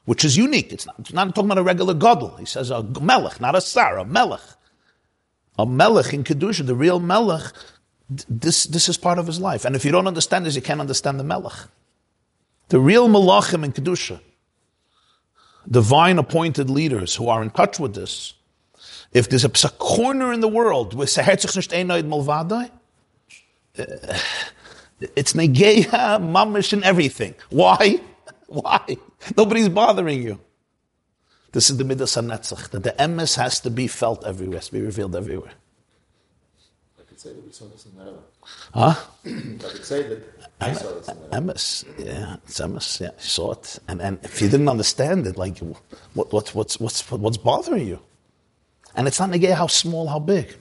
[0.04, 2.36] which is unique, it's not, it's not talking about a regular gadol.
[2.36, 4.42] He says a melech, not a sar, a melech
[5.58, 7.52] A melech in Kedusha, the real melech,
[8.28, 9.64] this, this is part of his life.
[9.64, 11.56] And if you don't understand this, you can't understand the melech.
[12.68, 14.20] The real melachim in Kedusha,
[15.70, 18.34] divine appointed leaders who are in touch with this,
[19.18, 22.70] if there's a, a corner in the world where Seherzich nicht einoid malvadai,
[23.76, 24.18] eh,
[25.16, 27.34] it's negeya, mamish, and everything.
[27.50, 28.00] Why?
[28.46, 28.96] Why?
[29.36, 30.40] Nobody's bothering you.
[31.50, 34.72] This is the midas hanetzach, that the emes has to be felt everywhere, has to
[34.74, 35.52] be revealed everywhere.
[36.98, 38.22] I could say that we saw this in Maryland.
[38.72, 38.94] Huh?
[39.26, 40.22] I could say that
[40.60, 41.50] I saw this in Maryland.
[41.50, 43.78] Emes, yeah, it's emes, yeah, you saw it.
[43.88, 45.58] And, and if you didn't understand it, like,
[46.14, 48.00] what, what, what's, what's, what's bothering you?
[48.98, 50.56] And it's not negay how small, how big.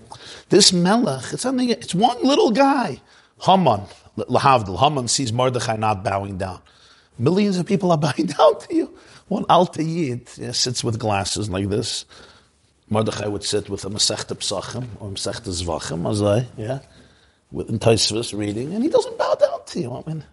[0.50, 3.02] This melech, it's not negay, it's one little guy.
[3.42, 3.82] Haman,
[4.16, 6.62] Lahavdil, Haman sees Mordechai not bowing down.
[7.18, 8.94] Millions of people are bowing down to you.
[9.28, 12.06] One Alta Yid sits with glasses like this.
[12.90, 16.80] Mordechai would sit with a Masechta Psachim or Masechta Zvachim, Azai, yeah,
[17.52, 19.92] with Taisvis reading, and he doesn't bow down to you.
[19.92, 20.24] I mean,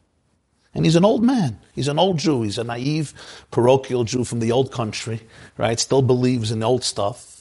[0.75, 1.59] and he's an old man.
[1.73, 2.43] He's an old Jew.
[2.43, 3.15] He's a naive,
[3.51, 5.23] parochial Jew from the old country,
[5.57, 5.81] right?
[5.81, 7.34] Still believes in old stuff.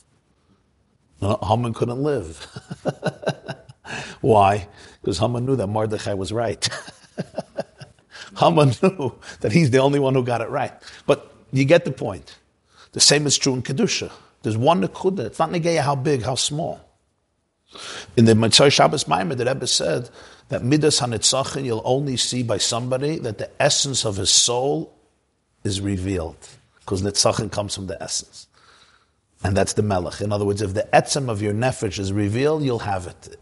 [1.24, 2.48] Haman couldn't live.
[4.22, 4.68] Why?
[5.02, 6.68] Because Haman knew that Mordechai was right.
[8.40, 10.74] Haman knew that he's the only one who got it right.
[11.06, 12.38] But you get the point.
[12.94, 14.12] The same is true in Kedusha.
[14.41, 15.26] There's one Nekuda.
[15.26, 16.80] It's not Negeya how big, how small.
[18.16, 20.10] In the Mitzvah Shabbos Maimer, the Rebbe said
[20.50, 24.94] that Midas HaNetzachin you'll only see by somebody that the essence of his soul
[25.64, 26.38] is revealed.
[26.80, 28.48] Because Netzachin comes from the essence.
[29.44, 30.22] And that's the Melech.
[30.22, 33.38] In other words, if the etzem of your nefesh is revealed, you'll have it.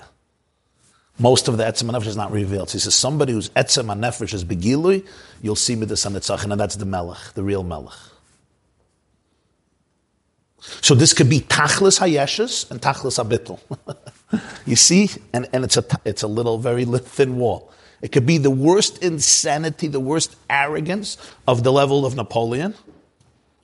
[1.20, 2.70] Most of the etzem and nefesh is not revealed.
[2.70, 5.06] So he says somebody whose etzem and nefesh is begilui,
[5.42, 7.94] you'll see midas hanitzachim, and that's the melech, the real melech.
[10.60, 13.60] So this could be tachlis hayeshes and tachlis abitl.
[14.66, 17.72] you see, and, and it's a it's a little very thin wall.
[18.02, 21.18] It could be the worst insanity, the worst arrogance
[21.48, 22.74] of the level of Napoleon,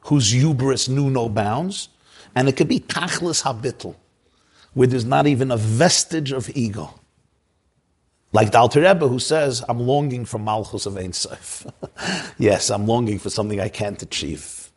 [0.02, 1.90] whose hubris knew no bounds,
[2.38, 3.96] and it could be tachlis habitl,
[4.76, 6.94] where there's not even a vestige of ego.
[8.32, 11.66] Like the Alter Rebbe who says, I'm longing for Malchus of Ein Sof.
[12.38, 14.70] yes, I'm longing for something I can't achieve.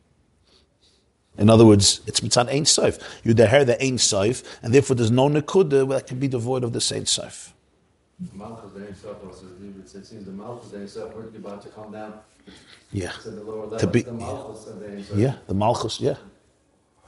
[1.36, 2.98] In other words, it's mitzvah Ein Sof.
[3.24, 6.72] You deher the Ein Sof, and therefore there's no Nekuda that can be devoid of
[6.72, 7.52] the Ein Sof.
[8.34, 9.44] Malchus Ein Sof also,
[9.98, 12.14] it seems the Malchus Ein Sof, we're about to come down
[12.90, 13.12] Yeah.
[13.22, 13.78] to the lower level.
[13.80, 15.18] To be- the Malchus of Ein Sof.
[15.18, 16.16] Yeah, the Malchus, yeah.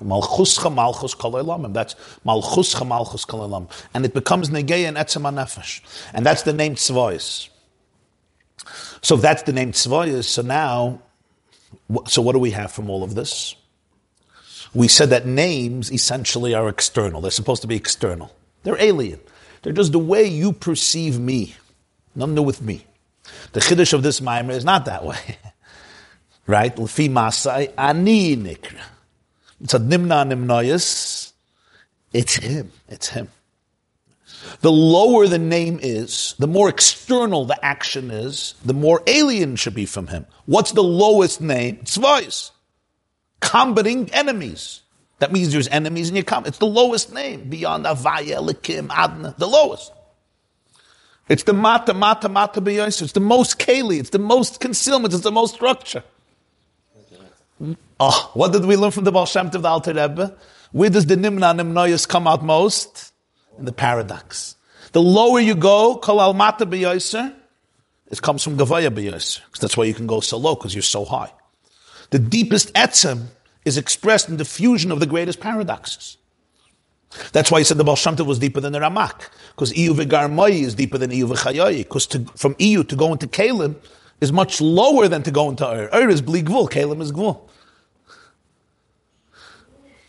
[0.03, 1.73] Malchuscha Malchus Kol Olam.
[1.73, 1.95] That's
[2.25, 3.71] Malchuscha Malchus Kol Olam.
[3.95, 5.81] And it becomes Negeya and Etzem HaNefesh.
[6.13, 7.49] And that's the name Tzvois.
[9.03, 11.03] So that's the name Tzvois, so now,
[12.07, 13.57] so what do we have from all of this?
[14.75, 17.21] We said that names essentially are external.
[17.21, 18.35] They're supposed to be external.
[18.63, 19.21] They're alien.
[19.63, 21.57] They're just the way you perceive me.
[22.15, 22.87] Nothing do with me.
[23.53, 25.39] The Chiddush of this Maimer is not that way.
[26.47, 26.77] right?
[26.79, 28.81] L'fi Masai, Ani Nikra.
[29.63, 31.33] It's a nimna nimnayas.
[32.13, 32.73] It's him.
[32.89, 33.29] It's him.
[34.61, 39.75] The lower the name is, the more external the action is, the more alien should
[39.75, 40.27] be from him.
[40.47, 41.79] What's the lowest name?
[41.79, 42.51] Tzvais.
[43.41, 44.83] Combating enemies.
[45.21, 46.49] That means there's enemies in your combat.
[46.49, 49.37] It's the lowest name beyond Avaya, Likim, Adna.
[49.39, 49.93] The lowest.
[51.29, 53.03] It's the mata, mata, mata b'yoyser.
[53.03, 54.01] It's the most keli.
[54.01, 55.15] It's the most concealment.
[55.15, 56.03] It's the most structure.
[58.05, 60.37] Oh, what did we learn from the Baal Shem Tov, the Alter Rebbe?
[60.73, 63.13] Where does the Nimna Nimnoyas come out most?
[63.57, 64.57] In the paradox.
[64.91, 67.33] The lower you go, Kol Al Mata B'Yoser,
[68.11, 69.45] it comes from Gavaya B'Yoser.
[69.45, 71.33] Because that's why you can go so low, because you're so high.
[72.11, 73.27] The deepest etzem
[73.65, 76.17] is expressed in the fusion of the greatest paradoxes.
[77.31, 79.29] That's why he said the Baal Shem Tov was deeper than the Ramak.
[79.51, 81.79] Because Iyu V'Garmoyi is deeper than Iyu V'Chayoyi.
[81.79, 83.77] Because from Iyu to go into Kalim
[84.21, 85.89] is much lower than to go into Ur.
[85.95, 87.49] Ur is Bli Gvul, Kalim is Gvul.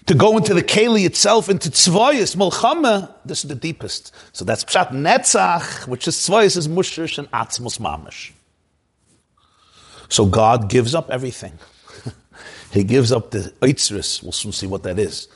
[0.07, 4.13] To go into the Keli itself, into Tzvoyis, Mulchama, this is the deepest.
[4.33, 8.31] So that's Pshat Netzach, which is Tzvoyis, is Mushish and Atzmus Mamish.
[10.09, 11.53] So God gives up everything.
[12.71, 15.27] he gives up the Eitzris, we'll soon see what that is.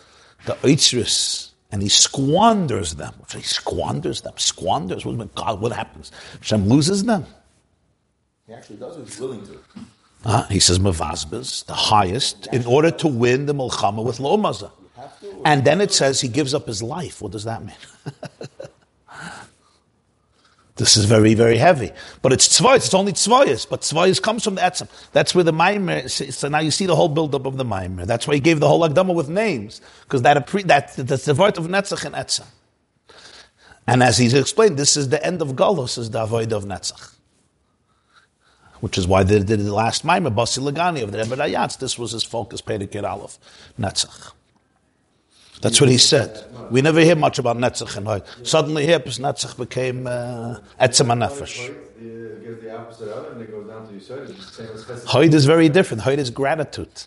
[0.45, 3.13] The Eitzris, and he squanders them.
[3.31, 5.05] He squanders them, squanders.
[5.05, 6.11] What, God, what happens?
[6.39, 7.25] Hashem loses them.
[8.47, 9.59] He actually does he's willing to.
[10.27, 14.35] Uh, he says Mavazbas, the highest, in order to win the Milchama with Lo.
[15.45, 17.21] And then it says he gives up his life.
[17.21, 17.77] What does that mean?
[20.75, 21.93] this is very, very heavy.
[22.21, 24.89] But it's tzvayis, it's only tzvayis, but tzvayis comes from the etzem.
[25.13, 28.05] That's where the maimer, so now you see the whole buildup of the maimer.
[28.05, 31.57] That's why he gave the whole agdama with names, because that, that, that's the word
[31.57, 32.47] of netzach and etzem.
[33.87, 37.13] And as he's explained, this is the end of Golos, is the avoid of Netzach.
[38.79, 41.79] Which is why they did the last Maimah, Basi Lagani of the Rebbe Rayatz.
[41.79, 43.39] This was his focus, Pedikir Aleph,
[43.79, 44.31] Netzach.
[45.61, 46.45] That's what he said.
[46.69, 48.23] We never hear much about Netzach and Hoyd.
[48.45, 51.73] Suddenly here, because Netzach became uh, Etzem HaNefesh.
[51.99, 52.67] It's.
[55.05, 56.03] Hoyd is very different.
[56.03, 57.05] Hoyd is gratitude.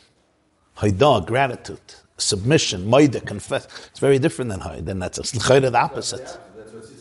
[0.79, 1.79] Hoydah, gratitude.
[2.17, 3.69] Submission, Moida, confess.
[3.91, 4.89] It's very different than.
[4.89, 6.39] And that's Hoyd is the opposite.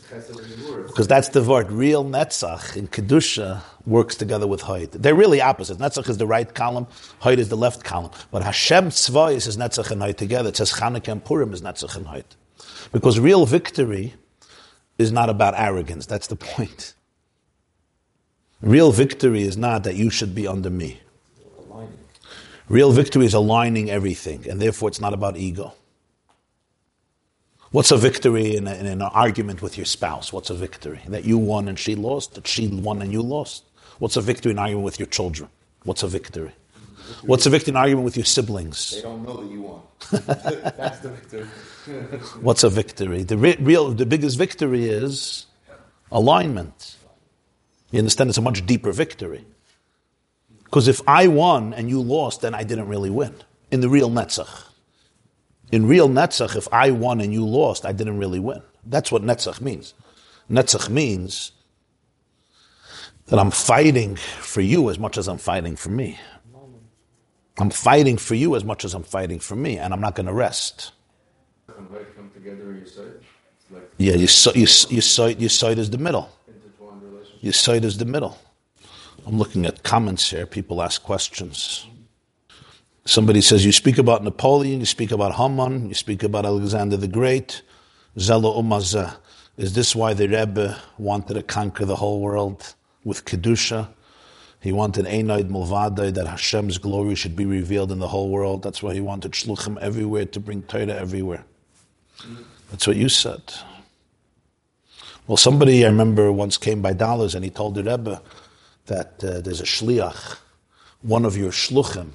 [0.10, 1.72] Because that's the word.
[1.72, 4.92] Real Netzach in Kedusha works together with Hoyd.
[4.92, 5.80] They're really opposites.
[5.80, 6.88] Netzach is the right column,
[7.22, 8.12] Hoyd is the left column.
[8.32, 10.50] But Hashem Tzvayis is Netzach and Hoyd together.
[10.50, 12.26] It says Chanukah and Purim is Netzach and Hoyd.
[12.92, 14.14] Because real victory
[14.98, 16.06] is not about arrogance.
[16.06, 16.94] That's the point.
[18.62, 21.00] Real victory is not that you should be under me.
[22.68, 25.74] Real victory is aligning everything, and therefore it's not about ego.
[27.72, 30.34] What's a victory in, a, in an argument with your spouse?
[30.34, 31.02] What's a victory?
[31.08, 32.34] That you won and she lost?
[32.34, 33.64] That she won and you lost?
[34.00, 35.50] What's a victory in an argument with your children?
[35.84, 36.52] What's a victory?
[37.22, 38.92] What's a victory in an argument with your siblings?
[38.92, 39.82] They don't know that you won.
[40.12, 41.46] That's the victory.
[42.42, 43.24] What's a victory?
[43.24, 45.46] The re- real, the biggest victory is
[46.12, 46.98] alignment.
[47.92, 48.30] You understand?
[48.30, 49.46] It's a much deeper victory.
[50.64, 53.36] Because if I won and you lost, then I didn't really win.
[53.72, 54.69] In the real Netzach.
[55.72, 58.62] In real Netzach, if I won and you lost, I didn't really win.
[58.86, 59.94] That's what Netzach means.
[60.50, 61.52] Netzach means
[63.28, 66.18] that I'm fighting for you as much as I'm fighting for me.
[67.60, 70.26] I'm fighting for you as much as I'm fighting for me, and I'm not going
[70.28, 70.94] to rest.
[71.68, 72.86] Come together in
[73.72, 76.30] like Yeah, your, si- your, si- your, side, your side is the middle.
[77.42, 78.38] Your side is the middle.
[79.26, 80.46] I'm looking at comments here.
[80.46, 81.86] People ask questions.
[83.10, 87.08] Somebody says, You speak about Napoleon, you speak about Haman, you speak about Alexander the
[87.08, 87.64] Great.
[88.16, 89.16] Zela Umazah.
[89.58, 93.88] Is this why the Rebbe wanted to conquer the whole world with Kedusha?
[94.60, 98.62] He wanted Einoid Mulvadai, that Hashem's glory should be revealed in the whole world.
[98.62, 101.44] That's why he wanted Shluchim everywhere to bring Torah everywhere.
[102.70, 103.42] That's what you said.
[105.26, 108.22] Well, somebody I remember once came by dollars and he told the Rebbe
[108.86, 110.38] that uh, there's a shliach,
[111.02, 112.12] one of your shluchim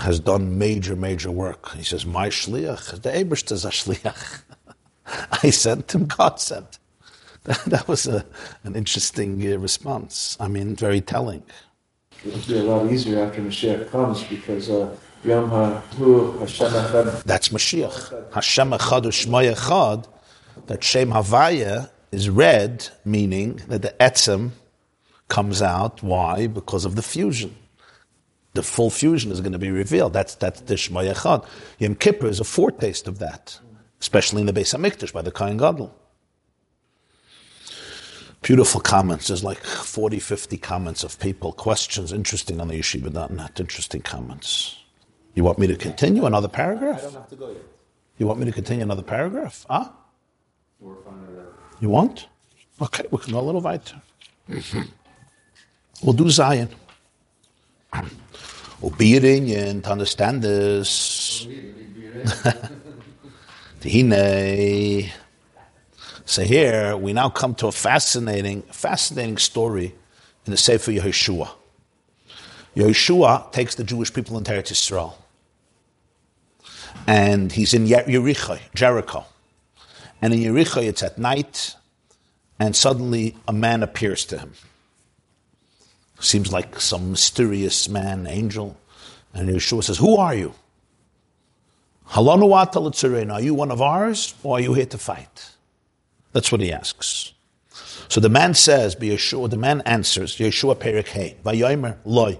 [0.00, 1.74] has done major, major work.
[1.74, 4.42] He says, my shliach, the Eberst is a shliach.
[5.42, 6.78] I sent him, God sent.
[7.44, 8.24] That, that was a,
[8.64, 10.36] an interesting uh, response.
[10.40, 11.42] I mean, very telling.
[12.24, 14.94] It'll be a lot easier after Mashiach comes because uh,
[15.24, 18.32] Yom HaHu Hashem Echad That's Mashiach.
[18.34, 20.06] Hashem Echad Echad,
[20.66, 24.50] that Shem Havaya is read, meaning that the Etzem
[25.28, 26.02] comes out.
[26.02, 26.46] Why?
[26.46, 27.56] Because of the fusion.
[28.54, 30.12] The full fusion is going to be revealed.
[30.12, 31.46] That's, that's the Shmai Echad.
[31.78, 33.60] Yom Kippur is a foretaste of that,
[34.00, 35.94] especially in the Beis HaMikdash by the Kohen Gadol.
[38.42, 39.28] Beautiful comments.
[39.28, 44.76] There's like 40, 50 comments of people, questions, interesting on the yeshiva.net, interesting comments.
[45.34, 46.98] You want me to continue another paragraph?
[46.98, 47.62] I don't have to go yet.
[48.18, 49.64] You want me to continue another paragraph?
[49.68, 49.90] Huh?
[50.80, 50.94] We're.
[51.80, 52.28] You want?
[52.80, 54.00] Okay, we can go a little weiter.
[56.02, 56.68] We'll do Zion.
[57.92, 61.46] It to understand this.
[66.24, 69.94] So here we now come to a fascinating, fascinating story
[70.46, 71.50] in the Sefer Yehoshua.
[72.76, 75.14] Yehoshua takes the Jewish people into Eretz Yisrael.
[77.06, 79.24] And he's in Ye- Jericho, Jericho.
[80.22, 81.74] And in Yericho, it's at night,
[82.58, 84.52] and suddenly a man appears to him.
[86.20, 88.76] Seems like some mysterious man, angel.
[89.34, 90.54] And Yeshua says, Who are you?
[92.14, 95.50] Are you one of ours, or are you here to fight?
[96.32, 97.32] That's what he asks.
[98.08, 102.38] So the man says, "Be Yeshua." The man answers, "Yeshua Perik Hey, Vayomer Loy,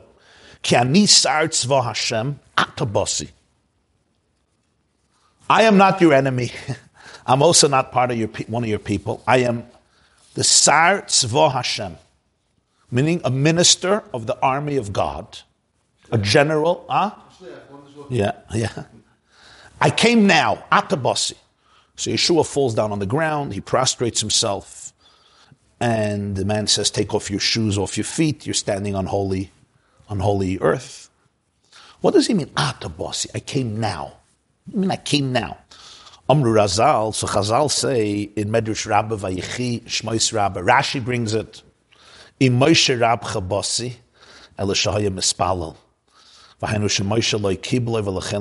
[0.62, 3.30] Ki ani sar tzva Hashem atabasi."
[5.48, 6.52] I am not your enemy.
[7.26, 9.22] I'm also not part of your one of your people.
[9.26, 9.64] I am
[10.34, 11.96] the Sar Tzva Hashem,
[12.90, 15.40] meaning a minister of the army of God,
[16.10, 16.84] a general.
[16.88, 17.14] Huh?
[18.08, 18.84] Yeah, yeah.
[19.80, 21.34] I came now, Atabasi.
[21.96, 24.92] So Yeshua falls down on the ground, he prostrates himself,
[25.78, 29.50] and the man says, Take off your shoes off your feet, you're standing on holy,
[30.08, 31.10] on holy earth.
[32.00, 33.28] What does he mean, Atabasi?
[33.34, 34.14] I came now.
[34.72, 35.58] I mean, I came now.
[36.28, 41.62] Amru Razal, so Chazal say in Medrash Rabbah Vayichi, Shmois Rabbah, Rashi brings it,
[42.42, 43.96] Rab Chabasi,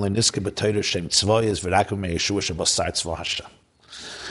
[0.10, 1.04] niske shem
[2.00, 3.50] me'yeshua.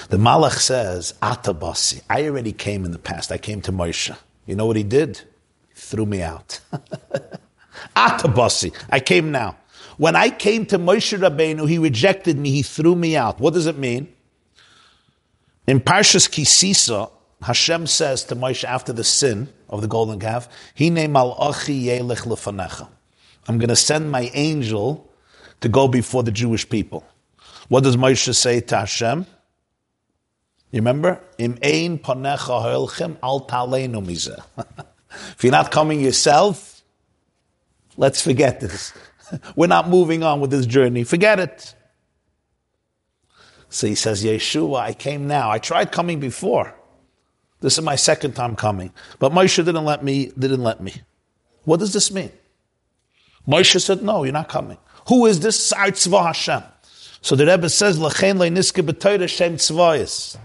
[0.09, 3.31] The Malach says, Atabasi, I already came in the past.
[3.31, 4.17] I came to Moshe.
[4.47, 5.19] You know what he did?
[5.69, 6.61] He threw me out.
[7.95, 9.59] Atabasi, I came now.
[9.99, 13.39] When I came to Moshe Rabbeinu, he rejected me, he threw me out.
[13.39, 14.11] What does it mean?
[15.67, 17.11] In Parshas Kisisa,
[17.43, 22.89] Hashem says to Moshe after the sin of the golden calf, Hine malachi yelech lefanecha.
[23.47, 25.11] I'm going to send my angel
[25.61, 27.07] to go before the Jewish people.
[27.69, 29.27] What does Moshe say to Hashem?
[30.71, 31.21] You remember?
[31.39, 34.43] Im ein panecha hoelchem al taleinu mizeh.
[35.11, 36.83] If you're not coming yourself,
[37.97, 38.93] let's forget this.
[39.57, 41.03] We're not moving on with this journey.
[41.05, 41.75] Forget it.
[43.71, 45.51] So he says, Yeshua, I came now.
[45.51, 46.75] I tried coming before.
[47.61, 48.93] This is my second time coming.
[49.19, 51.03] But Moshe didn't let me, didn't let me.
[51.65, 52.31] What does this mean?
[53.47, 54.79] Moshe said, no, you're not coming.
[55.09, 56.63] Who is this Sar Tzva Hashem?
[57.21, 60.37] So the Rebbe says, le'niske b'toyre Shem Tzvayis.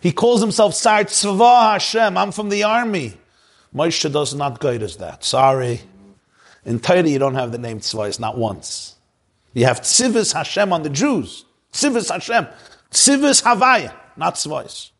[0.00, 2.16] He calls himself Sar Tzva Hashem.
[2.16, 3.18] I'm from the army.
[3.74, 5.24] Moshe does not guide us that.
[5.24, 5.82] Sorry.
[6.64, 8.96] In Torah, you don't have the name Tzvayis, not once.
[9.52, 11.44] You have Tzivis Hashem on the Jews.
[11.72, 12.46] Tzivis Hashem.
[12.90, 14.90] Tzivis Havaya, not Tzvayis.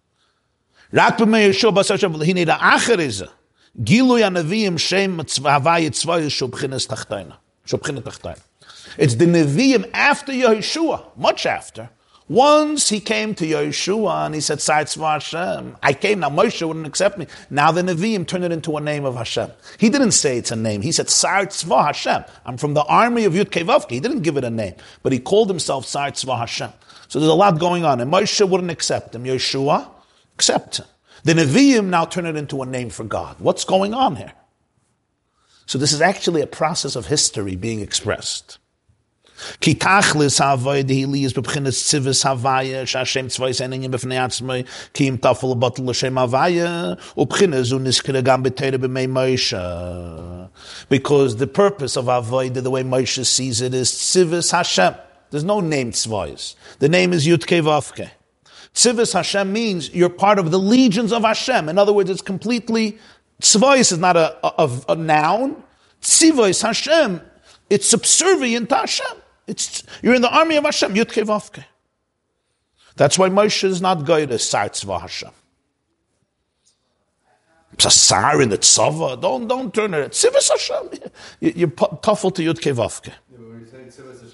[0.95, 3.25] רק במי ישוע בסוף של הנה האחר איזה,
[3.79, 7.35] גילוי הנביאים שם הוויה צבאי שהוא בחינס תחתינה,
[7.65, 8.33] שהוא בחינס תחתינה.
[8.97, 11.89] It's the Nevi'im after Yehoshua, much after.
[12.27, 15.75] Once he came to Yehoshua and he said, Sar Tzva Hashem.
[15.83, 17.27] I came, now Moshe wouldn't accept me.
[17.49, 19.49] Now the Nevi'im turned it into a name of Hashem.
[19.77, 20.81] He didn't say it's a name.
[20.81, 22.23] He said, Sar Tzva Hashem.
[22.45, 23.91] I'm from the army of Yud Kevavki.
[23.91, 26.71] He didn't give it a name, but he called himself Sar Tzva Hashem.
[27.09, 27.99] So there's a lot going on.
[27.99, 29.25] And Moshe wouldn't accept him.
[29.25, 29.89] Yeshua,
[30.36, 30.82] accept.
[31.24, 33.36] The Nevi'im now turn it into a name for God.
[33.40, 34.32] What's going on here?
[35.64, 38.58] So this is actually a process of history being expressed.
[50.88, 54.94] Because the purpose of avoid, the way Moshe sees it, is tzivis Hashem.
[55.30, 56.54] There's no name tzvais.
[56.78, 58.10] The name is Yudke Vavke.
[58.76, 61.70] Tzivis Hashem means you're part of the legions of Hashem.
[61.70, 62.98] In other words, it's completely,
[63.40, 65.62] tzvais is not a, a, a noun.
[66.02, 67.22] Tzivos Hashem,
[67.70, 69.16] it's subservient to Hashem.
[69.46, 71.64] It's, you're in the army of Hashem, Yudke Vavke.
[72.96, 75.30] That's why Moshe is not going to Sar Tzva Hashem.
[77.72, 79.18] It's a Sar in the Tzava.
[79.18, 80.12] Don't, don't turn it.
[80.12, 80.90] Tzivos Hashem.
[81.40, 83.12] You- You're tuffle to Yudke Vavke.
[83.32, 83.38] Yeah,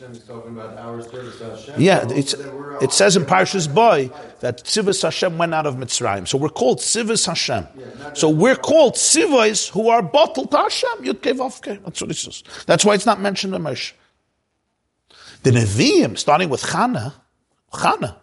[0.03, 1.75] but when you're saying Tzivos Hashem, he's talking about our service to Hashem.
[1.79, 2.35] Yeah, it's,
[2.83, 4.11] it says in Parshas Boy
[4.41, 6.27] that Tzivos Hashem went out of Mitzrayim.
[6.29, 7.67] So we're called Tzivos Hashem.
[8.15, 11.05] So we're called Tzivos who are bottled to Hashem.
[11.05, 11.79] Yud Kei Vav Kei.
[11.85, 12.43] That's what it says.
[12.67, 13.93] That's why it's not mentioned in Moshe.
[15.43, 17.15] The Nevi'im, starting with Chana,
[17.73, 18.17] Chana,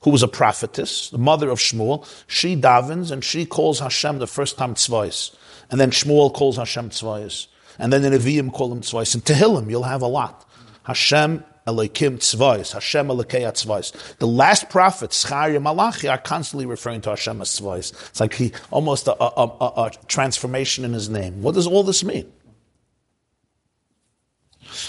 [0.00, 4.28] who was a prophetess, the mother of Shmuel, she davens and she calls Hashem the
[4.28, 5.34] first time Tzvais.
[5.70, 7.48] And then Shmuel calls Hashem Tzvais.
[7.78, 9.14] And then the Nevi'im call him Tzvais.
[9.14, 10.47] And Tehillim, you'll have a lot.
[10.88, 14.16] Hashem Elokim Tzvais, Hashem Elokei Tzvais.
[14.16, 17.92] The last prophets, Zechariah, Malachi, are constantly referring to Hashem as Tzvais.
[18.08, 21.42] It's like he almost a, a, a, a transformation in his name.
[21.42, 22.32] What does all this mean?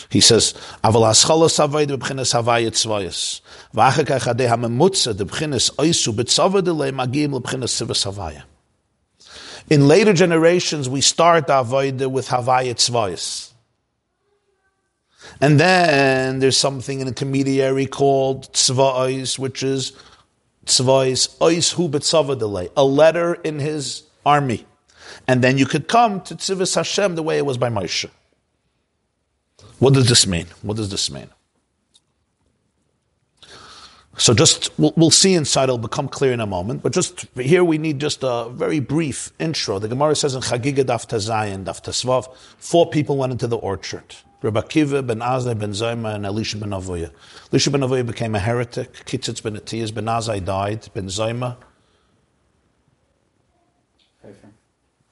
[0.09, 0.53] He says,
[0.83, 3.41] "Aval haschalos havayd b'bchinas havayit tzvayis,
[3.73, 8.43] v'achar kach adei hamemutza de b'chinas oisu b'tzavad elei magim l'bchinas sivas havaya."
[9.69, 13.48] In later generations, we start avodah with havayit tzvayis,
[15.41, 19.93] and then there's something an intermediary called tzvayis, which is
[20.65, 24.65] tzvayis ois hu b'tzavad elei, a letter in his army,
[25.27, 28.09] and then you could come to tzivas Hashem the way it was by Moshe.
[29.79, 30.47] What does this mean?
[30.61, 31.29] What does this mean?
[34.17, 37.63] So just, we'll, we'll see inside, it'll become clear in a moment, but just here
[37.63, 39.79] we need just a very brief intro.
[39.79, 44.15] The Gemara says in Chagiga Daf Tazayin, Daf Tasvav, four people went into the orchard.
[44.41, 47.11] Rabbi Akiva, Ben Azai, Ben Zayma, and Elisha Ben Avoya.
[47.51, 48.93] Elisha Ben Avoya became a heretic.
[49.05, 50.87] Kitzitz Ben Atiyas, Ben Azai died.
[50.93, 51.57] Ben Zayma,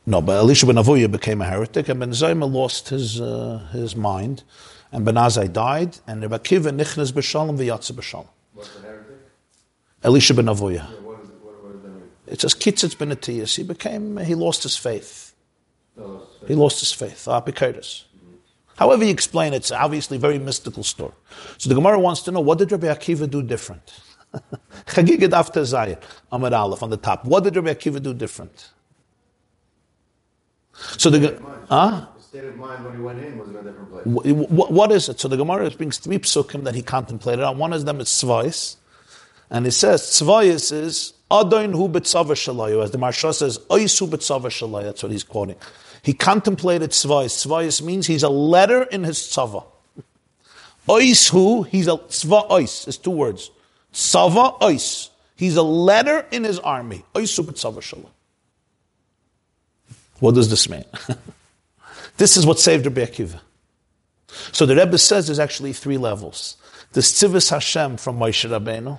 [0.09, 3.93] No, but Elisha ben Avuya became a heretic, and Ben Zayma lost his uh, his
[3.93, 4.43] mind,
[4.89, 8.27] and Ben Azai died, and Rebbe Akiva nichnas b'shalom v'yatza b'shalom.
[8.53, 9.17] What's the heretic?
[10.01, 10.75] Elisha ben Avuya.
[10.75, 12.33] Yeah, what, is it, what, what does?
[12.33, 13.57] It says kitzitz ben Atiyas.
[13.57, 15.35] He became he lost his faith.
[15.97, 17.25] No, He lost his faith.
[17.25, 18.03] Apikotis.
[18.77, 21.13] However you explain it, it's obviously a very mystical story.
[21.57, 23.99] So the Gemara wants to know what did Rabbi Akiva do different?
[24.87, 25.99] Chagigat after Zayin,
[26.31, 27.25] Amar Aleph on the top.
[27.25, 28.69] What did Rabbi Akiva do different?
[30.97, 32.07] So the Ge- huh?
[32.19, 34.05] State of mind when he went in was in a different place.
[34.05, 35.19] Wh- wh- what is it?
[35.19, 37.57] So the Gemara brings three psukim that he contemplated on.
[37.57, 38.75] One of them is Svais,
[39.49, 44.07] And he says, Tzvayis is Adon hu betzava shalayu, as the Maharsha says, Ois hu
[44.07, 45.55] betzava shalayu, that's what he's quoting.
[46.07, 47.45] He contemplated Tzvayis.
[47.45, 49.65] Tzvayis means he's a letter in his tzava.
[50.87, 53.51] Ois hu, he's a tzva ois, it's two words.
[53.91, 55.09] Tzava ois.
[55.35, 57.03] He's a letter in his army.
[57.13, 58.07] Ois hu betzava shalayu.
[60.21, 60.85] What does this mean?
[62.15, 63.41] this is what saved Rabbi Akiva.
[64.53, 66.55] So the Rebbe says there's actually three levels.
[66.93, 68.97] There's Tzivis Hashem from Moshe Rabbeinu.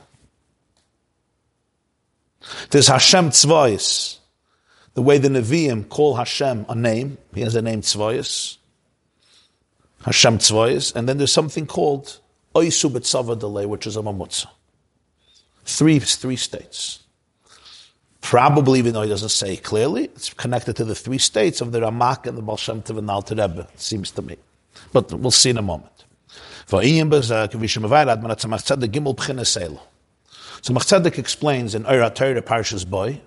[2.69, 4.19] There's Hashem Tzvayis,
[4.99, 7.19] the way the Nevi'im call Hashem a name.
[7.33, 8.57] He has a name Tzvayis.
[10.03, 10.93] Hashem Tzvayis.
[10.97, 12.19] And then there's something called
[12.57, 14.49] Oisu Delay, which is a Mamutza.
[15.65, 17.05] Three, three states.
[18.23, 21.70] Probably, even though he doesn't say it clearly, it's connected to the three states of
[21.70, 23.09] the Ramak and the Baal Shem Tov and
[23.39, 24.37] Rebbe, it seems to me.
[24.93, 25.93] But we'll see in a moment.
[26.66, 26.79] So
[30.75, 33.20] Machtzedek explains in Eira Torah Parshas Boy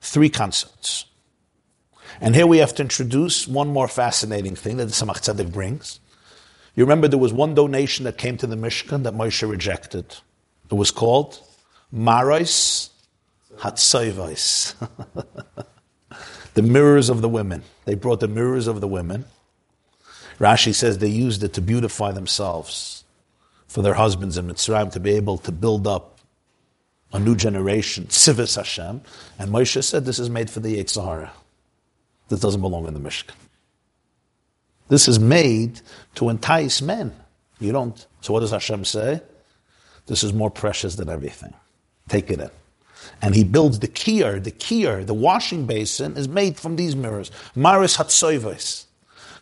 [0.00, 1.04] three concepts.
[2.20, 6.00] And here we have to introduce one more fascinating thing that the Tzemach Tzedek brings.
[6.74, 10.16] You remember there was one donation that came to the Mishkan that Moshe rejected.
[10.70, 11.40] It was called
[11.90, 12.88] Marais
[13.58, 14.74] Hatzayvais.
[16.54, 17.62] the mirrors of the women.
[17.84, 19.24] They brought the mirrors of the women.
[20.38, 23.04] Rashi says they used it to beautify themselves
[23.66, 26.19] for their husbands in Mitzrayim to be able to build up
[27.12, 29.00] a new generation, Tzivis Hashem.
[29.38, 31.30] And Moshe said this is made for the Yitzhara.
[32.28, 33.34] This doesn't belong in the Mishkan.
[34.88, 35.80] This is made
[36.16, 37.14] to entice men.
[37.60, 38.06] You don't.
[38.20, 39.22] So what does Hashem say?
[40.06, 41.54] This is more precious than everything.
[42.08, 42.50] Take it in.
[43.22, 47.30] And he builds the kier, the kier, the washing basin is made from these mirrors.
[47.54, 48.86] Maris Hatsoivos.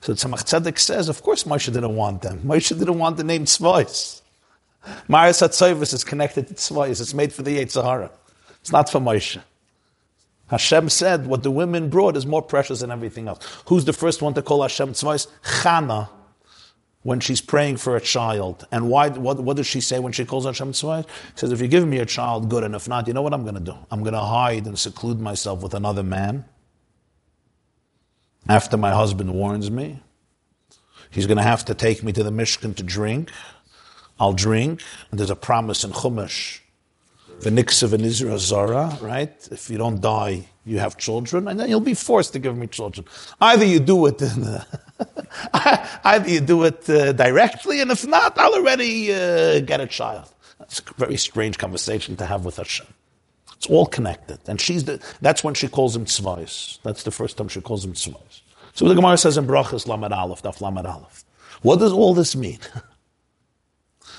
[0.01, 2.40] So Tzemach Tzedek says, of course Moshe didn't want them.
[2.40, 4.18] Moshe didn't want the name Tzvais.
[5.09, 7.01] Maris Hatsoivos is connected to Tzvais.
[7.01, 8.10] It's made for the Yitzhara.
[8.60, 9.40] It's not for Moshe.
[10.48, 13.47] Hashem said what the women brought is more precious than everything else.
[13.66, 15.27] Who's the first one to call Hashem Tzvais?
[15.43, 16.09] Chana,
[17.02, 18.66] when she's praying for a child.
[18.73, 19.09] And why?
[19.10, 21.06] What, what does she say when she calls Hashem Tzvais?
[21.06, 22.65] She says, if you give me a child, good.
[22.65, 23.74] And if not, you know what I'm going to do?
[23.90, 26.44] I'm going to hide and seclude myself with another man.
[28.48, 30.01] After my husband warns me,
[31.10, 33.31] he's going to have to take me to the Mishkan to drink.
[34.20, 34.82] I'll drink.
[35.11, 36.61] And there's a promise in Chumash
[37.40, 39.49] V'niksav and Israel Zara, right?
[39.53, 42.66] If you don't die, you have children, and then you'll be forced to give me
[42.66, 43.07] children.
[43.40, 44.65] Either you do it, in, uh,
[46.05, 50.32] either you do it uh, directly, and if not, I'll already uh, get a child.
[50.59, 52.86] That's a very strange conversation to have with Hashem.
[53.57, 56.81] It's all connected, and she's the, that's when she calls him tzvais.
[56.82, 58.40] That's the first time she calls him tzvais.
[58.74, 61.24] So the Gemara says in Brachas Lamed Aleph, Daf Lamed Aleph.
[61.62, 62.59] What does all this mean?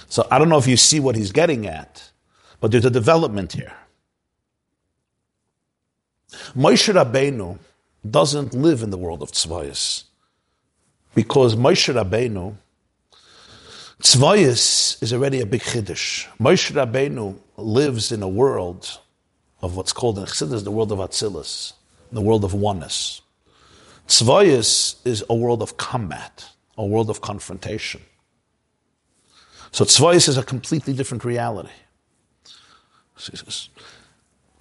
[0.10, 2.12] so I don't know if you see what he's getting at.
[2.60, 3.72] But there's a development here.
[6.56, 7.58] Moshe Rabbeinu
[8.10, 10.04] doesn't live in the world of tzvayis.
[11.16, 12.56] Because Moshe Rabbeinu,
[14.02, 16.28] tzvayis is already a big chiddush.
[16.38, 19.00] Moshe Rabbeinu lives in a world
[19.62, 21.74] of what's called in Chassidus the world of Atzilus,
[22.12, 23.22] the world of oneness.
[24.08, 26.46] Tzvayis is a world of combat,
[26.78, 28.02] a world of confrontation.
[29.72, 31.70] So tzvayis is a completely different reality.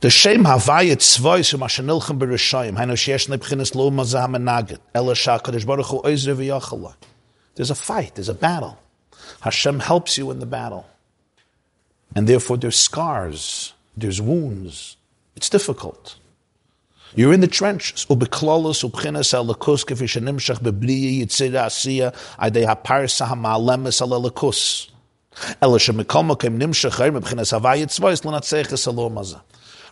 [0.00, 0.08] The
[0.44, 5.14] Havaya Tzvoi Shema Shenilchem Bereshayim Hainu Sheyesh Nebchinis Lo Mazah Ela
[5.66, 6.94] Baruch Hu Oizre V'Yachala
[7.54, 8.78] There's a fight, there's a battle.
[9.40, 10.86] Hashem helps you in the battle.
[12.14, 14.96] And therefore there's scars, there's wounds.
[15.36, 16.16] It's difficult.
[17.14, 18.06] You're in the trenches.
[18.06, 19.32] Ubchinas
[21.26, 21.68] yitzira
[22.38, 22.66] adei.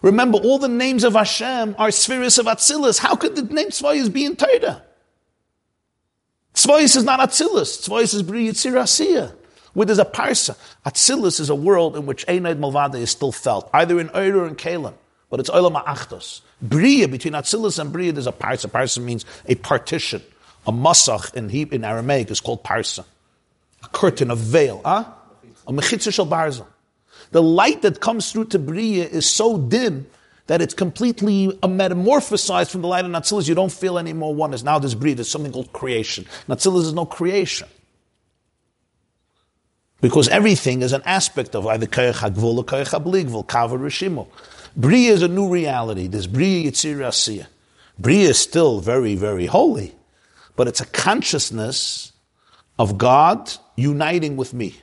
[0.02, 2.98] Remember, all the names of Hashem are spheres of Atzilus.
[2.98, 4.82] How could the name Tzvayis be in Torah?
[6.54, 7.88] Tzvayis is not Atzilus.
[7.88, 9.32] Tzvayis is Bri Yitzir.
[9.72, 10.56] Where there's a parsa.
[10.84, 14.46] Atzilus is a world in which Einaid Malvada is still felt, either in Eir or
[14.46, 14.94] in Kalim.
[15.28, 16.40] But it's Olam Achtos.
[16.62, 18.70] Bria, between Atzilus and Bria, there's a parsa.
[18.70, 20.22] Parsa means a partition.
[20.66, 23.04] A masach in, Hebrew, in Aramaic is called parsa.
[23.82, 24.80] A curtain, a veil.
[24.84, 25.04] Huh?
[25.66, 26.66] A mechitza shel barzel.
[27.32, 30.06] The light that comes through to Bria is so dim
[30.46, 33.48] that it's completely metamorphosized from the light of Natsilis.
[33.48, 34.62] You don't feel any more oneness.
[34.62, 36.24] Now there's Bria, there's something called creation.
[36.48, 37.68] Natsilis is no creation.
[40.00, 44.28] Because everything is an aspect of either Kayach HaGvul or Kayach HaBligvul, Kavar Rishimo.
[44.76, 46.06] Bria is a new reality.
[46.06, 47.46] There's Bria Yitzir Asiyah.
[47.98, 49.96] Bria is still very, very holy,
[50.54, 52.12] but it's a consciousness
[52.78, 54.76] of God uniting with me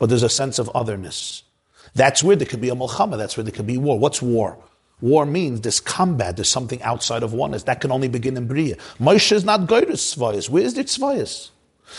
[0.00, 1.44] but there's a sense of otherness.
[1.94, 3.98] That's where there could be a Mulchama, that's where there could be war.
[3.98, 4.58] What's war?
[5.00, 7.62] War means this combat, there's something outside of oneness.
[7.64, 8.76] That can only begin in Bria.
[8.98, 10.48] Moshe is not at Tzvayas.
[10.48, 11.50] Where is the Tzvayas?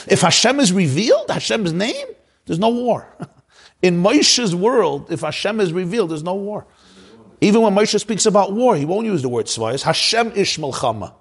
[0.07, 2.07] If Hashem is revealed, Hashem's name,
[2.45, 3.07] there's no war.
[3.81, 6.67] In Moshe's world, if Hashem is revealed, there's no war.
[7.41, 9.81] Even when Moshe speaks about war, he won't use the word Tzvayas.
[9.81, 11.13] Hashem ish Melchama.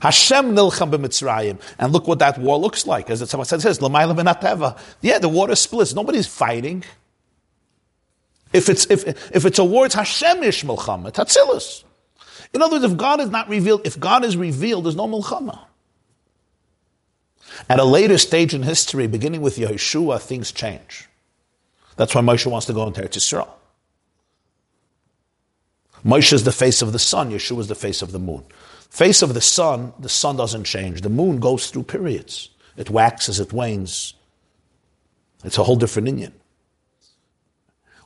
[0.00, 1.60] Hashem nilcham b'mitzrayim.
[1.78, 3.10] And look what that war looks like.
[3.10, 4.78] As it says, l'mayla v'nateva.
[5.00, 5.94] Yeah, the water splits.
[5.94, 6.84] Nobody's fighting.
[8.52, 11.12] If it's, if, if it's a war, it's Hashem ish Melchama.
[11.12, 11.84] Tatzilus.
[12.54, 15.58] In other words, if God is not revealed, if God is revealed, there's no Melchama.
[17.68, 21.08] At a later stage in history, beginning with Yeshua, things change.
[21.96, 23.48] That's why Moshe wants to go into Eretz Yisrael.
[26.04, 28.44] Moshe is the face of the sun, Yeshua is the face of the moon.
[28.88, 31.02] Face of the sun, the sun doesn't change.
[31.02, 32.50] The moon goes through periods.
[32.76, 34.14] It waxes, it wanes.
[35.44, 36.32] It's a whole different Indian.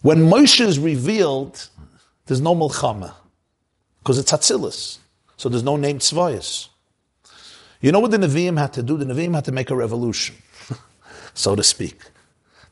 [0.03, 1.69] When Moshe is revealed,
[2.27, 3.15] there's no Milchama,
[4.01, 4.99] because it's Hatzilis.
[5.37, 6.69] So there's no name Tzvayas.
[7.81, 8.97] You know what the Nevi'im had to do?
[8.97, 10.37] The Nevi'im had to make a revolution,
[11.35, 12.01] so to speak.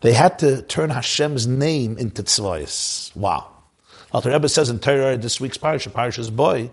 [0.01, 3.15] They had to turn Hashem's name into Tzvayas.
[3.17, 3.49] Wow.
[4.13, 6.71] Alter Rebbe says in Torah this week's parasha, Parasha's boy,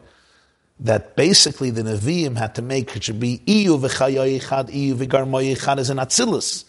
[0.79, 5.89] that basically the Nevi'im had to make it should be Iyu v'chayoyichad, Iyu v'garmoyichad as
[5.89, 6.65] an Atzilus.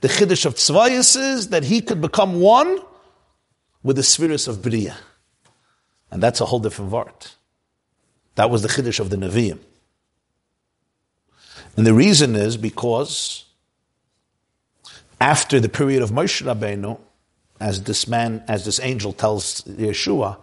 [0.00, 2.80] The Chiddush of Tzvayas is that he could become one
[3.82, 4.96] with the spheres of Bria.
[6.10, 7.34] And that's a whole different vart.
[8.34, 9.58] That was the Chiddush of the Nevi'im.
[11.76, 13.44] And the reason is because
[15.20, 16.98] after the period of Moshe Rabbeinu,
[17.60, 20.36] as this man, as this angel tells Yeshua,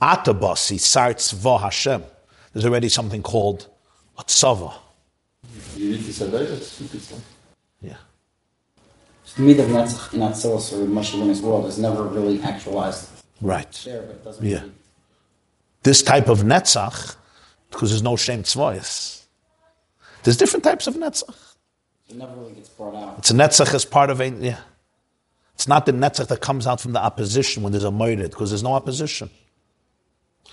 [0.00, 2.04] Atabasi Sartz Va Hashem.
[2.52, 3.68] There's already something called
[4.18, 4.74] a tzava.
[5.76, 7.12] You need to survive it.
[7.80, 7.96] Yeah.
[9.36, 13.08] The meat of Netzach in Atzilus or Moshe Rabbeinu's world is never really actualized
[13.40, 13.70] Right.
[13.84, 14.60] there, but it doesn't Yeah.
[14.60, 14.72] really
[15.82, 17.14] This type of netzach,
[17.70, 19.22] because there's no shame tzvayas.
[20.24, 21.34] There's different types of netzach.
[22.08, 23.18] it never really gets brought out.
[23.18, 24.58] It's a netzach as part of a, yeah.
[25.54, 28.50] It's not the netzach that comes out from the opposition when there's a moirid, because
[28.50, 29.30] there's no opposition.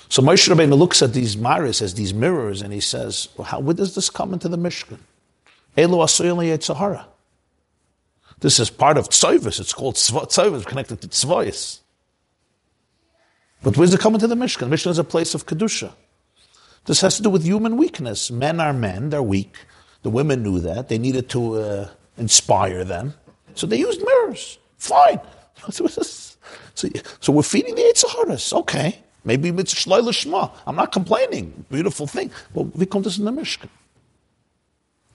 [0.10, 3.60] So Moshe Rabbeinu looks at these maris as these mirrors, and he says, well, how,
[3.60, 5.00] where does this come into the Mishkan?
[5.78, 7.08] Elu asuyeli Sahara.
[8.40, 9.60] This is part of tzayvus.
[9.60, 11.80] It's called tzayvus, connected to tzvayis.
[13.64, 14.70] But where's it coming to the Mishkan?
[14.70, 15.94] The Mishkan is a place of kedusha.
[16.86, 18.32] This has to do with human weakness.
[18.32, 19.56] Men are men; they're weak.
[20.04, 20.88] The women knew that.
[20.88, 23.16] They needed to uh, inspire them,
[23.56, 24.58] so they used mirrors.
[24.78, 25.20] Fine.
[25.70, 25.88] So,
[26.76, 28.54] so we're feeding the Eitzaharas.
[28.54, 29.00] Okay.
[29.28, 30.52] Maybe it's shloila shma.
[30.66, 31.66] I'm not complaining.
[31.70, 32.32] Beautiful thing.
[32.56, 33.68] But we come this in the Mishkan.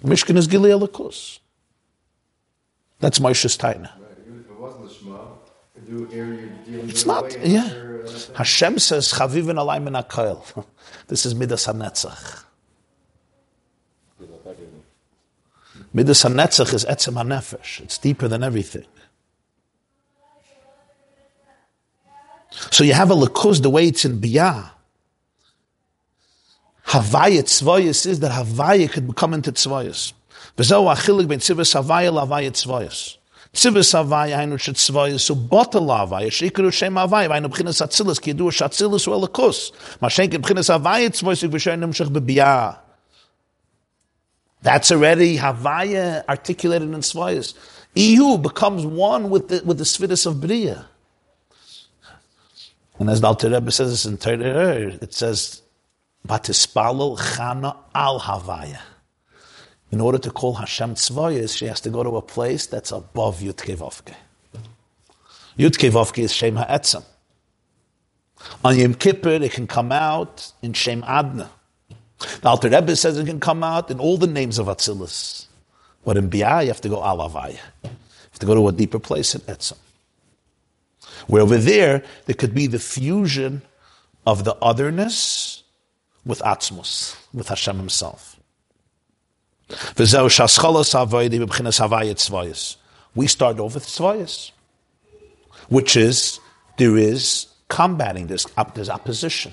[0.04, 1.38] Mishkan is Gilead Lakus.
[3.00, 3.90] That's Moshe's Taina.
[3.90, 5.18] Right, even if it wasn't the Shema,
[5.86, 7.64] do area dealing It's not, yeah.
[7.64, 10.64] uh, Hashem says, Chavivin alay min.
[11.06, 12.44] This is Midas HaNetzach.
[15.94, 17.80] Midas HaNetzach is Etzem HaNefesh.
[17.80, 18.84] It's deeper than everything.
[22.70, 24.70] So you have a Lakuz the way it's in Biyah.
[26.86, 30.12] Havaya Tzvayas is that Havaya could become into Tzvayas.
[30.56, 33.16] V'zeu achilik ben Tzivas Havaya l'Havaya Tzvayas.
[33.54, 38.34] Tzivas Havaya hainu shet Tzvayas so botel Havaya shikru shem Havaya hainu b'chinas Atzilis ki
[38.34, 39.72] yadu Atzilis u Elikus.
[40.02, 42.78] Ma shenke b'chinas Havaya Tzvayas v'shay nimshach b'biyah.
[44.60, 47.54] That's already Havaya articulated in Tzvayas.
[47.96, 50.86] Ihu becomes one with the, with the Svidus of Bria.
[53.02, 55.60] And as the Alter Rebbe says in Torah, it says,
[56.24, 58.78] Batispalel chana al Havaya.
[59.90, 63.40] In order to call Hashem Tzvayas, she has to go to a place that's above
[63.40, 64.14] Yudke Vovke.
[66.18, 67.04] Is Shem Ha'etzem.
[68.62, 71.50] On Yom Kippur, it can come out in Shem Adna.
[72.20, 75.46] The Alter Rebbe says it can come out in all the names of Atzilus.
[76.04, 77.58] But in Biyah, you have to go al Havaya.
[77.82, 77.90] You
[78.30, 79.78] have to go to a deeper place in Etzem.
[81.26, 83.62] Where over there, there could be the fusion
[84.26, 85.62] of the otherness
[86.24, 88.36] with Atzmus, with Hashem Himself.
[93.14, 94.50] We start off with tzvayis,
[95.68, 96.40] which is,
[96.76, 99.52] there is combating, there's, there's opposition,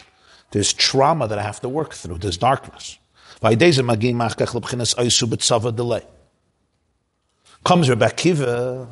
[0.51, 2.97] there's trauma that I have to work through, there's darkness.
[3.41, 3.79] Comes
[7.89, 8.87] Rebbe Akiva,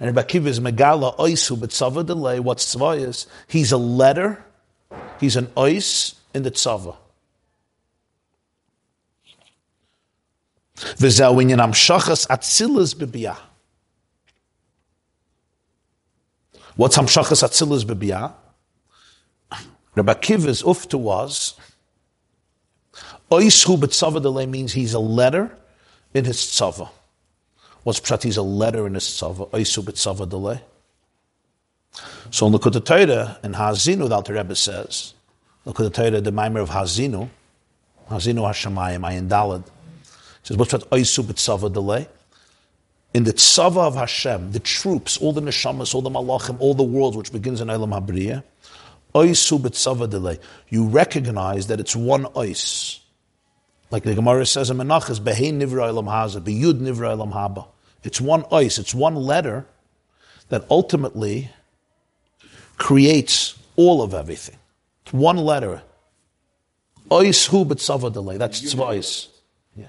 [0.00, 2.40] and Rebbe Akiva is megala oisu b'tzava delay.
[2.40, 3.26] What's tzvayis?
[3.46, 4.42] He's a letter,
[5.20, 6.96] he's an ois in the tzava.
[10.76, 13.36] V'zeu inyan amshachas atzilus b'biyah.
[16.80, 18.32] What's Hamshachas Atzilus Bebiyah?
[19.96, 21.54] Rabbi Akiva's ufta was,
[23.30, 25.54] Oishu B'tzava Delay means he's a letter
[26.14, 26.88] in his tzava.
[27.82, 28.22] What's pshat?
[28.22, 29.50] He's a letter in his tzava.
[29.50, 30.60] Oishu B'tzava Delay.
[32.30, 35.14] So in Likkut Torah, in Hazinu, the Alter Rebbe says,
[35.66, 37.28] Likkut Torah, the Maimer of Hazinu,
[38.08, 39.64] Hazinu Hashemayim, Ayin Dalad,
[40.42, 40.88] says, what's pshat?
[40.88, 42.06] Oishu B'tzava Delay
[43.12, 46.84] in the tzava of Hashem, the troops, all the neshamas, all the malachim, all the
[46.84, 48.44] worlds, which begins in Elam Habriya,
[49.14, 50.38] oisu b'tzava delay.
[50.68, 52.99] You recognize that it's one ois.
[53.90, 57.66] Like the Gemara says in Menachas, behein nivra elam haza, beyud nivra elam haba.
[58.04, 59.66] It's one ois, it's one letter
[60.48, 61.50] that ultimately
[62.76, 64.56] creates all of everything.
[65.04, 65.82] It's one letter.
[67.10, 67.64] Ois hu
[68.10, 68.36] delay.
[68.36, 68.62] That's
[69.74, 69.88] yeah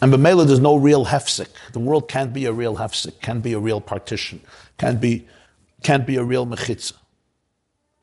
[0.00, 1.48] And B'mela, there's no real hefsek.
[1.72, 4.40] The world can't be a real hefsek, can't be a real partition,
[4.78, 5.26] can't be,
[5.82, 6.92] can't be a real mechitza.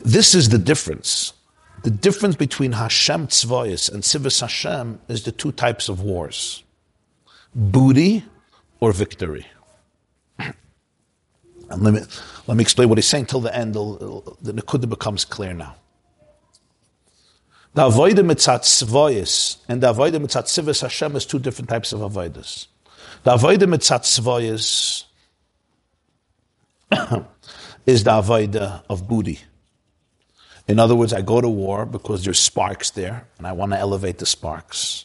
[0.00, 1.32] This is the difference.
[1.82, 6.64] The difference between Hashem Tzvoyis and Tzivos Hashem is the two types of wars.
[7.54, 8.24] Booty
[8.80, 9.46] or victory.
[11.68, 12.00] And let me,
[12.46, 13.74] let me explain what he's saying till the end.
[13.74, 15.74] The Nakuda becomes clear now.
[17.74, 22.00] The avodah mitzat tzvoyis and the avodah mitzat tzivus Hashem is two different types of
[22.00, 22.68] avodas.
[23.24, 25.04] The avodah mitzat tzvoyis
[27.86, 29.40] is the avodah of booty.
[30.68, 33.78] In other words, I go to war because there's sparks there, and I want to
[33.78, 35.04] elevate the sparks.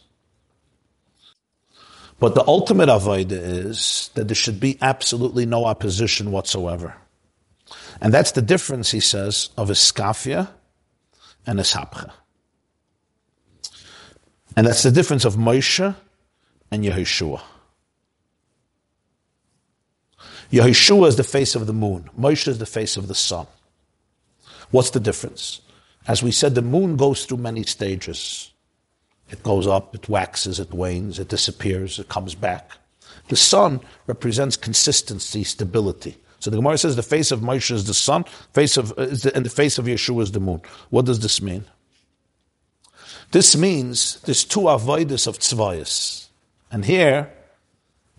[2.19, 6.95] But the ultimate avodah is that there should be absolutely no opposition whatsoever.
[8.01, 10.49] And that's the difference, he says, of iskafia
[11.45, 12.11] and ishapcha.
[14.55, 15.95] And that's the difference of Moshe
[16.71, 17.41] and Yehoshua.
[20.51, 22.09] Yehoshua is the face of the moon.
[22.19, 23.47] Moshe is the face of the sun.
[24.71, 25.61] What's the difference?
[26.07, 28.51] As we said, the moon goes through many stages.
[29.29, 32.71] It goes up, it waxes, it wanes, it disappears, it comes back.
[33.29, 36.17] The sun represents consistency, stability.
[36.39, 39.31] So the Gemara says the face of Moshe is the sun, face of, uh, the,
[39.33, 40.61] and the face of Yeshua is the moon.
[40.89, 41.65] What does this mean?
[43.31, 46.27] This means there's two avoiders of tzvayas.
[46.71, 47.31] And here,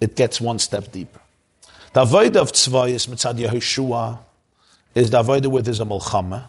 [0.00, 1.20] it gets one step deeper.
[1.92, 4.18] The avoider of tzvayas, mitzad Yehoshua,
[4.94, 6.48] is the avoider with his a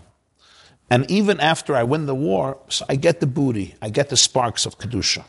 [0.90, 4.16] And even after I win the war, so I get the booty, I get the
[4.16, 5.26] sparks of Kedusha.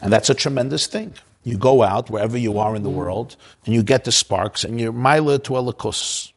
[0.00, 1.12] And that's a tremendous thing.
[1.42, 3.36] You go out wherever you are in the world,
[3.66, 6.32] and you get the sparks, and you're mila to elikus.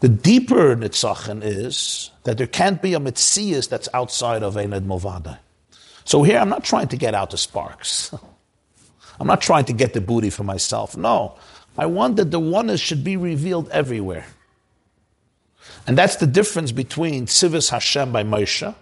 [0.00, 5.38] The deeper nitzachin is that there can't be a mitzias that's outside of Einad Movada.
[6.04, 8.12] So here I'm not trying to get out the sparks.
[9.20, 10.96] I'm not trying to get the booty for myself.
[10.96, 11.36] No.
[11.78, 14.26] I want that the oneness should be revealed everywhere.
[15.86, 18.74] And that's the difference between Tzivis Hashem by Moshe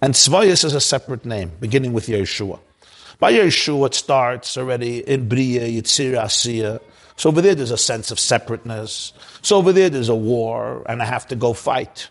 [0.00, 2.60] and Tzvayis is a separate name, beginning with Yeshua.
[3.18, 6.80] By Yeshua, it starts already in Bria, Yitzir, Asiya,
[7.16, 9.12] so over there, there's a sense of separateness.
[9.42, 12.10] So over there, there's a war, and I have to go fight.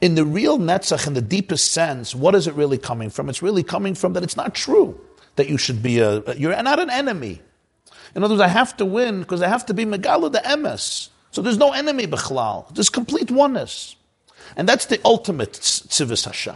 [0.00, 3.28] In the real Netzach, in the deepest sense, what is it really coming from?
[3.28, 4.98] It's really coming from that it's not true
[5.36, 7.40] that you should be a, you're not an enemy.
[8.14, 11.08] In other words, I have to win because I have to be Megala the Emes.
[11.30, 12.72] So there's no enemy, Bechlal.
[12.74, 13.96] There's complete oneness.
[14.56, 16.54] And that's the ultimate Tzivis Hashem.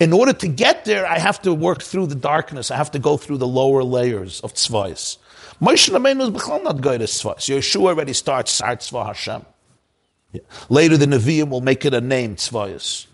[0.00, 2.70] In order to get there, I have to work through the darkness.
[2.70, 5.18] I have to go through the lower layers of tzvayis.
[5.60, 7.40] Moshe Rabbeinu is not going to tzvah.
[7.40, 9.46] So Yeshua already starts Sar Tzvah Hashem.
[10.68, 13.06] Later the Nevi'im will make it a name Tzvahis.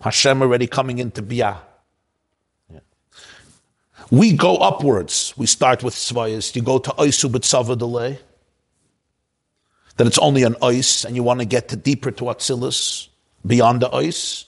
[0.00, 1.58] Hashem already coming into Biyah.
[4.10, 5.34] We go upwards.
[5.36, 6.56] We start with Tzvahis.
[6.56, 8.18] You go to Oisu B'tzava delay.
[9.96, 13.08] That it's only an ice and you want to get to deeper to Atzilus,
[13.44, 14.44] beyond the ice.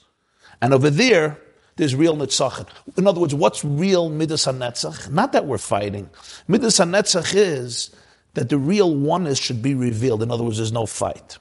[0.61, 1.37] And over there,
[1.75, 2.67] there's real nitzachim.
[2.97, 5.09] In other words, what's real midas hanetzach?
[5.09, 6.09] Not that we're fighting.
[6.47, 7.89] Midas hanetzach is
[8.33, 10.23] that the real oneness should be revealed.
[10.23, 11.37] In other words, there's no fight.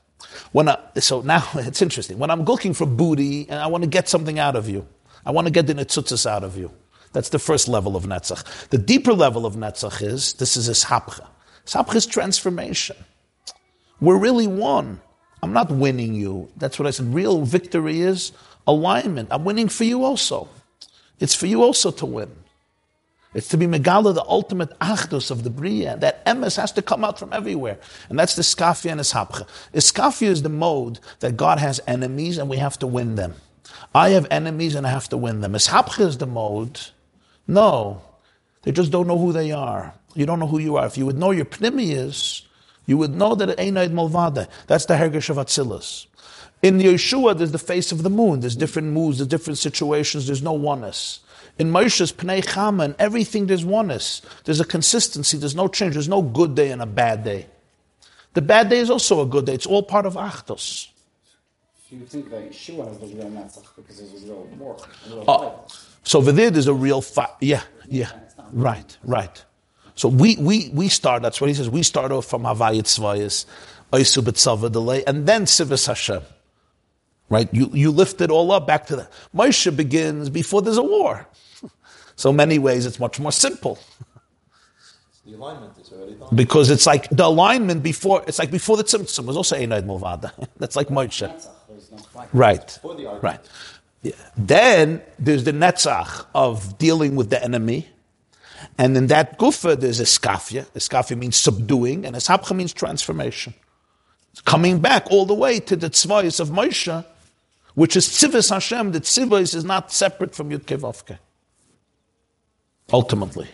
[0.52, 2.18] When I, so now it's interesting.
[2.18, 4.86] When I'm looking for booty and I want to get something out of you,
[5.24, 6.72] I want to get the nitzutzas out of you.
[7.12, 8.68] That's the first level of Netzach.
[8.68, 11.26] The deeper level of Netzach is, this is Ishapcha.
[11.66, 12.96] Ishapcha is transformation.
[14.00, 15.00] We're really one.
[15.42, 16.50] I'm not winning you.
[16.56, 17.12] That's what I said.
[17.12, 18.32] Real victory is
[18.66, 19.28] alignment.
[19.32, 20.48] I'm winning for you also.
[21.18, 22.30] It's for you also to win.
[23.32, 25.96] It's to be Megala, the ultimate achdus of the Bria.
[25.96, 27.78] That emes has to come out from everywhere.
[28.08, 29.46] And that's the Skafia and Ishapcha.
[29.72, 33.34] Iskafia is the mode that God has enemies and we have to win them.
[33.94, 35.52] I have enemies and I have to win them.
[35.52, 36.80] Ishapcha is the mode.
[37.50, 38.02] No.
[38.62, 39.92] They just don't know who they are.
[40.14, 40.86] You don't know who you are.
[40.86, 42.42] If you would know your pnimi is,
[42.86, 44.48] you would know that it ain't Molvada.
[44.66, 46.06] That's the Hergesh of Atzilus.
[46.62, 48.40] In Yeshua, there's the face of the moon.
[48.40, 50.26] There's different moods, there's different situations.
[50.26, 51.20] There's no oneness.
[51.58, 54.22] In Moshe's Pnei Chama and everything, there's oneness.
[54.44, 55.36] There's a consistency.
[55.36, 55.94] There's no change.
[55.94, 57.46] There's no good day and a bad day.
[58.34, 59.54] The bad day is also a good day.
[59.54, 60.88] It's all part of Achdus.
[61.90, 64.48] You would think that Yeshua has the real Netzach because there's a real
[65.06, 65.64] a real Oh.
[66.02, 67.30] So over there, there's a real fight.
[67.40, 68.10] Yeah, yeah.
[68.52, 69.44] Right, right.
[69.94, 73.44] So we, we, we start, that's what he says, we start off from Havayit Tzvayis,
[73.92, 76.22] Oisu B'Tzava delay, and then Sivis Hashem.
[77.28, 77.48] Right?
[77.52, 79.12] You, you lift it all up back to that.
[79.34, 81.28] Moshe begins before there's a war.
[82.16, 83.78] So many ways it's much more simple.
[85.24, 86.28] The alignment is already done.
[86.34, 90.30] Because it's like the alignment before, it's like before the Tzimtzum was also Einaid Mulvada.
[90.58, 91.26] That's like Moshe.
[91.26, 92.28] Netzach, there's no fight.
[92.34, 92.78] Right.
[93.22, 93.40] Right.
[94.36, 97.88] Then there's the netzach of dealing with the enemy.
[98.78, 100.66] And in that gufa, there's eskafia.
[100.72, 103.54] Eskafia means subduing, and eshapcha means transformation.
[104.32, 107.04] It's coming back all the way to the tzvayis of Moshe,
[107.74, 108.92] which is tzivis Hashem.
[108.92, 111.18] The tzvayis is not separate from Yud Kevavke.
[112.92, 113.48] Ultimately.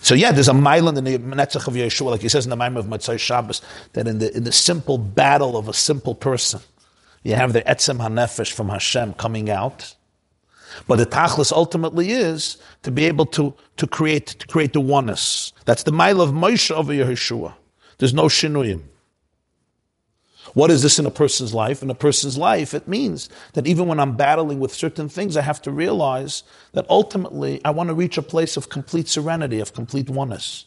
[0.00, 2.56] So yeah, there's a mile in the Netzach of Yeshua, like he says in the
[2.56, 3.60] Maimon of Matzai Shabbos,
[3.92, 6.60] that in the, in the simple battle of a simple person,
[7.26, 9.96] you have the Etzem HaNefesh from Hashem coming out.
[10.86, 15.52] But the Tachlis ultimately is to be able to, to create, to create the oneness.
[15.64, 17.54] That's the mile of Moshe over Yeshua.
[17.98, 18.82] There's no shinuyim.
[20.54, 21.82] What is this in a person's life?
[21.82, 25.42] In a person's life, it means that even when I'm battling with certain things, I
[25.42, 26.44] have to realize
[26.74, 30.66] that ultimately I want to reach a place of complete serenity, of complete oneness.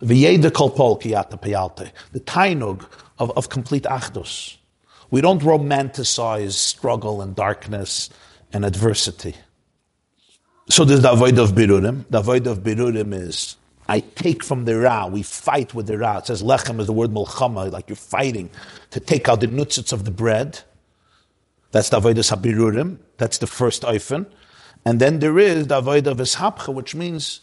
[0.00, 0.14] The
[2.20, 2.86] tainug
[3.20, 4.56] of, of complete achdus.
[5.10, 8.10] We don't romanticize struggle and darkness
[8.52, 9.36] and adversity.
[10.68, 12.06] So there's the avoid of birurim.
[12.10, 13.56] The avoid of birurim is
[13.88, 15.06] I take from the ra.
[15.06, 16.18] We fight with the ra.
[16.18, 18.50] It says lechem is the word mulchama, like you're fighting
[18.90, 20.60] to take out the nutzits of the bread.
[21.72, 22.98] That's the avoid of habirurim.
[23.18, 24.26] That's the first oifen.
[24.84, 27.40] And then there is the avoid of ishapcha, which means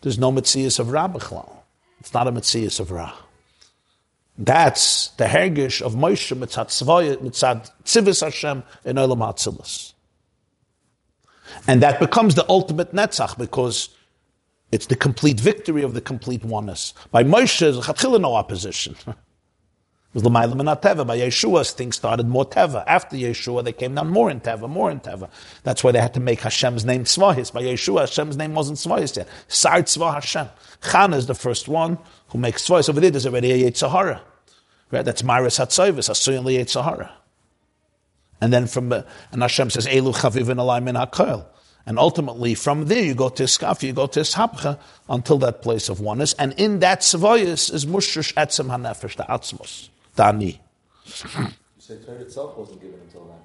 [0.00, 1.52] there's no mitzias of ra b'chlal.
[2.00, 3.12] It's not a mitzias of ra.
[4.36, 9.92] That's the hergish of Moshe mitzad tzvaya, mitzad tzivis Hashem in Olam.
[11.68, 13.90] And that becomes the ultimate netzach because
[14.72, 16.94] it's the complete victory of the complete oneness.
[17.12, 18.96] By Moshe, there's no opposition.
[20.14, 21.06] Was and teva.
[21.06, 22.84] By Yeshua, things started more teva.
[22.86, 25.28] After Yeshua, they came down more in teva, more in teva.
[25.64, 27.52] That's why they had to make Hashem's name tzvahis.
[27.52, 29.28] By Yeshua, Hashem's name wasn't tzvahis yet.
[29.48, 30.48] Sar tzvah Hashem.
[30.82, 32.88] Chana is the first one who makes tzvahis.
[32.88, 34.20] Over there, there's already a Yetzahara.
[34.92, 35.04] Right?
[35.04, 37.10] That's Maris Hatzovis, Asuyin Li Yetzahara.
[38.40, 41.46] And then from, uh, and Hashem says, Elu chavivin alay min hakoil.
[41.86, 44.78] And ultimately, from there, you go to Iskaf, you go to Ishapcha,
[45.08, 46.34] until that place of oneness.
[46.38, 50.60] And in that Savoyas is Mushrish Etzem HaNefesh, the Atzmos, the Ani.
[51.04, 51.12] You
[51.78, 53.38] say Torah itself wasn't given until then.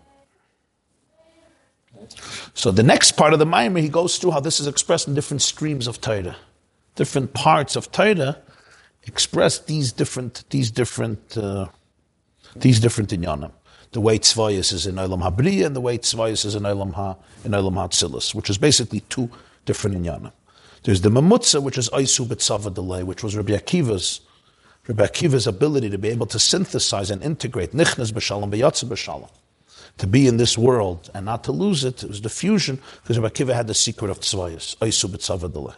[2.53, 5.13] So the next part of the Maimer, he goes through how this is expressed in
[5.15, 6.37] different streams of Torah.
[6.95, 8.37] Different parts of Torah
[9.03, 11.67] express these different, these different, uh,
[12.55, 13.51] these different inyanim.
[13.91, 17.15] The way Tzvayas is in Olam HaBriya and the way Tzvayas is in Olam Ha,
[17.43, 19.29] in Olam HaTzilus, which is basically two
[19.65, 20.31] different inyanim.
[20.83, 24.21] There's the Mamutza, which is Aisu B'Tzava Delay, which was Rabbi Akiva's,
[24.89, 29.29] Rabbi Akiva's ability to be able to synthesize and integrate Nichnas B'Shalom, B'Yatza B'Shalom.
[29.99, 33.19] To be in this world and not to lose it, it was the fusion, because
[33.19, 35.75] Rabbi Akiva had the secret of Tzvayas, Aisu B'Tzava Delay.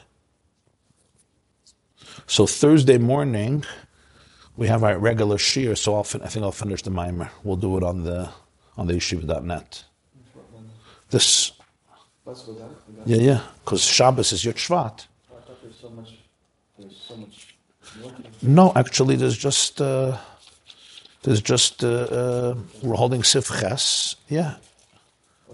[2.25, 3.65] So Thursday morning,
[4.55, 7.31] we have our regular shir, so I'll fin- I think I'll finish the mimer.
[7.43, 8.29] We'll do it on the
[8.77, 9.83] on the yeshiva.net.
[11.09, 11.51] This,
[12.25, 13.05] That's what that.
[13.05, 15.07] that- yeah, yeah, because Shabbos is your Shvat.
[15.29, 16.13] I thought there's so much.
[16.79, 17.47] There's so much.
[17.81, 17.90] work.
[18.41, 20.17] No, actually, there's just uh,
[21.23, 24.15] there's just uh, uh, we're holding Sifches.
[24.27, 24.55] Yeah,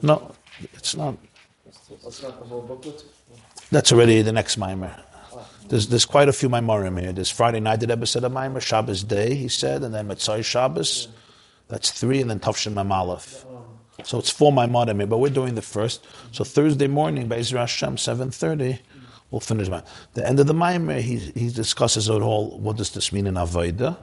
[0.01, 0.31] no,
[0.73, 1.15] it's not.
[2.03, 3.03] That's not the whole booklet.
[3.71, 4.95] That's already the next mimer.
[5.67, 7.11] There's, there's quite a few Maimorim here.
[7.11, 10.41] There's Friday night, the Rebbe said a Maimer, Shabbos day, he said, and then Mitzvah
[10.41, 11.09] Shabbos.
[11.67, 13.43] That's three, and then Tavshin Mamalef.
[14.05, 16.05] So it's for my mother, but we're doing the first.
[16.31, 18.79] So Thursday morning, by Ezra Hashem, seven thirty,
[19.31, 19.69] we'll finish.
[19.69, 19.83] My,
[20.13, 22.57] the end of the Maimer, he he discusses it all.
[22.59, 23.97] What does this mean in Avodah?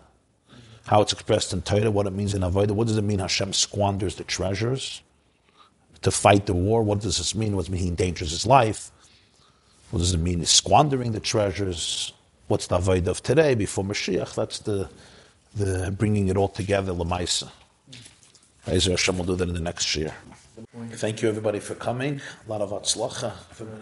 [0.87, 2.73] How it's expressed in Torah, what it means in Avodah.
[2.73, 5.03] What does it mean Hashem squanders the treasures
[6.03, 6.83] to fight the war?
[6.83, 7.57] What does this mean?
[7.57, 8.91] What does it mean he endangers his life?
[9.91, 12.13] What does it mean he's squandering the treasures?
[12.49, 14.35] What's the Avodah of today before Mashiach?
[14.35, 14.91] That's the
[15.57, 17.51] the bringing it all together, Lamaisa.
[18.67, 20.15] Ezra Hashem will do that in the next year.
[20.93, 22.21] Thank you everybody for coming.
[22.47, 23.33] A lot of atzlacha.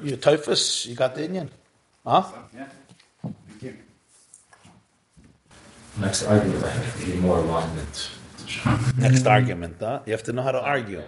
[0.03, 1.51] You typhus, you got the Indian?
[2.07, 2.25] Huh?
[5.99, 8.11] Next argument, I have to be more alignment.
[8.97, 10.01] Next argument, huh?
[10.07, 11.03] You have to know how to argue.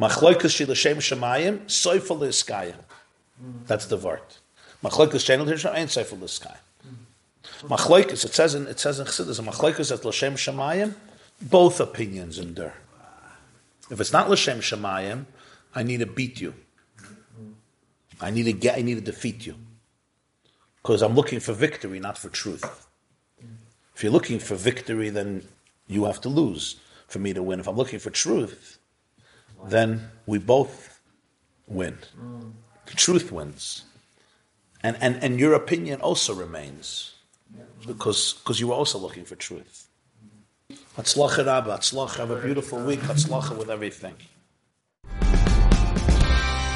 [0.00, 2.74] Machloikus shilashem shemayim, soifel liskaya.
[3.66, 4.20] That's the word.
[4.82, 6.56] Machloikus shenel hirsham ain't soifel liskaya.
[7.62, 10.94] Machloikus, it says in it says in Chassidus, machloikus at l'shem shemayim,
[11.42, 12.74] both opinions endure.
[13.90, 15.26] If it's not l'shem shemayim,
[15.74, 16.54] I need to beat you.
[18.20, 18.78] I need to get.
[18.78, 19.56] I need to defeat you.
[20.82, 22.88] Because I'm looking for victory, not for truth.
[23.94, 25.46] If you're looking for victory, then
[25.86, 26.76] you have to lose
[27.06, 27.60] for me to win.
[27.60, 28.78] If I'm looking for truth,
[29.66, 31.00] then we both
[31.66, 31.98] win.
[32.86, 33.84] The truth wins.
[34.82, 37.12] And, and, and your opinion also remains
[37.86, 39.89] because, because you were also looking for truth.
[40.96, 44.14] Hatzlacha Rabba, Hatzlacha, have a beautiful week, Hatzlacha with everything.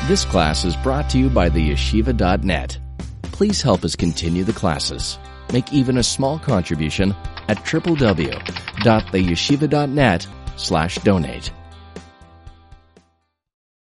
[0.06, 2.78] This class is brought to you by the yeshiva.net.
[3.22, 5.18] Please help us continue the classes.
[5.52, 7.14] Make even a small contribution
[7.48, 10.26] at www.theyeshiva.net
[10.56, 11.52] slash donate.